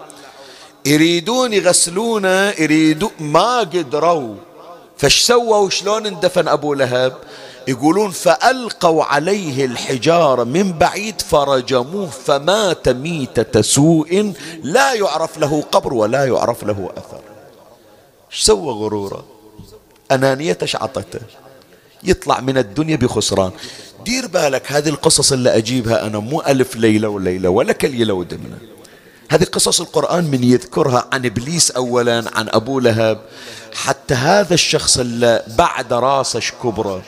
يريدون 0.84 1.52
يغسلونه 1.52 2.54
يريدون 2.58 3.10
ما 3.20 3.58
قدروا. 3.58 4.34
فش 4.98 5.22
سووا؟ 5.22 5.70
شلون 5.70 6.06
اندفن 6.06 6.48
أبو 6.48 6.74
لهب؟ 6.74 7.16
يقولون 7.68 8.10
فألقوا 8.10 9.04
عليه 9.04 9.64
الحجارة 9.64 10.44
من 10.44 10.72
بعيد 10.72 11.20
فرجموه 11.20 12.06
فمات 12.06 12.88
ميتة 12.88 13.62
سوء 13.62 14.32
لا 14.62 14.94
يعرف 14.94 15.38
له 15.38 15.62
قبر 15.72 15.94
ولا 15.94 16.24
يعرف 16.24 16.64
له 16.64 16.90
أثر. 16.96 17.20
سوى 18.32 18.72
غرورة؟ 18.72 19.24
أنانية 20.12 20.58
عطته 20.74 21.20
يطلع 22.04 22.40
من 22.40 22.58
الدنيا 22.58 22.96
بخسران. 22.96 23.50
دير 24.04 24.26
بالك 24.26 24.72
هذه 24.72 24.88
القصص 24.88 25.32
اللي 25.32 25.56
أجيبها 25.56 26.06
أنا 26.06 26.18
مو 26.18 26.40
ألف 26.40 26.76
ليلة 26.76 27.08
وليلة 27.08 27.48
ولا 27.48 27.72
كليلة 27.72 28.14
ودمنة 28.14 28.58
هذه 29.30 29.44
قصص 29.44 29.80
القرآن 29.80 30.24
من 30.24 30.44
يذكرها 30.44 31.08
عن 31.12 31.26
إبليس 31.26 31.70
أولا 31.70 32.24
عن 32.34 32.48
أبو 32.48 32.80
لهب. 32.80 33.20
حتى 33.74 34.14
هذا 34.14 34.54
الشخص 34.54 34.98
اللي 34.98 35.42
بعد 35.58 35.92
راسه 35.92 36.42
كبره 36.62 37.02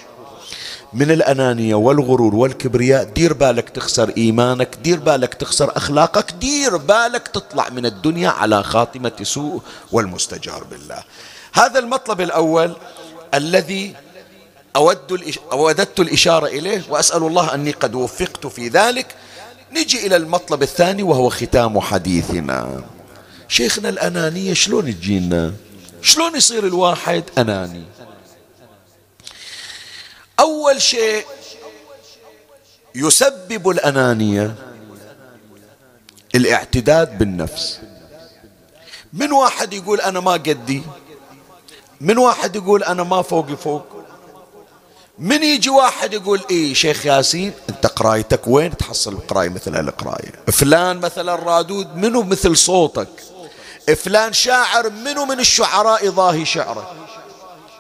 من 0.95 1.11
الأنانية 1.11 1.75
والغرور 1.75 2.35
والكبرياء 2.35 3.05
دير 3.05 3.33
بالك 3.33 3.69
تخسر 3.69 4.13
إيمانك 4.17 4.77
دير 4.85 4.99
بالك 4.99 5.35
تخسر 5.35 5.77
أخلاقك 5.77 6.33
دير 6.41 6.77
بالك 6.77 7.29
تطلع 7.29 7.69
من 7.69 7.87
الدنيا 7.87 8.29
على 8.29 8.63
خاتمة 8.63 9.13
سوء 9.23 9.63
والمستجار 9.93 10.65
بالله. 10.65 11.03
هذا 11.53 11.79
المطلب 11.79 12.21
الأول 12.21 12.77
الذي 13.35 13.95
أود 14.77 15.37
أوددت 15.53 16.01
الإشارة 16.01 16.47
إليه 16.47 16.83
وأسأل 16.89 17.23
الله 17.23 17.55
أني 17.55 17.71
قد 17.71 17.95
وفقت 17.95 18.47
في 18.47 18.69
ذلك. 18.69 19.07
نجي 19.73 20.07
إلى 20.07 20.17
المطلب 20.17 20.63
الثاني 20.63 21.03
وهو 21.03 21.31
ختام 21.31 21.81
حديثنا. 21.81 22.83
شيخنا 23.49 23.89
الأنانية 23.89 24.55
شلون 24.55 24.87
تجينا 25.01 25.53
شلون 26.03 26.37
يصير 26.37 26.67
الواحد 26.67 27.25
أناني؟ 27.39 27.83
أول 30.41 30.83
شيء 30.83 31.25
يسبب 32.95 33.71
الأنانية 33.71 34.55
الاعتداد 36.35 37.19
بالنفس. 37.19 37.79
من 39.13 39.33
واحد 39.33 39.73
يقول 39.73 40.01
أنا 40.01 40.21
ما 40.21 40.33
قدي؟ 40.33 40.83
من 42.01 42.19
واحد 42.19 42.57
يقول 42.57 42.85
أنا 42.85 43.03
ما 43.03 43.23
فوقي 43.23 43.57
فوق؟ 43.57 43.87
من 45.19 45.43
يجي 45.43 45.71
واحد 45.71 46.13
يقول 46.13 46.41
إيه 46.51 46.75
شيخ 46.75 47.07
ياسين 47.07 47.53
أنت 47.69 47.87
قرايتك 47.87 48.41
وين؟ 48.47 48.77
تحصل 48.77 49.19
قراية 49.19 49.49
مثل 49.49 49.77
هالقراية. 49.77 50.33
فلان 50.53 50.97
مثلا 50.97 51.35
رادود 51.35 51.97
منو 51.97 52.23
مثل 52.23 52.57
صوتك؟ 52.57 53.09
فلان 53.97 54.33
شاعر 54.33 54.91
منو 54.91 55.25
من 55.25 55.41
الشعراء 55.41 56.11
ضاهي 56.11 56.45
شعره؟ 56.45 56.95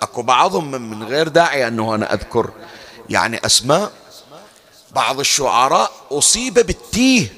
أكو 0.05 0.22
بعضهم 0.22 0.70
من 0.70 1.02
غير 1.02 1.28
داعي 1.28 1.68
أنه 1.68 1.94
أنا 1.94 2.14
أذكر. 2.14 2.50
يعني 3.11 3.46
أسماء 3.46 3.92
بعض 4.90 5.20
الشعراء 5.20 5.90
أصيب 6.11 6.55
بالتيه. 6.55 7.34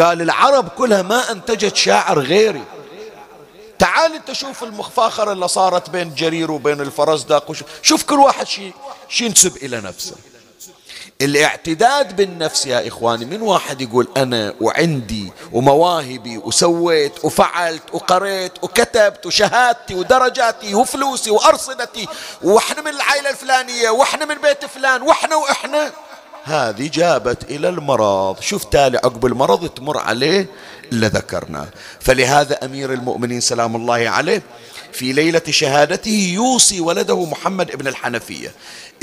قال 0.00 0.22
العرب 0.22 0.68
كلها 0.68 1.02
ما 1.02 1.32
أنتجت 1.32 1.76
شاعر 1.76 2.18
غيري. 2.18 2.62
تعال 3.78 4.14
أنت 4.14 4.32
شوف 4.32 4.62
المفاخرة 4.62 5.32
اللي 5.32 5.48
صارت 5.48 5.90
بين 5.90 6.14
جرير 6.14 6.50
وبين 6.50 6.80
الفرزدق 6.80 7.52
شوف 7.82 8.02
كل 8.02 8.18
واحد 8.18 8.46
شي, 8.46 8.72
شي 9.08 9.24
ينسب 9.24 9.56
إلى 9.56 9.80
نفسه. 9.80 10.16
الاعتداد 11.22 12.16
بالنفس 12.16 12.66
يا 12.66 12.88
إخواني 12.88 13.24
من 13.24 13.42
واحد 13.42 13.80
يقول 13.80 14.08
أنا 14.16 14.54
وعندي 14.60 15.32
ومواهبي 15.52 16.38
وسويت 16.38 17.24
وفعلت 17.24 17.82
وقريت 17.92 18.52
وكتبت 18.62 19.26
وشهادتي 19.26 19.94
ودرجاتي 19.94 20.74
وفلوسي 20.74 21.30
وأرصدتي 21.30 22.08
وإحنا 22.42 22.82
من 22.82 22.88
العائلة 22.88 23.30
الفلانية 23.30 23.90
وإحنا 23.90 24.24
من 24.24 24.34
بيت 24.34 24.64
فلان 24.64 25.02
وإحنا 25.02 25.36
وإحنا. 25.36 25.92
هذه 26.44 26.90
جابت 26.92 27.44
إلى 27.50 27.68
المرض. 27.68 28.40
شوف 28.40 28.64
تالي 28.64 28.98
عقب 28.98 29.26
المرض 29.26 29.68
تمر 29.68 29.98
عليه 29.98 30.46
اللي 30.92 31.06
ذكرناه 31.06 31.68
فلهذا 32.00 32.64
أمير 32.64 32.92
المؤمنين 32.92 33.40
سلام 33.40 33.76
الله 33.76 34.08
عليه 34.08 34.42
في 34.92 35.12
ليلة 35.12 35.42
شهادته 35.50 36.30
يوصي 36.34 36.80
ولده 36.80 37.24
محمد 37.24 37.70
ابن 37.70 37.86
الحنفية. 37.86 38.52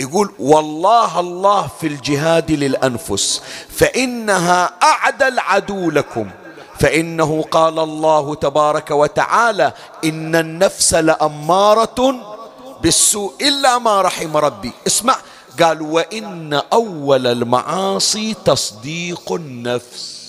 يقول 0.01 0.31
والله 0.39 1.19
الله 1.19 1.67
في 1.79 1.87
الجهاد 1.87 2.51
للأنفس 2.51 3.41
فإنها 3.69 4.73
أعدى 4.83 5.27
العدو 5.27 5.91
لكم. 5.91 6.29
فإنه 6.79 7.41
قال 7.51 7.79
الله 7.79 8.35
تبارك 8.35 8.91
وتعالى 8.91 9.73
إن 10.05 10.35
النفس 10.35 10.93
لأمارة 10.93 12.15
بالسوء 12.81 13.33
إلا 13.41 13.77
ما 13.77 14.01
رحم 14.01 14.37
ربي. 14.37 14.71
اسمع 14.87 15.15
قال 15.59 15.81
وإن 15.81 16.61
أول 16.73 17.27
المعاصي 17.27 18.35
تصديق 18.45 19.31
النفس 19.31 20.21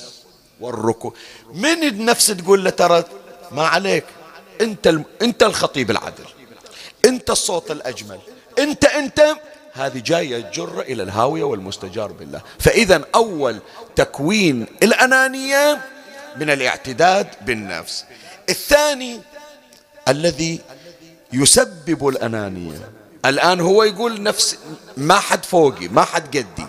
والركوع. 0.60 1.12
من 1.54 1.82
النفس 1.82 2.26
تقول 2.26 2.64
له 2.64 2.70
ترى 2.70 3.04
ما 3.52 3.66
عليك؟ 3.66 4.04
أنت 4.60 4.94
أنت 5.22 5.42
الخطيب 5.42 5.90
العدل 5.90 6.24
أنت 7.04 7.30
الصوت 7.30 7.70
الأجمل. 7.70 8.18
انت 8.58 8.84
أنت 8.84 9.36
هذه 9.72 9.98
جاية 9.98 10.50
جرة 10.50 10.80
إلى 10.80 11.02
الهاوية 11.02 11.42
والمستجار 11.42 12.12
بالله. 12.12 12.40
فإذا 12.58 13.04
أول 13.14 13.58
تكوين 13.96 14.66
الأنانية 14.82 15.84
من 16.36 16.50
الاعتداد 16.50 17.26
بالنفس. 17.40 18.04
الثاني 18.48 19.20
الذي 20.08 20.60
يسبب 21.32 22.08
الأنانية. 22.08 22.90
الآن 23.24 23.60
هو 23.60 23.82
يقول 23.82 24.22
نفس 24.22 24.58
ما 24.96 25.18
حد 25.18 25.44
فوقي 25.44 25.88
ما 25.88 26.04
حد 26.04 26.36
قدي. 26.36 26.66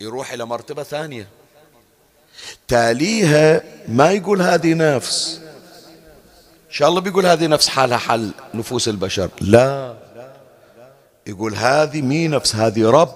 يروح 0.00 0.32
إلى 0.32 0.44
مرتبة 0.44 0.82
ثانية. 0.82 1.28
تاليها 2.68 3.62
ما 3.88 4.10
يقول 4.10 4.42
هذه 4.42 4.74
نفس. 4.74 5.40
إن 6.68 6.74
شاء 6.74 6.88
الله 6.88 7.00
بيقول 7.00 7.26
هذه 7.26 7.46
نفس 7.46 7.68
حالها 7.68 7.98
حل 7.98 8.30
نفوس 8.54 8.88
البشر. 8.88 9.30
لا. 9.40 9.96
يقول 11.28 11.54
هذه 11.54 12.02
مي 12.02 12.28
نفس 12.28 12.56
هذه 12.56 12.90
رب. 12.90 13.14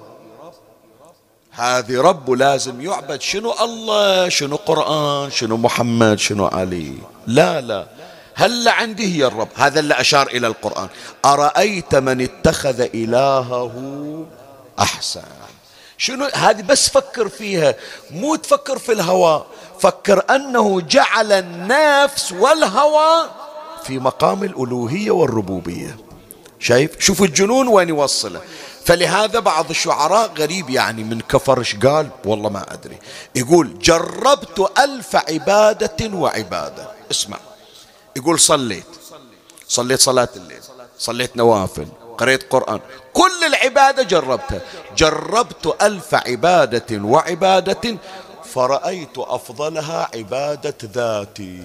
هذه 1.50 2.00
رب 2.00 2.30
لازم 2.30 2.80
يعبد 2.80 3.20
شنو 3.20 3.54
الله 3.60 4.28
شنو 4.28 4.56
قرآن 4.56 5.30
شنو 5.30 5.56
محمد 5.56 6.18
شنو 6.18 6.46
علي. 6.46 6.92
لا 7.26 7.60
لا. 7.60 7.86
هل 8.34 8.68
عندي 8.68 9.16
هي 9.16 9.26
الرب. 9.26 9.48
هذا 9.54 9.80
اللي 9.80 9.94
أشار 9.94 10.26
إلى 10.26 10.46
القرآن. 10.46 10.88
أرأيت 11.24 11.94
من 11.94 12.20
اتخذ 12.20 12.80
إلهه 12.80 13.74
أحسن؟ 14.78 15.22
شنو؟ 15.98 16.28
هذه 16.34 16.62
بس 16.62 16.88
فكر 16.88 17.28
فيها. 17.28 17.74
مو 18.10 18.36
تفكر 18.36 18.78
في 18.78 18.92
الهوى. 18.92 19.44
فكر 19.80 20.24
أنه 20.30 20.80
جعل 20.80 21.32
النفس 21.32 22.32
والهوى 22.32 23.30
في 23.84 23.98
مقام 23.98 24.44
الألوهية 24.44 25.10
والربوبية. 25.10 25.96
شايف؟ 26.62 26.90
شوف 26.98 27.22
الجنون 27.22 27.68
وين 27.68 27.88
يوصله. 27.88 28.40
فلهذا 28.84 29.38
بعض 29.38 29.70
الشعراء 29.70 30.32
غريب 30.38 30.70
يعني 30.70 31.04
من 31.04 31.20
كفرش 31.20 31.76
قال؟ 31.76 32.08
والله 32.24 32.50
ما 32.50 32.72
أدري. 32.72 32.98
يقول 33.34 33.78
جربت 33.78 34.70
ألف 34.78 35.16
عبادة 35.16 36.16
وعبادة. 36.16 36.90
اسمع. 37.10 37.38
يقول 38.16 38.40
صليت. 38.40 38.84
صليت 39.68 40.00
صلاة 40.00 40.28
الليل. 40.36 40.60
صليت 40.98 41.36
نوافل. 41.36 41.86
قريت 42.18 42.52
قرآن. 42.52 42.80
كل 43.12 43.44
العبادة 43.46 44.02
جربتها. 44.02 44.60
جربت 44.96 45.82
ألف 45.82 46.14
عبادة 46.14 47.04
وعبادة 47.04 47.96
فرأيت 48.54 49.18
أفضلها 49.18 50.10
عبادة 50.14 50.76
ذاتي. 50.84 51.62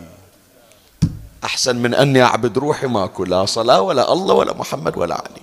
أحسن 1.48 1.76
من 1.76 1.94
أني 1.94 2.24
أعبد 2.24 2.58
روحي 2.58 2.88
ماكو 2.88 3.24
لا 3.24 3.46
صلاة 3.46 3.82
ولا 3.82 4.14
الله 4.14 4.34
ولا 4.34 4.54
محمد 4.54 4.98
ولا 4.98 5.16
علي. 5.16 5.42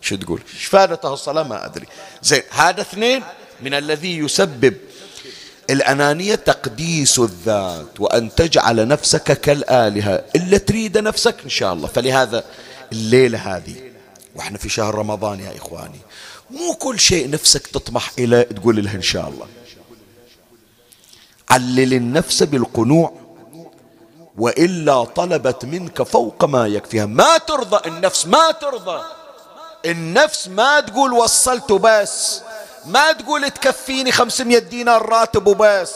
شو 0.00 0.16
تقول؟ 0.16 0.40
إيش 0.54 0.64
فادته 0.64 1.12
الصلاة 1.14 1.42
ما 1.42 1.66
أدري. 1.66 1.86
زين 2.22 2.42
هذا 2.50 2.80
اثنين 2.80 3.22
من 3.60 3.74
الذي 3.74 4.18
يسبب 4.18 4.74
الأنانية 5.70 6.34
تقديس 6.34 7.18
الذات 7.18 8.00
وأن 8.00 8.34
تجعل 8.34 8.88
نفسك 8.88 9.40
كالآلهة. 9.40 10.24
إلا 10.36 10.58
تريد 10.58 10.98
نفسك 10.98 11.36
إن 11.44 11.50
شاء 11.50 11.72
الله. 11.72 11.88
فلهذا 11.88 12.44
الليلة 12.92 13.38
هذه 13.38 13.76
وإحنا 14.36 14.58
في 14.58 14.68
شهر 14.68 14.94
رمضان 14.94 15.40
يا 15.40 15.56
إخواني 15.56 16.00
مو 16.50 16.74
كل 16.74 17.00
شيء 17.00 17.30
نفسك 17.30 17.66
تطمح 17.66 18.10
إلى 18.18 18.42
تقول 18.42 18.84
لها 18.84 18.94
إن 18.94 19.02
شاء 19.02 19.28
الله. 19.28 19.46
علل 21.50 21.94
النفس 21.94 22.42
بالقنوع 22.42 23.23
وإلا 24.38 25.04
طلبت 25.04 25.64
منك 25.64 26.02
فوق 26.02 26.44
ما 26.44 26.66
يكفيها. 26.66 27.06
ما 27.06 27.38
ترضى 27.38 27.88
النفس 27.88 28.26
ما 28.26 28.50
ترضى. 28.50 29.02
النفس 29.86 30.48
ما 30.48 30.80
تقول 30.80 31.12
وصلت 31.12 31.72
بس 31.72 32.40
ما 32.86 33.12
تقول 33.12 33.50
تكفيني 33.50 34.12
500 34.12 34.58
دينار 34.58 35.08
راتب 35.08 35.46
وبس. 35.46 35.92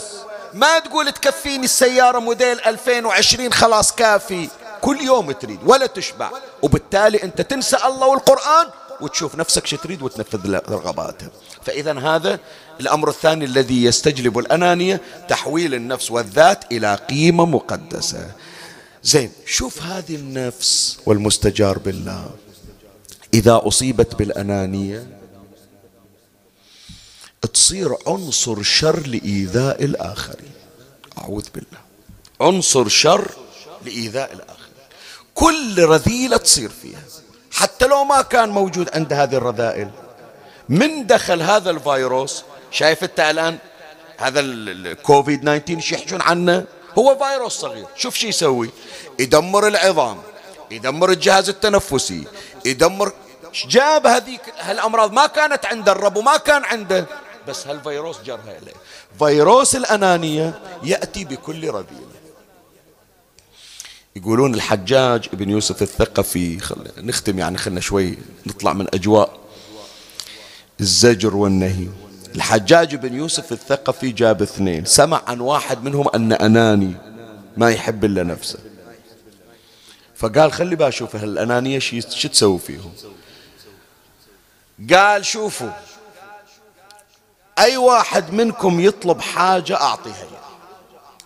ما 0.55 0.79
تقول 0.79 1.13
تكفيني 1.13 1.65
السيارة 1.65 2.19
موديل 2.19 2.61
2020 2.61 3.53
خلاص 3.53 3.93
كافي. 3.93 4.49
كل 4.81 5.01
يوم 5.01 5.33
تريد 5.33 5.61
ولا 5.67 5.87
تشبع. 5.87 6.31
وبالتالي 6.63 7.23
أنت 7.23 7.41
تنسى 7.41 7.77
الله 7.85 8.07
والقرآن 8.07 8.67
وتشوف 9.01 9.35
نفسك 9.35 9.67
شو 9.67 9.77
تريد 9.77 10.03
وتنفذ 10.03 10.61
رغباتها 10.71 11.29
فإذا 11.69 11.99
هذا 11.99 12.41
الأمر 12.81 13.09
الثاني 13.09 13.45
الذي 13.45 13.85
يستجلب 13.85 14.39
الأنانية 14.39 15.01
تحويل 15.29 15.75
النفس 15.75 16.11
والذات 16.11 16.73
إلى 16.73 16.95
قيمة 16.95 17.47
مقدسة. 17.47 18.31
زين 19.03 19.33
شوف 19.47 19.83
هذه 19.83 20.17
النفس 20.17 20.99
والمستجار 21.07 21.79
بالله. 21.79 22.31
إذا 23.35 23.61
أصيبت 23.65 24.15
بالأنانية 24.15 25.07
تصير 27.53 27.95
عنصر 28.07 28.63
شر 28.63 29.07
لإيذاء 29.07 29.85
الآخرين 29.85 30.53
أعوذ 31.19 31.47
بالله. 31.55 31.81
عنصر 32.41 32.89
شر 32.89 33.31
لإيذاء 33.85 34.33
الآخرين 34.33 34.59
كل 35.35 35.85
رذيلة 35.85 36.37
تصير 36.37 36.71
فيها. 36.83 37.03
حتى 37.53 37.87
لو 37.87 38.05
ما 38.05 38.23
كان 38.23 38.49
موجود 38.49 38.89
عند 38.95 39.13
هذه 39.13 39.35
الرذائل. 39.35 39.91
من 40.69 41.07
دخل 41.07 41.43
هذا 41.43 41.71
الفيروس؟ 41.71 42.45
شايف 42.71 43.05
انت 43.05 43.21
الآن 43.21 43.59
هذا 44.19 44.41
الكوفيد 44.41 45.41
19 45.41 45.81
شو 45.81 45.95
يحجون 45.95 46.23
عنه؟ 46.23 46.65
هو 46.99 47.19
فيروس 47.19 47.53
صغير 47.53 47.87
شوف 47.97 48.15
شو 48.15 48.27
يسوي. 48.27 48.71
يدمر 49.19 49.67
العظام 49.67 50.23
يدمر 50.71 51.11
الجهاز 51.11 51.49
التنفسي 51.49 52.25
يدمر 52.65 53.13
جاب 53.69 54.07
هذيك 54.07 54.41
هالأمراض؟ 54.59 55.13
ما 55.13 55.27
كانت 55.27 55.67
عند 55.67 55.89
الرب 55.89 56.17
وما 56.17 56.37
كان 56.37 56.65
عنده. 56.65 57.07
بس 57.49 57.67
هالفيروس 57.67 58.17
جرها 58.27 58.59
اليه 58.63 58.75
فيروس 59.19 59.77
الأنانية 59.77 60.61
يأتي 60.83 61.25
بكل 61.25 61.69
رذيلة. 61.69 62.09
يقولون 64.17 64.55
الحجاج 64.55 65.29
ابن 65.33 65.51
يوسف 65.51 65.83
الثقفي 65.83 66.59
خل... 66.59 66.77
نختم 66.99 67.39
يعني 67.39 67.59
خلنا 67.59 67.81
شوي 67.81 68.19
نطلع 68.47 68.73
من 68.73 68.87
أجواء 68.95 69.39
الزجر 70.81 71.37
والنهي. 71.37 71.89
الحجاج 72.35 72.95
بن 72.95 73.15
يوسف 73.15 73.53
الثقفي 73.53 74.11
جاب 74.11 74.43
اثنين. 74.43 74.85
سمع 74.85 75.23
عن 75.27 75.41
واحد 75.41 75.85
منهم 75.85 76.09
أن 76.15 76.33
أناني 76.33 76.95
ما 77.57 77.71
يحب 77.71 78.05
إلا 78.05 78.23
نفسه. 78.23 78.59
فقال 80.17 80.53
خلي 80.53 80.77
بشوف 80.77 81.17
هالأنانية 81.17 81.79
شو 81.79 82.29
تسوي 82.29 82.59
فيهم. 82.59 82.93
قال 84.93 85.25
شوفوا 85.25 85.71
أي 87.59 87.77
واحد 87.77 88.33
منكم 88.33 88.81
يطلب 88.81 89.21
حاجة 89.21 89.77
أعطيها 89.77 90.27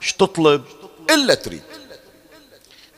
إيش 0.02 0.12
تطلب؟ 0.12 0.62
إلا 1.10 1.34
تريد. 1.34 1.62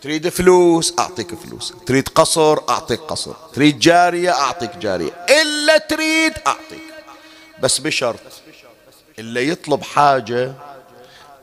تريد 0.04 0.28
فلوس 0.28 0.94
أعطيك 0.98 1.34
فلوس. 1.34 1.72
تريد 1.86 2.08
قصر 2.08 2.58
أعطيك 2.68 3.00
قصر. 3.00 3.32
تريد 3.54 3.78
جارية 3.78 4.30
أعطيك 4.30 4.76
جارية. 4.76 5.26
إلا 5.28 5.78
تريد 5.78 6.32
أعطيك. 6.46 6.94
بس 7.60 7.78
بشرط 7.78 8.20
اللي 9.18 9.48
يطلب 9.48 9.82
حاجة 9.82 10.54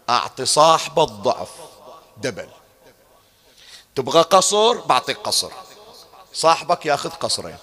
أعطي 0.10 0.46
صاحبه 0.46 1.04
الضعف 1.04 1.50
دبل. 2.18 2.48
تبغى 3.96 4.22
قصر 4.22 4.74
بعطيك 4.74 5.18
قصر. 5.18 5.52
صاحبك 6.34 6.86
ياخذ 6.86 7.10
قصرين. 7.10 7.58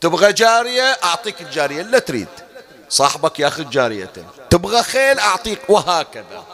تبغى 0.00 0.32
جارية 0.32 0.98
أعطيك 1.04 1.40
الجارية. 1.40 1.80
اللي 1.80 2.00
تريد. 2.00 2.28
صاحبك 2.88 3.40
ياخذ 3.40 3.70
جاريتين. 3.70 4.26
تبغى 4.50 4.82
خيل 4.82 5.18
أعطيك. 5.18 5.70
وهكذا. 5.70 6.44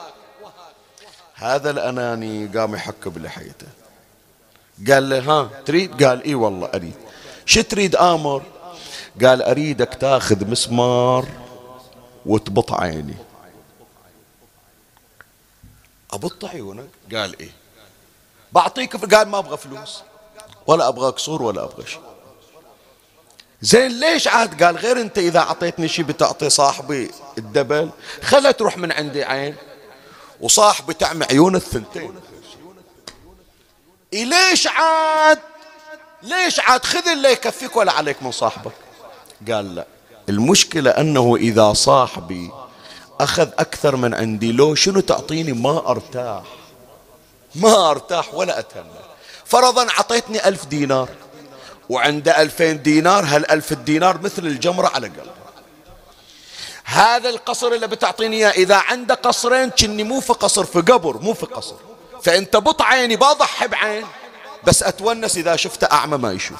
هذا 1.34 1.70
الأناني 1.70 2.46
قام 2.46 2.74
يحك 2.74 3.08
بلحيته. 3.08 3.66
قال 4.90 5.08
له 5.08 5.18
ها 5.18 5.50
تريد؟ 5.66 6.04
قال 6.04 6.24
إي 6.24 6.34
والله 6.34 6.70
أريد. 6.74 6.94
شو 7.46 7.60
تريد 7.60 7.96
آمر؟ 7.96 8.42
قال 9.24 9.42
أريدك 9.42 9.94
تاخذ 9.94 10.46
مسمار 10.46 11.28
وتبط 12.26 12.72
عيني. 12.72 13.16
أبط 16.12 16.44
عيونك؟ 16.44 16.88
قال 17.12 17.38
إيه 17.40 17.50
بعطيك 18.52 19.14
قال 19.14 19.28
ما 19.28 19.38
أبغى 19.38 19.56
فلوس 19.56 20.02
ولا 20.66 20.88
أبغى 20.88 21.10
قصور 21.10 21.42
ولا 21.42 21.64
أبغى 21.64 21.86
شيء. 21.86 22.00
زين 23.62 24.00
ليش 24.00 24.28
عاد؟ 24.28 24.62
قال 24.62 24.76
غير 24.76 25.00
أنت 25.00 25.18
إذا 25.18 25.38
أعطيتني 25.38 25.88
شيء 25.88 26.04
بتعطي 26.04 26.50
صاحبي 26.50 27.10
الدبل 27.38 27.90
خلها 28.22 28.50
تروح 28.50 28.78
من 28.78 28.92
عندي 28.92 29.24
عين. 29.24 29.56
وصاحبي 30.40 30.94
تعمي 30.94 31.24
عيون 31.24 31.56
الثنتين. 31.56 32.14
إيه 34.12 34.24
ليش 34.24 34.66
عاد؟ 34.66 35.38
ليش 36.22 36.60
عاد؟ 36.60 36.84
خذ 36.84 37.08
اللي 37.08 37.32
يكفيك 37.32 37.76
ولا 37.76 37.92
عليك 37.92 38.22
من 38.22 38.30
صاحبك. 38.30 38.72
قال 39.50 39.74
لا. 39.74 39.86
المشكلة 40.28 40.90
أنه 40.90 41.36
إذا 41.36 41.72
صاحبي 41.72 42.50
أخذ 43.20 43.48
أكثر 43.58 43.96
من 43.96 44.14
عندي 44.14 44.52
لو 44.52 44.74
شنو 44.74 45.00
تعطيني؟ 45.00 45.52
ما 45.52 45.90
أرتاح. 45.90 46.42
ما 47.54 47.90
أرتاح 47.90 48.34
ولا 48.34 48.58
أتهنى 48.58 48.88
فرضا 49.44 49.90
أعطيتني 49.90 50.48
ألف 50.48 50.66
دينار 50.66 51.08
وعنده 51.88 52.42
ألفين 52.42 52.82
دينار 52.82 53.24
هالألف 53.24 53.72
الدينار 53.72 54.20
مثل 54.20 54.46
الجمرة 54.46 54.88
على 54.88 55.08
قلبه 55.08 55.43
هذا 56.84 57.28
القصر 57.28 57.72
اللي 57.72 57.86
بتعطيني 57.86 58.36
إياه 58.36 58.50
إذا 58.50 58.76
عنده 58.76 59.14
قصرين 59.14 59.70
كني 59.70 60.02
مو 60.02 60.20
في 60.20 60.32
قصر 60.32 60.64
في 60.64 60.80
قبر 60.80 61.18
مو 61.18 61.34
في 61.34 61.46
قصر. 61.46 61.74
فانت 62.22 62.56
بط 62.56 62.82
عيني 62.82 63.16
بضحي 63.16 63.68
بعين 63.68 64.06
بس 64.64 64.82
أتونس 64.82 65.36
إذا 65.36 65.56
شفته 65.56 65.86
أعمى 65.92 66.16
ما 66.16 66.32
يشوف. 66.32 66.58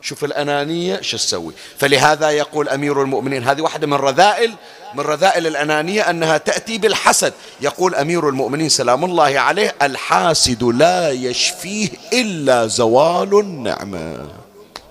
شوف 0.00 0.24
الأنانية 0.24 1.00
شو 1.00 1.16
تسوي. 1.16 1.52
فلهذا 1.78 2.30
يقول 2.30 2.68
أمير 2.68 3.02
المؤمنين 3.02 3.44
هذه 3.44 3.60
واحدة 3.60 3.86
من 3.86 3.94
رذائل 3.94 4.54
من 4.94 5.00
رذائل 5.00 5.46
الأنانية 5.46 6.10
أنها 6.10 6.38
تأتي 6.38 6.78
بالحسد. 6.78 7.32
يقول 7.60 7.94
أمير 7.94 8.28
المؤمنين 8.28 8.68
سلام 8.68 9.04
الله 9.04 9.38
عليه 9.38 9.74
الحاسد 9.82 10.62
لا 10.62 11.10
يشفيه 11.10 11.88
إلا 12.12 12.66
زوال 12.66 13.38
النعمة. 13.38 14.16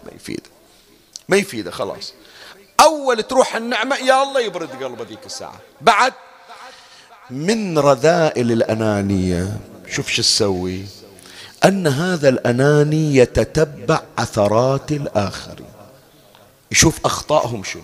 ما 0.05 0.11
يفيده 0.15 0.49
ما 1.29 1.37
يفيده 1.37 1.71
خلاص. 1.71 2.13
أول 2.79 3.23
تروح 3.23 3.55
النعمة 3.55 3.95
يا 3.95 4.23
الله 4.23 4.41
يبرد 4.41 4.83
قلبه 4.83 5.03
ذيك 5.03 5.25
الساعة. 5.25 5.59
بعد 5.81 6.13
من 7.29 7.79
رذائل 7.79 8.51
الأنانية 8.51 9.57
شوف 9.87 10.09
شو 10.09 10.21
تسوي؟ 10.21 10.85
أن 11.65 11.87
هذا 11.87 12.29
الأناني 12.29 13.15
يتتبع 13.15 14.01
عثرات 14.17 14.91
الآخرين. 14.91 15.69
يشوف 16.71 17.05
أخطائهم 17.05 17.63
شنو. 17.63 17.83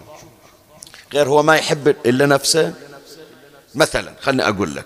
غير 1.14 1.30
هو 1.30 1.44
ما 1.44 1.56
يحب 1.56 1.88
إلا 1.88 2.26
نفسه؟ 2.26 2.74
مثلا 3.76 4.14
خلني 4.22 4.48
أقول 4.48 4.76
لك. 4.76 4.86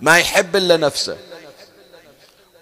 ما 0.00 0.18
يحب 0.18 0.56
إلا 0.56 0.76
نفسه. 0.76 1.16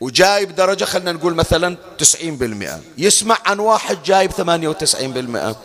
وجايب 0.00 0.54
درجة 0.54 0.84
خلنا 0.84 1.12
نقول 1.12 1.34
مثلا 1.34 1.76
90% 1.98 2.80
يسمع 2.98 3.38
عن 3.46 3.58
واحد 3.58 4.02
جايب 4.02 4.30
98% 4.30 5.56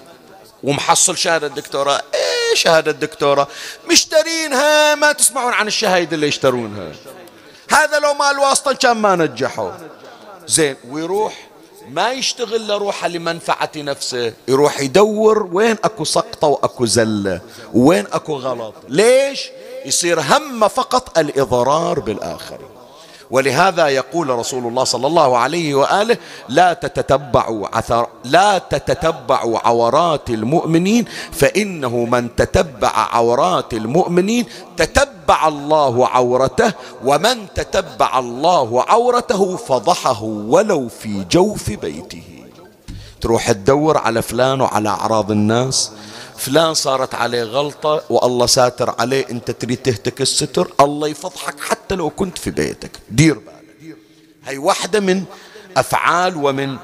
ومحصل 0.64 1.18
شهادة 1.18 1.48
دكتوراه 1.48 2.02
إيه 2.14 2.56
شهادة 2.56 2.92
دكتوراه 2.92 3.48
مشترينها 3.92 4.96
ما 4.96 5.12
تسمعون 5.12 5.54
عن 5.54 5.68
الشهايد 5.68 6.14
اللي 6.14 6.28
يشترونها. 6.28 6.92
هذا 7.70 8.00
لو 8.00 8.14
ما 8.14 8.32
الواسطة 8.32 8.74
كان 8.74 8.98
ما 8.98 9.16
نجحوا. 9.16 9.72
زين 10.48 10.76
ويروح 10.90 11.50
ما 11.90 12.12
يشتغل 12.12 12.68
لروحه 12.68 13.08
لمنفعة 13.08 13.72
نفسه. 13.76 14.34
يروح 14.48 14.80
يدور 14.80 15.50
وين 15.52 15.78
أكو 15.84 16.04
سقطة 16.04 16.48
وأكو 16.48 16.86
زلة 16.86 17.42
وين 17.74 18.08
أكو 18.12 18.36
غلط. 18.36 18.74
ليش؟ 18.88 19.50
يصير 19.86 20.22
همه 20.22 20.68
فقط 20.68 21.20
الإضرار 21.20 22.00
بالآخرين. 22.00 22.79
ولهذا 23.32 23.88
يقول 23.88 24.30
رسول 24.30 24.68
الله 24.68 24.84
صلى 24.84 25.08
الله 25.08 25.38
عليه 25.38 25.76
وآله 25.76 26.18
لا 26.50 26.74
تتتبعوا 26.74 27.68
عثر 27.78 28.08
لا 28.24 28.58
تتتبعوا 28.58 29.60
عورات 29.68 30.30
المؤمنين 30.30 31.06
فإنه 31.32 31.98
من 32.06 32.36
تتبع 32.36 32.92
عورات 32.94 33.74
المؤمنين 33.74 34.46
تتبع 34.78 35.48
الله 35.48 36.08
عورته 36.08 36.74
ومن 37.06 37.54
تتبع 37.56 38.20
الله 38.20 38.86
عورته 38.88 39.56
فضحه 39.56 40.24
ولو 40.24 40.88
في 40.88 41.26
جوف 41.32 41.70
بيته. 41.70 42.24
تروح 43.22 43.52
تدور 43.52 43.98
على 43.98 44.22
فلان 44.22 44.62
وعلى 44.62 44.90
أعراض 44.90 45.32
الناس 45.32 45.92
فلان 46.40 46.74
صارت 46.74 47.16
عليه 47.16 47.44
غلطة 47.44 48.04
والله 48.10 48.46
ساتر 48.46 48.96
عليه 49.00 49.26
انت 49.32 49.52
تريد 49.52 49.78
تهتك 49.78 50.22
الستر 50.22 50.74
الله 50.80 51.08
يفضحك 51.08 51.60
حتى 51.60 51.96
لو 51.96 52.10
كنت 52.10 52.38
في 52.38 52.52
بيتك. 52.52 52.92
دير 53.12 53.34
بالك. 53.34 53.98
هي 54.46 54.58
واحدة 54.58 55.00
من 55.00 55.24
أفعال 55.78 56.36
ومن 56.36 56.78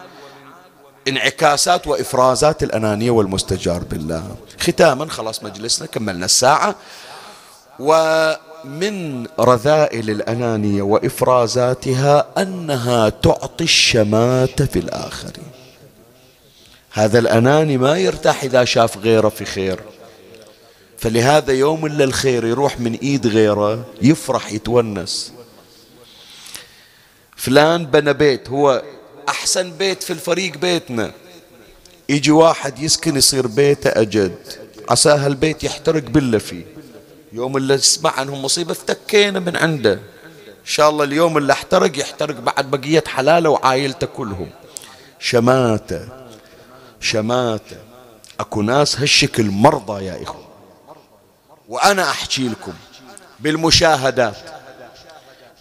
انعكاسات 1.08 1.88
وإفرازات 1.88 2.64
الأنانية 2.64 3.12
والمستجار 3.12 3.84
بالله. 3.84 4.36
ختاما 4.60 5.10
خلاص 5.10 5.44
مجلسنا 5.44 5.88
كملنا 5.88 6.26
الساعة. 6.26 6.76
ومن 7.80 9.26
رذائل 9.40 10.10
الأنانية 10.10 10.82
وإفرازاتها 10.82 12.28
أنها 12.38 13.10
تعطي 13.10 13.64
الشماتة 13.64 14.66
في 14.66 14.80
الآخرين. 14.80 15.52
هذا 16.96 17.20
الأناني 17.20 17.78
ما 17.78 17.98
يرتاح 17.98 18.44
إذا 18.44 18.66
شاف 18.66 18.98
غيره 18.98 19.30
في 19.30 19.46
خير. 19.46 19.80
فلهذا 20.98 21.54
يوم 21.54 21.86
إلا 21.86 22.04
الخير 22.04 22.46
يروح 22.46 22.80
من 22.80 22.94
إيد 22.94 23.28
غيره 23.28 23.86
يفرح 24.02 24.52
يتونس. 24.52 25.34
فلان 27.36 27.86
بنى 27.86 28.14
بيت 28.14 28.50
هو 28.50 28.84
أحسن 29.30 29.72
بيت 29.72 30.04
في 30.04 30.14
الفريق 30.14 30.58
بيتنا. 30.58 31.12
يجي 32.10 32.32
واحد 32.32 32.80
يسكن 32.80 33.16
يصير 33.16 33.48
بيته 33.48 33.90
أجد. 33.90 34.38
عسى 34.90 35.10
هالبيت 35.10 35.64
يحترق 35.64 36.04
بالله 36.04 36.38
فيه. 36.38 36.66
يوم 37.34 37.58
اللي 37.58 37.76
اسمع 37.76 38.12
عنهم 38.20 38.46
مصيبة 38.46 38.72
افتكينا 38.72 39.40
من 39.40 39.56
عنده. 39.56 39.94
إن 40.48 40.72
شاء 40.72 40.90
الله 40.90 41.04
اليوم 41.04 41.38
اللي 41.38 41.54
احترق 41.54 42.00
يحترق 42.00 42.40
بعد 42.40 42.72
بقية 42.72 43.04
حلاله 43.08 43.50
وعائلته 43.50 44.08
كلهم. 44.08 44.50
شماتة. 45.20 46.25
شماتة 47.06 47.78
أكو 48.40 48.62
ناس 48.62 49.00
هالشكل 49.00 49.46
مرضى 49.46 50.06
يا 50.06 50.24
إخوة. 50.24 50.46
وأنا 51.70 52.10
أحكي 52.10 52.48
لكم 52.48 52.74
بالمشاهدات. 53.40 54.38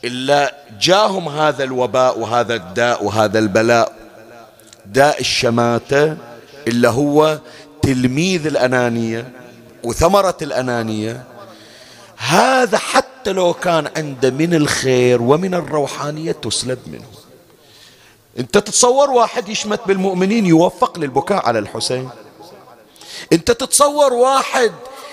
إلا 0.04 0.54
جاهم 0.80 1.28
هذا 1.28 1.64
الوباء 1.64 2.18
وهذا 2.18 2.54
الداء 2.54 3.04
وهذا 3.04 3.38
البلاء. 3.38 3.92
داء 4.86 5.20
الشماتة 5.20 6.16
إلا 6.68 6.88
هو 6.88 7.38
تلميذ 7.82 8.46
الأنانية 8.46 9.32
وثمرة 9.84 10.36
الأنانية. 10.42 11.24
هذا 12.16 12.78
حتى 12.78 13.32
لو 13.32 13.54
كان 13.54 13.88
عنده 13.96 14.30
من 14.30 14.54
الخير 14.54 15.22
ومن 15.22 15.54
الروحانية 15.54 16.32
تسلب 16.32 16.78
منه. 16.86 17.13
انت 18.38 18.58
تتصور 18.58 19.10
واحد 19.10 19.48
يشمت 19.48 19.80
بالمؤمنين 19.86 20.46
يوفق 20.46 20.98
للبكاء 20.98 21.46
على 21.46 21.58
الحسين؟ 21.58 22.08
انت 23.32 23.50
تتصور 23.50 24.12
واحد 24.12 24.72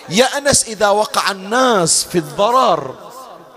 يأنس 0.09 0.63
إذا 0.63 0.89
وقع 0.89 1.31
الناس 1.31 2.03
في 2.03 2.17
الضرر 2.17 2.95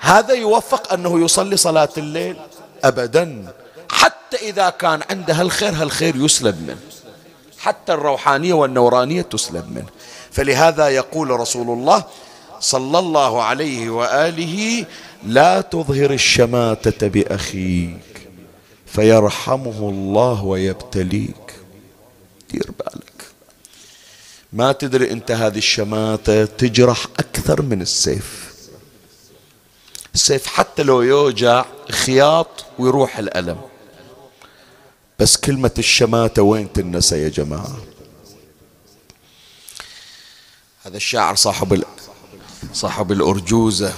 هذا 0.01 0.35
يوفق 0.35 0.93
أنه 0.93 1.25
يصلي 1.25 1.57
صلاة 1.57 1.89
الليل؟ 1.99 2.37
أبدا. 2.85 3.53
حتى 3.91 4.37
إذا 4.37 4.71
كان 4.71 5.01
عنده 5.11 5.43
الخير 5.43 5.73
هالخير 5.73 6.17
يسلب 6.17 6.63
منه. 6.63 6.79
حتى 7.59 7.93
الروحانية 7.93 8.55
والنورانية 8.55 9.23
تسلب 9.23 9.73
منه. 9.73 9.89
فلهذا 10.31 10.89
يقول 10.89 11.31
رسول 11.31 11.79
الله 11.79 12.05
صلى 12.61 12.99
الله 12.99 13.43
عليه 13.43 13.91
وآله 13.91 14.87
لا 15.27 15.61
تظهر 15.61 16.11
الشماتة 16.11 17.09
بأخيك. 17.09 18.14
فيرحمه 18.95 19.89
الله 19.91 20.45
ويبتليك. 20.45 21.55
دير 22.51 22.71
بالك. 22.79 23.25
ما 24.53 24.73
تدري 24.73 25.11
انت 25.11 25.31
هذه 25.31 25.59
الشماتة 25.59 26.45
تجرح 26.45 27.07
أكثر 27.19 27.63
من 27.63 27.83
السيف. 27.83 28.55
السيف 30.15 30.47
حتى 30.47 30.83
لو 30.83 31.03
يوجع 31.03 31.65
خياط 31.91 32.65
ويروح 32.79 33.19
الألم. 33.19 33.61
بس 35.19 35.37
كلمة 35.37 35.71
الشماتة 35.79 36.43
وين 36.43 36.73
تنسى 36.73 37.23
يا 37.23 37.29
جماعة؟ 37.29 37.77
هذا 40.85 40.97
الشاعر 40.97 41.35
صاحب 41.35 41.85
صاحب 42.73 43.13
الأرجوزة 43.13 43.93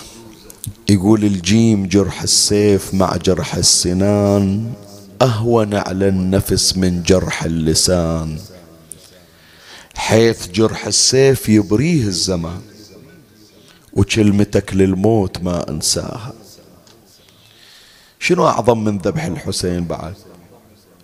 يقول 0.89 1.25
الجيم 1.25 1.89
جرح 1.89 2.23
السيف 2.23 2.95
مع 2.95 3.17
جرح 3.17 3.55
السنان. 3.55 4.75
أهون 5.23 5.75
على 5.75 6.09
النفس 6.09 6.77
من 6.77 7.03
جرح 7.03 7.45
اللسان. 7.45 8.39
حيث 9.97 10.49
جرح 10.49 10.87
السيف 10.87 11.49
يبريه 11.49 12.03
الزمان 12.07 12.63
وكلمتك 13.93 14.75
للموت 14.75 15.39
ما 15.43 15.71
أنساها. 15.71 16.33
شنو 18.19 18.49
أعظم 18.49 18.85
من 18.85 18.99
ذبح 18.99 19.25
الحسين 19.25 19.85
بعد؟ 19.85 20.15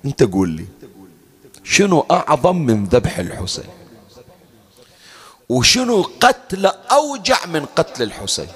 أنت 0.05 0.23
قول 0.23 0.49
لي 0.49 0.67
شنو 1.65 2.07
أعظم 2.11 2.57
من 2.57 2.85
ذبح 2.85 3.19
الحسين؟ 3.19 3.65
وشنو 5.49 6.03
قتل 6.03 6.67
أوجع 6.67 7.47
من 7.47 7.65
قتل 7.65 8.03
الحسين؟ 8.03 8.49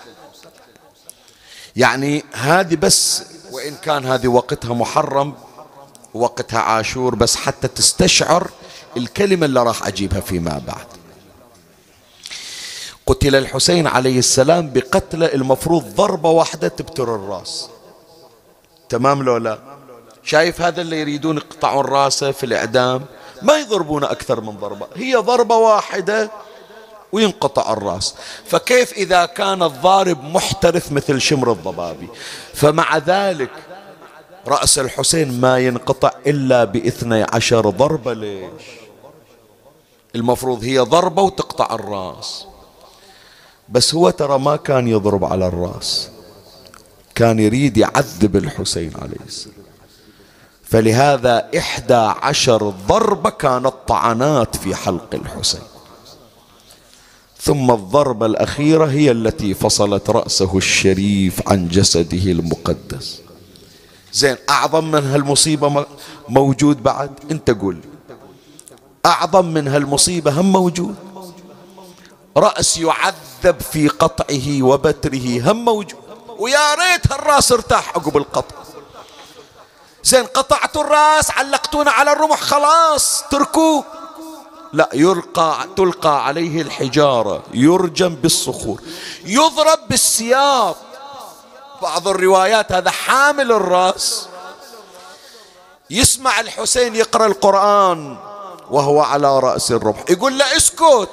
يعني 1.76 2.24
هذه 2.32 2.74
بس 2.74 3.22
وإن 3.52 3.74
كان 3.74 4.04
هذه 4.04 4.28
وقتها 4.28 4.74
محرم 4.74 5.34
وقتها 6.22 6.58
عاشور 6.58 7.14
بس 7.14 7.36
حتى 7.36 7.68
تستشعر 7.68 8.50
الكلمة 8.96 9.46
اللي 9.46 9.62
راح 9.62 9.86
أجيبها 9.86 10.20
فيما 10.20 10.62
بعد. 10.66 10.86
قتل 13.06 13.34
الحسين 13.36 13.86
عليه 13.86 14.18
السلام 14.18 14.70
بقتله 14.70 15.26
المفروض 15.26 15.94
ضربة 15.94 16.30
واحدة 16.30 16.68
تبتر 16.68 17.14
الراس. 17.14 17.68
تمام 18.88 19.22
لو 19.22 19.36
لا؟ 19.36 19.58
شايف 20.22 20.60
هذا 20.60 20.82
اللي 20.82 21.00
يريدون 21.00 21.36
يقطعون 21.36 21.84
راسه 21.84 22.30
في 22.30 22.46
الإعدام؟ 22.46 23.04
ما 23.42 23.58
يضربون 23.58 24.04
أكثر 24.04 24.40
من 24.40 24.56
ضربة 24.56 24.86
هي 24.94 25.16
ضربة 25.16 25.56
واحدة 25.56 26.30
وينقطع 27.12 27.72
الراس. 27.72 28.14
فكيف 28.46 28.92
إذا 28.92 29.26
كان 29.26 29.62
الضارب 29.62 30.24
محترف 30.24 30.92
مثل 30.92 31.20
شمر 31.20 31.52
الضبابي؟ 31.52 32.08
فمع 32.54 32.98
ذلك 32.98 33.50
رأس 34.48 34.78
الحسين 34.78 35.40
ما 35.40 35.58
ينقطع 35.58 36.10
إلا 36.26 36.64
بإثني 36.64 37.22
عشر 37.32 37.70
ضربة 37.70 38.12
ليش؟ 38.14 38.62
المفروض 40.14 40.64
هي 40.64 40.78
ضربة 40.78 41.22
وتقطع 41.22 41.74
الرأس. 41.74 42.46
بس 43.68 43.94
هو 43.94 44.10
ترى 44.10 44.38
ما 44.38 44.56
كان 44.56 44.88
يضرب 44.88 45.24
على 45.24 45.46
الرأس. 45.46 46.08
كان 47.14 47.38
يريد 47.38 47.76
يعذب 47.76 48.36
الحسين 48.36 48.92
عليه 49.02 49.26
السلام. 49.26 49.56
فلهذا 50.62 51.48
إحدى 51.58 51.94
عشر 51.94 52.70
ضربة 52.88 53.30
كانت 53.30 53.72
طعنات 53.86 54.56
في 54.56 54.74
حلق 54.74 55.14
الحسين. 55.14 55.60
ثم 57.40 57.70
الضربة 57.70 58.26
الأخيرة 58.26 58.86
هي 58.86 59.10
التي 59.10 59.54
فصلت 59.54 60.10
رأسه 60.10 60.56
الشريف 60.56 61.48
عن 61.48 61.68
جسده 61.68 62.32
المقدس. 62.32 63.25
زين 64.16 64.36
أعظم 64.50 64.84
من 64.84 65.10
هالمصيبة 65.10 65.86
موجود 66.28 66.82
بعد؟ 66.82 67.10
أنت 67.30 67.50
قول 67.50 67.80
أعظم 69.06 69.44
من 69.44 69.68
هالمصيبة 69.68 70.40
هم 70.40 70.52
موجود؟ 70.52 70.94
رأس 72.36 72.76
يعذب 72.76 73.60
في 73.72 73.88
قطعه 73.88 74.62
وبتره 74.62 75.50
هم 75.50 75.64
موجود؟ 75.64 76.00
ويا 76.38 76.74
ريت 76.74 77.12
هالراس 77.12 77.52
ارتاح 77.52 77.88
عقب 77.88 78.16
القطع. 78.16 78.56
زين 80.04 80.24
قطعتوا 80.24 80.82
الراس 80.82 81.30
علقتونا 81.30 81.90
على 81.90 82.12
الرمح 82.12 82.40
خلاص 82.40 83.24
تركوه. 83.30 83.84
لا 84.72 84.88
يلقى 84.94 85.66
تلقى 85.76 86.26
عليه 86.26 86.62
الحجارة 86.62 87.42
يرجم 87.54 88.14
بالصخور 88.14 88.80
يضرب 89.24 89.78
بالسياط 89.90 90.76
بعض 91.82 92.08
الروايات 92.08 92.72
هذا 92.72 92.90
حامل 92.90 93.52
الراس. 93.52 94.28
يسمع 95.90 96.40
الحسين 96.40 96.94
يقرأ 96.94 97.26
القرآن 97.26 98.16
وهو 98.70 99.00
على 99.00 99.38
رأس 99.38 99.70
الرمح. 99.70 100.04
يقول 100.10 100.38
له 100.38 100.56
اسكت 100.56 101.08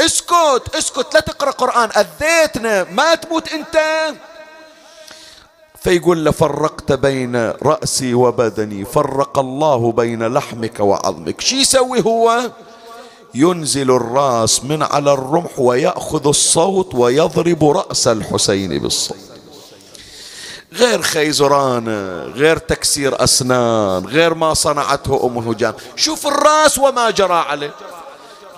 اسكت 0.00 0.74
اسكت 0.74 1.14
لا 1.14 1.20
تقرأ 1.20 1.50
قرآن 1.50 1.90
أذيتنا 1.96 2.84
ما 2.84 3.14
تموت 3.14 3.48
أنت. 3.52 3.78
فيقول 5.82 6.24
له 6.24 6.30
فرقت 6.30 6.92
بين 6.92 7.50
رأسي 7.62 8.14
وبدني 8.14 8.84
فرق 8.84 9.38
الله 9.38 9.92
بين 9.92 10.34
لحمك 10.34 10.80
وعظمك. 10.80 11.40
شي 11.40 11.60
يسوي 11.60 12.00
هو؟ 12.06 12.50
ينزل 13.34 13.90
الراس 13.90 14.64
من 14.64 14.82
على 14.82 15.12
الرمح 15.12 15.58
ويأخذ 15.58 16.28
الصوت 16.28 16.94
ويضرب 16.94 17.64
رأس 17.64 18.08
الحسين 18.08 18.78
بالصوت. 18.78 19.31
غير 20.76 21.02
خيزران 21.02 21.88
غير 22.34 22.56
تكسير 22.56 23.24
أسنان 23.24 24.06
غير 24.06 24.34
ما 24.34 24.54
صنعته 24.54 25.26
أم 25.26 25.38
هجام 25.38 25.74
شوف 25.96 26.26
الرأس 26.26 26.78
وما 26.78 27.10
جرى 27.10 27.34
عليه. 27.34 27.74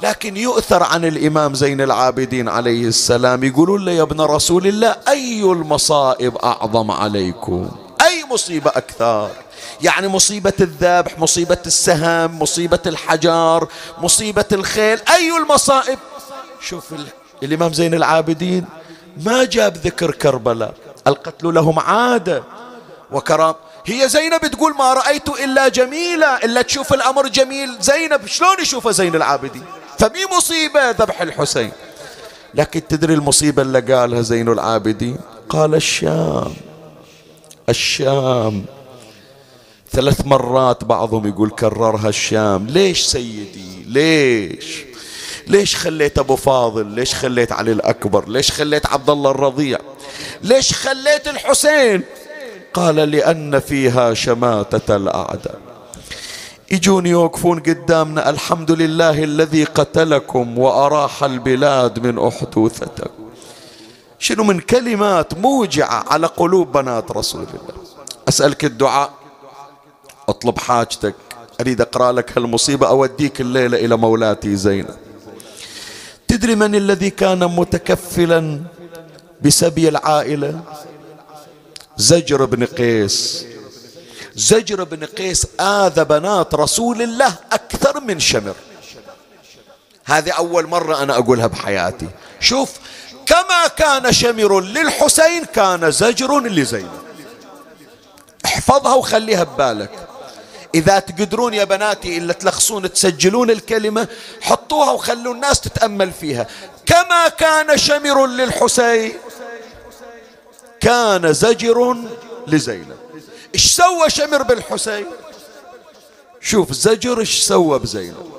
لكن 0.02 0.36
يؤثر 0.36 0.82
عن 0.82 1.04
الإمام 1.04 1.54
زين 1.54 1.80
العابدين 1.80 2.48
عليه 2.48 2.86
السلام. 2.86 3.44
يقولون 3.44 3.84
له 3.84 3.92
يا 3.92 4.02
ابن 4.02 4.20
رسول 4.20 4.66
الله 4.66 4.96
أي 5.08 5.42
المصائب 5.42 6.36
أعظم 6.36 6.90
عليكم؟ 6.90 7.70
أي 8.02 8.24
مصيبة 8.30 8.70
أكثر؟ 8.70 9.30
يعني 9.82 10.08
مصيبة 10.08 10.52
الذبح 10.60 11.18
مصيبة 11.18 11.58
السهم 11.66 12.38
مصيبة 12.38 12.78
الحجار 12.86 13.68
مصيبة 13.98 14.44
الخيل 14.52 14.98
أي 15.14 15.36
المصائب؟ 15.36 15.98
شوف 16.60 16.84
الإمام 17.42 17.72
زين 17.72 17.94
العابدين 17.94 18.64
ما 19.24 19.44
جاب 19.44 19.76
ذكر 19.76 20.10
كربلاء. 20.10 20.74
القتل 21.06 21.54
لهم 21.54 21.78
عادة 21.78 22.44
وكرام. 23.12 23.54
هي 23.86 24.08
زينب 24.08 24.40
تقول 24.40 24.74
ما 24.74 24.94
رأيت 24.94 25.28
إلا 25.28 25.68
جميلة 25.68 26.36
إلا 26.36 26.62
تشوف 26.62 26.92
الأمر 26.92 27.28
جميل. 27.28 27.76
زينب 27.80 28.26
شلون 28.26 28.60
يشوفها 28.60 28.92
زين 28.92 29.14
العابدين؟ 29.14 29.64
فمي 29.98 30.36
مصيبة 30.36 30.90
ذبح 30.90 31.20
الحسين. 31.20 31.72
لكن 32.54 32.86
تدري 32.86 33.14
المصيبة 33.14 33.62
اللي 33.62 33.80
قالها 33.80 34.20
زين 34.20 34.48
العابدين؟ 34.48 35.18
قال 35.48 35.74
الشام 35.74 36.54
الشام. 37.68 38.64
ثلاث 39.90 40.26
مرات 40.26 40.84
بعضهم 40.84 41.26
يقول 41.26 41.50
كررها 41.50 42.08
الشام. 42.08 42.66
ليش 42.66 43.02
سيدي؟ 43.02 43.84
ليش؟ 43.86 44.93
ليش 45.46 45.76
خليت 45.76 46.18
أبو 46.18 46.36
فاضل؟ 46.36 46.86
ليش 46.86 47.14
خليت 47.14 47.52
علي 47.52 47.72
الأكبر؟ 47.72 48.28
ليش 48.28 48.52
خليت 48.52 48.86
عبد 48.86 49.10
الله 49.10 49.30
الرضيع؟ 49.30 49.78
ليش 50.42 50.72
خليت 50.72 51.28
الحسين؟ 51.28 52.02
قال 52.74 52.96
لأن 52.96 53.60
فيها 53.60 54.14
شماتة 54.14 54.96
الأعداء. 54.96 55.58
يجون 56.72 57.06
يوقفون 57.06 57.60
قدامنا 57.60 58.30
الحمد 58.30 58.70
لله 58.70 59.24
الذي 59.24 59.64
قتلكم 59.64 60.58
وأراح 60.58 61.24
البلاد 61.24 62.06
من 62.06 62.26
أحدوثتكم 62.26 63.24
شنو 64.18 64.44
من 64.44 64.60
كلمات 64.60 65.34
موجعة 65.34 66.04
على 66.08 66.26
قلوب 66.26 66.72
بنات 66.72 67.12
رسول 67.12 67.40
الله؟ 67.40 67.84
أسألك 68.28 68.64
الدعاء. 68.64 69.10
أطلب 70.28 70.58
حاجتك. 70.58 71.14
أريد 71.60 71.80
أقرأ 71.80 72.12
لك 72.12 72.38
هالمصيبة 72.38 72.88
أوديك 72.88 73.40
الليلة 73.40 73.78
إلى 73.78 73.96
مولاتي 73.96 74.56
زينب. 74.56 75.03
تدري 76.28 76.54
من 76.54 76.74
الذي 76.74 77.10
كان 77.10 77.38
متكفلا 77.38 78.60
بسبي 79.42 79.88
العائلة؟ 79.88 80.60
زجر 81.96 82.44
بن 82.44 82.64
قيس. 82.64 83.46
زجر 84.34 84.84
بن 84.84 85.04
قيس 85.04 85.46
آذى 85.60 86.04
بنات 86.04 86.54
رسول 86.54 87.02
الله 87.02 87.34
أكثر 87.52 88.00
من 88.00 88.20
شمر. 88.20 88.54
هذه 90.04 90.30
أول 90.30 90.66
مرة 90.66 91.02
أنا 91.02 91.18
أقولها 91.18 91.46
بحياتي. 91.46 92.08
شوف 92.40 92.70
كما 93.26 93.66
كان 93.76 94.12
شمر 94.12 94.60
للحسين 94.60 95.44
كان 95.44 95.90
زجر 95.90 96.40
لزينب. 96.40 96.90
احفظها 98.44 98.94
وخليها 98.94 99.44
ببالك. 99.44 100.08
إذا 100.74 100.98
تقدرون 100.98 101.54
يا 101.54 101.64
بناتي 101.64 102.18
إلا 102.18 102.32
تلخصون 102.32 102.92
تسجلون 102.92 103.50
الكلمة 103.50 104.08
حطوها 104.40 104.92
وخلوا 104.92 105.34
الناس 105.34 105.60
تتأمل 105.60 106.12
فيها. 106.12 106.46
كما 106.86 107.28
كان 107.28 107.78
شمر 107.78 108.26
للحسين 108.26 109.12
كان 110.80 111.32
زجر 111.32 111.96
لزينب. 112.46 112.96
إيش 113.54 113.66
سوى 113.66 114.10
شمر 114.10 114.42
بالحسين؟ 114.42 115.06
شوف 116.40 116.72
زجر 116.72 117.20
إيش 117.20 117.42
سوى 117.42 117.78
بزينب؟ 117.78 118.32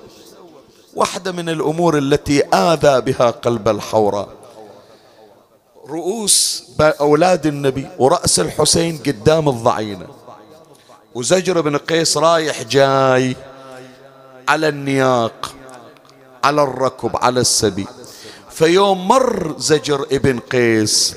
واحدة 0.95 1.31
من 1.31 1.49
الأمور 1.49 1.97
التي 1.97 2.43
آذى 2.43 3.01
بها 3.01 3.31
قلب 3.31 3.69
الحوراء 3.69 4.29
رؤوس 5.89 6.63
أولاد 6.79 7.45
النبي 7.45 7.87
ورأس 7.99 8.39
الحسين 8.39 8.97
قدام 8.97 9.49
الضعينة. 9.49 10.24
وزجر 11.15 11.61
بن 11.61 11.77
قيس 11.77 12.17
رايح 12.17 12.63
جاي 12.63 13.35
على 14.47 14.67
النياق 14.69 15.55
على 16.43 16.63
الركب 16.63 17.17
على 17.17 17.39
السبي. 17.39 17.87
فيوم 18.51 19.07
مر 19.07 19.55
زجر 19.57 20.05
ابن 20.11 20.39
قيس 20.39 21.15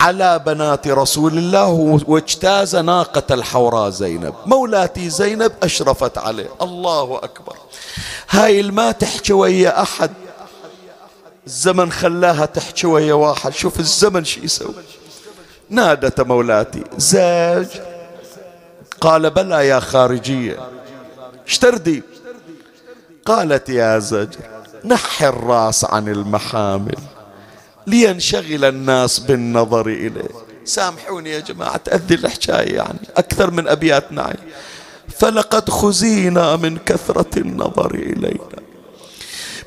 على 0.00 0.38
بنات 0.46 0.88
رسول 0.88 1.38
الله 1.38 2.02
واجتاز 2.06 2.76
ناقة 2.76 3.34
الحوراء 3.34 3.90
زينب. 3.90 4.34
مولاتي 4.46 5.10
زينب 5.10 5.52
أشرفت 5.62 6.18
عليه. 6.18 6.48
الله 6.62 7.18
أكبر. 7.22 7.56
هاي 8.30 8.60
الما 8.60 8.92
تحكي 8.92 9.32
ويا 9.32 9.82
أحد. 9.82 10.10
الزمن 11.46 11.92
خلاها 11.92 12.46
تحكي 12.46 12.86
ويا 12.86 13.14
واحد. 13.14 13.52
شوف 13.52 13.80
الزمن 13.80 14.24
شو 14.24 14.40
يسوي. 14.40 14.74
نادت 15.70 16.20
مولاتي. 16.20 16.84
زاج. 16.96 17.89
قال 19.00 19.30
بلى 19.30 19.68
يا 19.68 19.80
خارجية. 19.80 20.56
اشتردي. 21.46 22.02
قالت 23.26 23.68
يا 23.68 23.98
زجر 23.98 24.38
نحي 24.84 25.28
الراس 25.28 25.84
عن 25.84 26.08
المحامل 26.08 26.98
لينشغل 27.86 28.64
الناس 28.64 29.18
بالنظر 29.18 29.86
إليه. 29.86 30.28
سامحوني 30.64 31.30
يا 31.30 31.40
جماعة 31.40 31.76
تأذي 31.76 32.14
الحكاية 32.14 32.76
يعني 32.76 32.98
أكثر 33.16 33.50
من 33.50 33.68
أبيات 33.68 34.12
نعي. 34.12 34.36
فلقد 35.18 35.70
خزينا 35.70 36.56
من 36.56 36.78
كثرة 36.78 37.38
النظر 37.38 37.94
إلينا. 37.94 38.60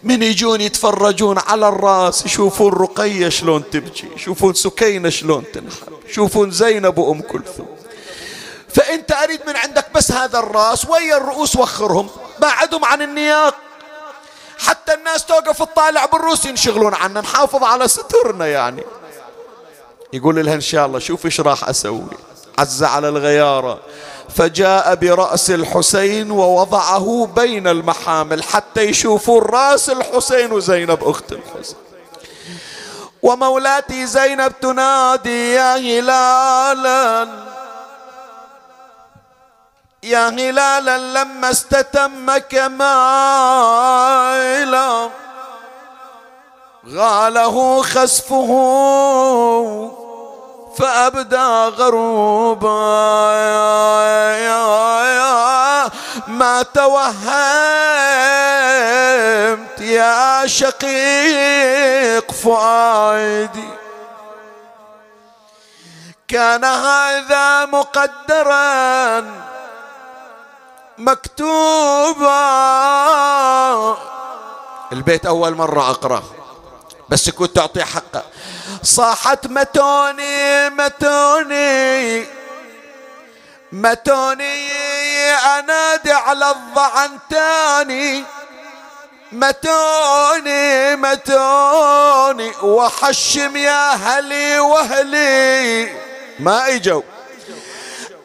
من 0.03 0.23
يجون 0.23 0.61
يتفرجون 0.61 1.37
على 1.37 1.67
الراس 1.67 2.25
يشوفون 2.25 2.73
رقية 2.73 3.29
شلون 3.29 3.63
تبكي 3.71 4.07
يشوفون 4.15 4.53
سكينة 4.53 5.09
شلون 5.09 5.43
تنحب 5.53 5.93
يشوفون 6.09 6.51
زينب 6.51 6.97
وأم 6.97 7.21
كلثوم. 7.21 7.67
فأنت 8.73 9.11
أريد 9.11 9.41
من 9.47 9.55
عندك 9.55 9.85
بس 9.95 10.11
هذا 10.11 10.39
الرأس 10.39 10.85
ويا 10.85 11.17
الرؤوس 11.17 11.55
وخرهم؟ 11.55 12.09
بعدهم 12.39 12.85
عن 12.85 13.01
النياق. 13.01 13.55
حتى 14.59 14.93
الناس 14.93 15.25
توقف 15.25 15.59
تطالع 15.63 16.05
بالروس 16.05 16.45
ينشغلون 16.45 16.93
عنا 16.93 17.21
نحافظ 17.21 17.63
على 17.63 17.87
سترنا 17.87 18.47
يعني. 18.47 18.83
يقول 20.13 20.45
لها 20.45 20.53
إن 20.53 20.61
شاء 20.61 20.85
الله 20.85 20.99
شوف 20.99 21.25
إيش 21.25 21.41
راح 21.41 21.69
أسوي. 21.69 22.17
عز 22.59 22.83
على 22.83 23.09
الغيارة. 23.09 23.79
فجاء 24.35 24.95
برأس 24.95 25.49
الحسين 25.49 26.31
ووضعه 26.31 27.29
بين 27.35 27.67
المحامل 27.67 28.43
حتى 28.43 28.81
يشوفون 28.81 29.41
رأس 29.41 29.89
الحسين 29.89 30.51
وزينب 30.51 31.03
أخت 31.03 31.31
الحسين. 31.31 31.77
ومولاتي 33.21 34.05
زينب 34.05 34.53
تنادي 34.61 35.53
يا 35.53 35.75
هلالا 35.75 37.62
يا 40.03 40.29
هلالا 40.29 40.97
لما 40.97 41.51
استتم 41.51 42.37
كمالا 42.37 42.83
غاله 46.93 47.81
خسفه 47.81 48.51
فأبدى 50.77 51.67
غروبا. 51.77 52.73
ما 56.27 56.63
توهمت 56.73 57.13
يا 59.81 60.47
شقيق 60.47 62.31
فؤادي. 62.31 63.69
كان 66.27 66.63
هذا 66.63 67.65
مقدرا 67.65 69.52
مكتوبة. 71.03 72.27
البيت 74.91 75.25
أول 75.25 75.55
مرة 75.55 75.89
أقرأ 75.89 76.23
بس 77.09 77.29
كنت 77.29 77.55
تعطي 77.55 77.83
حقه. 77.83 78.23
صاحت 78.83 79.47
متوني 79.47 80.69
متوني 80.69 82.25
متوني 83.71 84.69
أنادي 85.31 86.11
على 86.11 86.51
الضعن 86.51 87.19
تاني. 87.29 88.23
متوني 89.31 90.95
متوني 90.95 92.51
وحشم 92.61 93.57
يا 93.57 93.91
هلي 93.93 94.59
وهلي 94.59 95.89
ما 96.39 96.75
إجوا. 96.75 97.01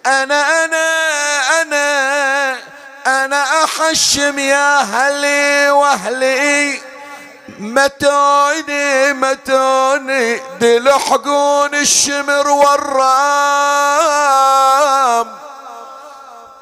أنا 0.07 0.65
أنا 0.65 0.87
أنا 1.63 2.38
أنا 3.09 3.65
أحشم 3.65 4.39
يا 4.39 4.79
هلي 4.81 5.71
وأهلي. 5.71 6.81
متوني 7.59 9.13
متوني 9.13 10.41
دلحقون 10.61 11.75
الشمر 11.75 12.49
والرام. 12.49 13.89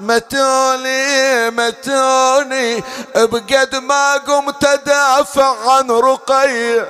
متوني 0.00 1.50
متوني 1.50 2.82
بقد 3.16 3.76
ما 3.76 4.16
قمت 4.16 4.64
أدافع 4.64 5.70
عن 5.70 5.90
رقيه 5.90 6.88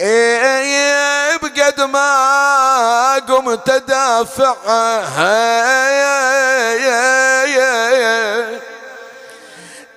إيه 0.00 1.36
بقد 1.36 1.80
ما 1.80 3.14
قمت 3.28 3.68
ادافع 3.68 4.54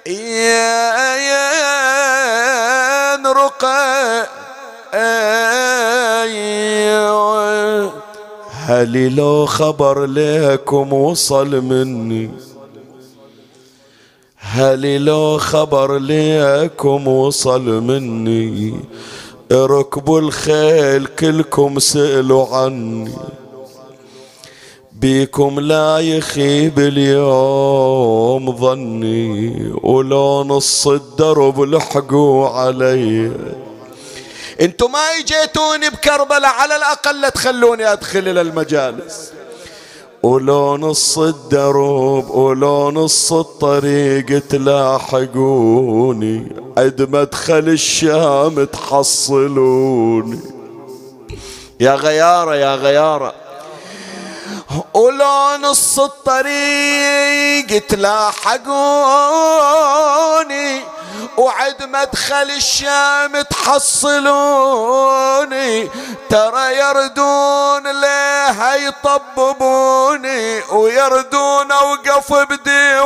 يا 0.08 1.06
يا 1.18 3.16
نرقى 3.16 4.28
هلي 8.72 9.10
لو 9.10 9.46
خبر 9.46 10.06
لكم 10.06 10.94
وصل 10.94 11.62
مني؟ 11.62 12.32
هلي 14.38 14.98
لو 14.98 15.38
خبر 15.38 15.98
لكم 15.98 17.08
وصل 17.08 17.62
مني؟ 17.62 18.80
ركبوا 19.52 20.20
الخيل 20.20 21.06
كلكم 21.06 21.80
سألوا 21.80 22.56
عني 22.56 23.12
بيكم 24.92 25.60
لا 25.60 26.00
يخيب 26.00 26.80
اليوم 26.80 28.58
ظني 28.58 29.74
ولو 29.84 30.44
نص 30.44 30.88
الدرب 30.88 31.62
لحقوا 31.62 32.50
علي. 32.50 33.32
أنتم 34.62 34.92
ما 34.92 35.00
اجيتوني 35.00 35.90
بكربلاء 35.90 36.54
على 36.54 36.76
الأقل 36.76 37.22
لا 37.22 37.30
تخلوني 37.30 37.92
أدخل 37.92 38.20
إلى 38.20 38.42
المجالس. 38.42 39.32
ولو 40.24 40.78
نص 40.78 41.18
الدرب 41.18 42.30
ولو 42.30 42.92
نص 42.92 43.34
الطريق 43.34 44.48
تلاحقوني. 44.50 46.48
عد 46.78 47.02
مدخل 47.02 47.70
الشام 47.70 48.64
تحصلوني. 48.64 50.40
يا 51.80 51.96
غيارة 51.96 52.56
يا 52.56 52.76
غيارة. 52.76 53.34
ولو 54.94 55.58
نص 55.62 56.00
الطريق 56.00 57.88
تلاحقوني 57.88 58.72
وعد 61.38 61.84
مدخل 61.84 62.52
الشام 62.52 63.42
تحصلوني. 63.42 64.32
ترى 66.30 66.78
يردون 66.78 68.02
ليه 68.02 68.74
يطببوني 68.74 70.62
ويردون 70.62 71.72
أوقف 71.72 72.34
بديوان 72.34 73.02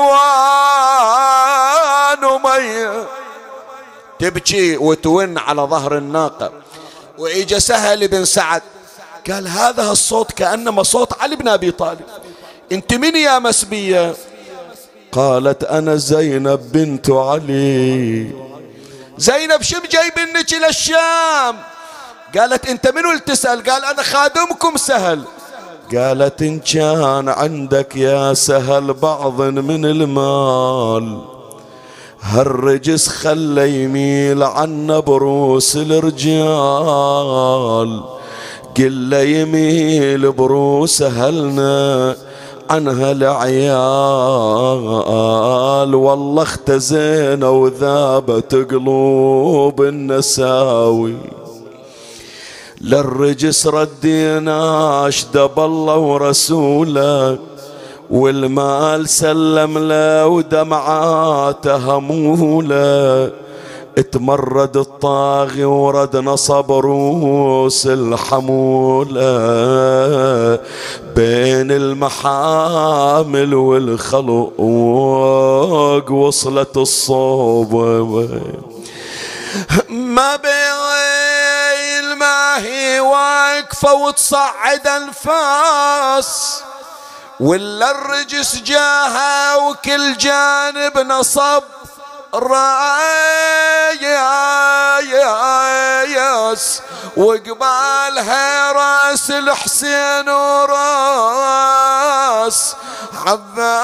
ومية 2.24 3.08
تبكي 4.20 4.78
وتون 4.78 5.38
على 5.38 5.62
ظهر 5.62 5.98
الناقة. 5.98 6.52
وإجا 7.18 7.60
سهل 7.60 8.08
بن 8.08 8.26
سعد 8.26 8.62
قال 9.32 9.48
هذا 9.48 9.92
الصوت 9.92 10.32
كأنما 10.32 10.84
صوت 10.84 11.22
علي 11.22 11.36
بن 11.36 11.48
أبي 11.48 11.72
طالب. 11.72 12.02
انت 12.72 12.94
من 12.94 13.16
يا 13.16 13.40
مسبية؟ 13.40 14.16
قالت 15.12 15.64
أنا 15.64 15.96
زينب 15.96 16.72
بنت 16.72 17.10
علي. 17.10 18.32
زينب 19.18 19.62
شو 19.62 19.78
جايبنك 19.92 20.54
إلى 20.54 20.68
الشام؟ 20.70 21.56
قالت 22.38 22.70
أنت 22.70 22.88
منو 22.88 23.18
تسأل؟ 23.18 23.64
قال 23.64 23.86
أنا 23.86 24.04
خادمكم 24.04 24.78
سهل. 24.78 25.24
قالت 25.96 26.42
إن 26.42 26.60
كان 26.60 27.30
عندك 27.30 27.96
يا 27.96 28.34
سهل 28.34 28.94
بعض 28.94 29.42
من 29.42 29.86
المال. 29.86 31.22
هالرجس 32.22 33.08
خلى 33.08 33.84
يميل 33.84 34.44
عنا 34.44 35.00
بروس 35.00 35.76
الرجال. 35.76 37.36
قل 38.78 39.14
يميل 39.14 40.32
بروس 40.32 41.02
أهلنا 41.02 42.16
عنها 42.70 43.12
العيال 43.12 43.76
والله 45.96 46.44
اختزينا 46.44 47.50
وذابت 47.50 48.56
قلوب 48.72 49.82
النساوي. 49.82 51.16
للرجس 52.82 53.68
ردينا 53.68 55.08
أشدب 55.08 55.60
الله 55.60 55.98
ورسوله 55.98 57.38
والمال 58.10 59.10
سلم 59.10 59.78
له 59.78 60.28
ودمعاته 60.28 61.76
هموله. 61.76 63.32
اتمرد 63.98 64.78
الطاغي 64.78 65.66
ورد 65.66 66.16
نصب 66.18 66.72
روس 66.72 67.88
الحمولة 67.88 69.22
بين 71.16 71.72
المحامل 71.72 73.54
والخلق 73.54 74.62
وصلت 76.12 76.78
الصوبة 76.78 78.04
ما 79.90 80.36
بين 80.36 80.56
ما 82.18 82.58
هي 82.58 83.00
واقفة 83.00 83.94
وتصعد 83.94 84.88
انفاس 84.88 86.62
ولا 87.40 87.92
الرجس 87.92 88.56
جاها 88.62 89.56
وكل 89.56 90.18
جانب 90.18 90.98
نصب. 90.98 91.64
رايس 95.86 96.82
وقبالها 97.18 98.72
رأس 98.72 99.32
الحسين 99.32 100.30
وراس. 100.30 101.76
عباس 103.26 103.84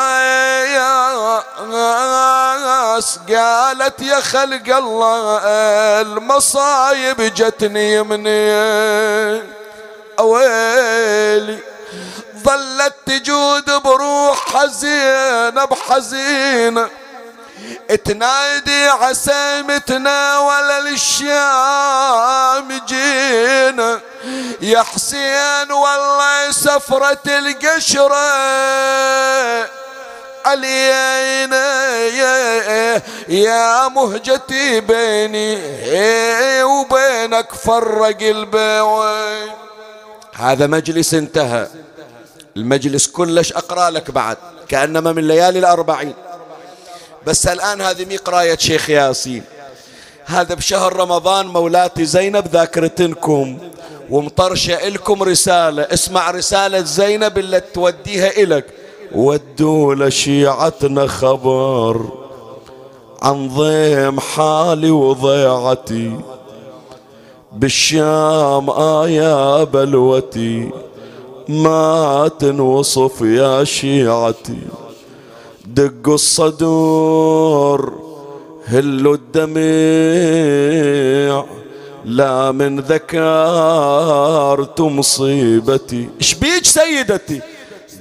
قالت 3.29 4.01
يا 4.01 4.19
خلق 4.19 4.75
الله 4.77 5.39
المصايب 6.01 7.21
جتني 7.21 8.03
مني 8.03 9.41
أويلي 10.19 11.59
ظلت 12.43 12.93
تجود 13.05 13.71
بروح 13.83 14.37
حزينة. 14.53 15.65
بحزينة 15.65 16.89
تنادي 18.05 18.87
عسامتنا 18.87 20.39
ولا 20.39 20.79
للشام 20.89 22.67
جينا 22.87 23.99
يا 24.61 24.81
حسين 24.81 25.71
والله 25.71 26.51
سفرة 26.51 27.21
القشرة 27.27 28.31
علينا. 30.45 31.95
يا, 32.07 33.01
يا 33.27 33.87
مهجتي 33.87 34.79
بيني 34.79 35.57
وبينك 36.63 37.53
فرق 37.53 38.17
البيوين 38.21 39.51
هذا 40.33 40.67
مجلس 40.67 41.13
انتهى. 41.13 41.67
المجلس 42.57 43.07
كلش 43.07 43.53
أقرأ 43.53 43.89
لك 43.89 44.11
بعد 44.11 44.37
كأنما 44.69 45.11
من 45.11 45.27
ليالي 45.27 45.59
الأربعين. 45.59 46.13
بس 47.27 47.47
الآن 47.47 47.81
هذه 47.81 48.05
مي 48.05 48.17
قراية 48.17 48.57
شيخ 48.57 48.89
ياسين. 48.89 49.43
هذا 50.25 50.55
بشهر 50.55 50.95
رمضان 50.95 51.47
مولاتي 51.47 52.05
زينب 52.05 52.47
ذاكرتنكم 52.47 53.57
ومطرشة 54.09 54.87
إلكم 54.87 55.23
رسالة. 55.23 55.83
اسمع 55.83 56.31
رسالة 56.31 56.81
زينب 56.81 57.37
اللي 57.37 57.59
توديها 57.59 58.43
إلك. 58.43 58.65
ودوا 59.11 59.95
لشيعتنا 59.95 61.07
خبر 61.07 62.09
عن 63.21 63.49
ضيم 63.49 64.19
حالي 64.19 64.91
وضيعتي. 64.91 66.19
بالشام 67.51 68.69
آيا 68.69 69.63
بلوتي. 69.63 70.69
ما 71.47 72.31
تنوصف 72.39 73.21
يا 73.21 73.63
شيعتي. 73.63 74.59
دقوا 75.75 76.15
الصدور 76.15 77.93
هلوا 78.65 79.15
الدميع 79.35 81.43
لا 82.05 82.51
من 82.51 82.79
ذكرت 82.79 84.81
مصيبتي؟ 84.81 86.09
إيش 86.21 86.33
بيك 86.33 86.65
سيدتي؟ 86.65 87.41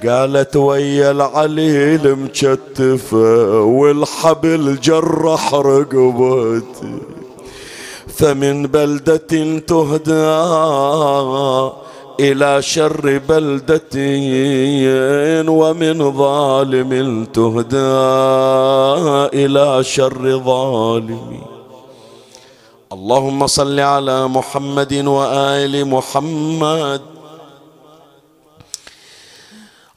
قالت 0.06 0.56
ويا 0.56 1.10
العليل 1.10 2.16
مكتفة 2.16 3.60
والحبل 3.62 4.80
جرح 4.80 5.54
رقبتي. 5.54 6.98
فمن 8.16 8.66
بلدة 8.66 9.58
تهدى 9.66 10.40
إلى 12.20 12.62
شر 12.62 13.20
بلدة 13.28 13.94
ومن 15.50 15.96
ظالم 16.12 17.24
تهدى 17.24 17.96
إلى 19.40 19.84
شر 19.84 20.24
ظالم 20.44 21.40
اللهم 22.92 23.46
صل 23.46 23.80
على 23.80 24.28
محمد 24.28 24.92
وآل 25.06 25.74
محمد. 25.88 27.02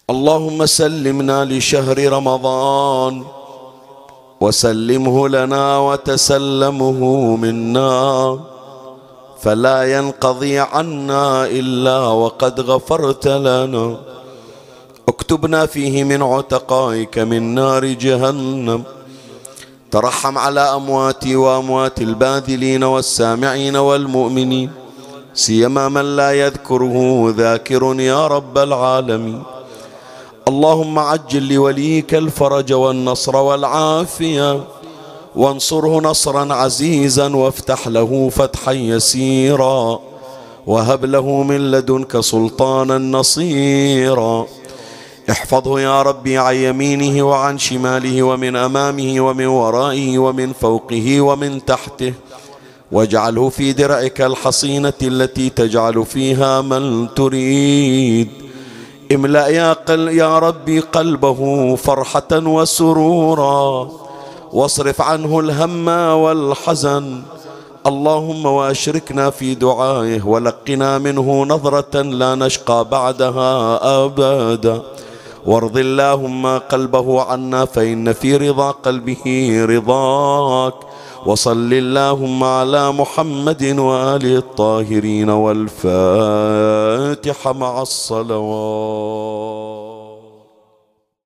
اللهم 0.09 0.65
سلمنا 0.65 1.45
لشهر 1.45 1.97
رمضان. 1.97 3.23
وسلمه 4.41 5.17
لنا 5.29 5.65
وتسلمه 5.77 6.99
منا. 7.35 8.52
فلا 9.43 9.97
ينقضي 9.97 10.59
عنا 10.59 11.45
إلا 11.45 11.99
وقد 11.99 12.59
غفرت 12.61 13.27
لنا. 13.27 13.97
اكتبنا 15.07 15.65
فيه 15.65 16.03
من 16.03 16.21
عتقائك 16.23 17.19
من 17.19 17.55
نار 17.55 17.85
جهنم. 17.85 18.83
ترحم 19.91 20.37
على 20.37 20.59
أمواتي 20.59 21.35
وأموات 21.35 22.01
الباذلين 22.01 22.83
والسامعين 22.83 23.75
والمؤمنين. 23.75 24.69
سيما 25.33 25.89
من 25.89 26.15
لا 26.15 26.31
يذكره 26.31 27.33
ذاكر 27.37 27.99
يا 27.99 28.27
رب 28.27 28.57
العالمين. 28.57 29.43
اللهم 30.47 30.99
عجل 30.99 31.53
لوليك 31.53 32.15
الفرج 32.15 32.73
والنصر 32.73 33.35
والعافية. 33.35 34.63
وانصره 35.35 36.01
نصرا 36.01 36.53
عزيزا 36.53 37.35
وافتح 37.35 37.87
له 37.87 38.29
فتحا 38.29 38.71
يسيرا. 38.71 39.99
وهب 40.67 41.05
له 41.05 41.43
من 41.43 41.71
لدنك 41.71 42.19
سلطانا 42.19 42.97
نصيرا. 42.97 44.45
احفظه 45.29 45.79
يا 45.79 46.01
ربي 46.01 46.37
عن 46.37 46.55
يمينه 46.55 47.23
وعن 47.23 47.57
شماله 47.57 48.23
ومن 48.23 48.55
أمامه 48.55 49.21
ومن 49.21 49.45
ورائه 49.45 50.17
ومن 50.17 50.53
فوقه 50.53 51.21
ومن 51.21 51.65
تحته. 51.65 52.13
واجعله 52.91 53.49
في 53.49 53.73
درعك 53.73 54.21
الحصينة 54.21 54.93
التي 55.01 55.49
تجعل 55.49 56.05
فيها 56.05 56.61
من 56.61 57.13
تريد. 57.15 58.29
املأ 59.11 59.47
يا, 59.47 59.73
قل 59.73 60.07
يا 60.07 60.39
ربي 60.39 60.79
قلبه 60.79 61.75
فرحة 61.75 62.31
وسرورا. 62.31 64.02
واصرف 64.53 65.01
عنه 65.01 65.39
الهم 65.39 65.87
والحزن. 65.87 67.21
اللهم 67.87 68.45
واشركنا 68.45 69.29
في 69.29 69.55
دعائه 69.55 70.23
ولقنا 70.23 70.97
منه 70.97 71.45
نظرة 71.45 72.01
لا 72.01 72.35
نشقى 72.35 72.85
بعدها 72.91 73.79
أبدا. 74.05 74.81
وارض 75.45 75.77
اللهم 75.77 76.57
قلبه 76.57 77.21
عنا 77.21 77.65
فإن 77.65 78.13
في 78.13 78.37
رضا 78.37 78.71
قلبه 78.71 79.21
رضاك. 79.69 80.73
وصل 81.25 81.73
اللهم 81.73 82.43
على 82.43 82.91
محمد 82.91 83.79
وآله 83.79 84.37
الطاهرين 84.37 85.29
والفاتحة 85.29 85.83
مع 87.53 87.81
الصلوات. 87.81 89.82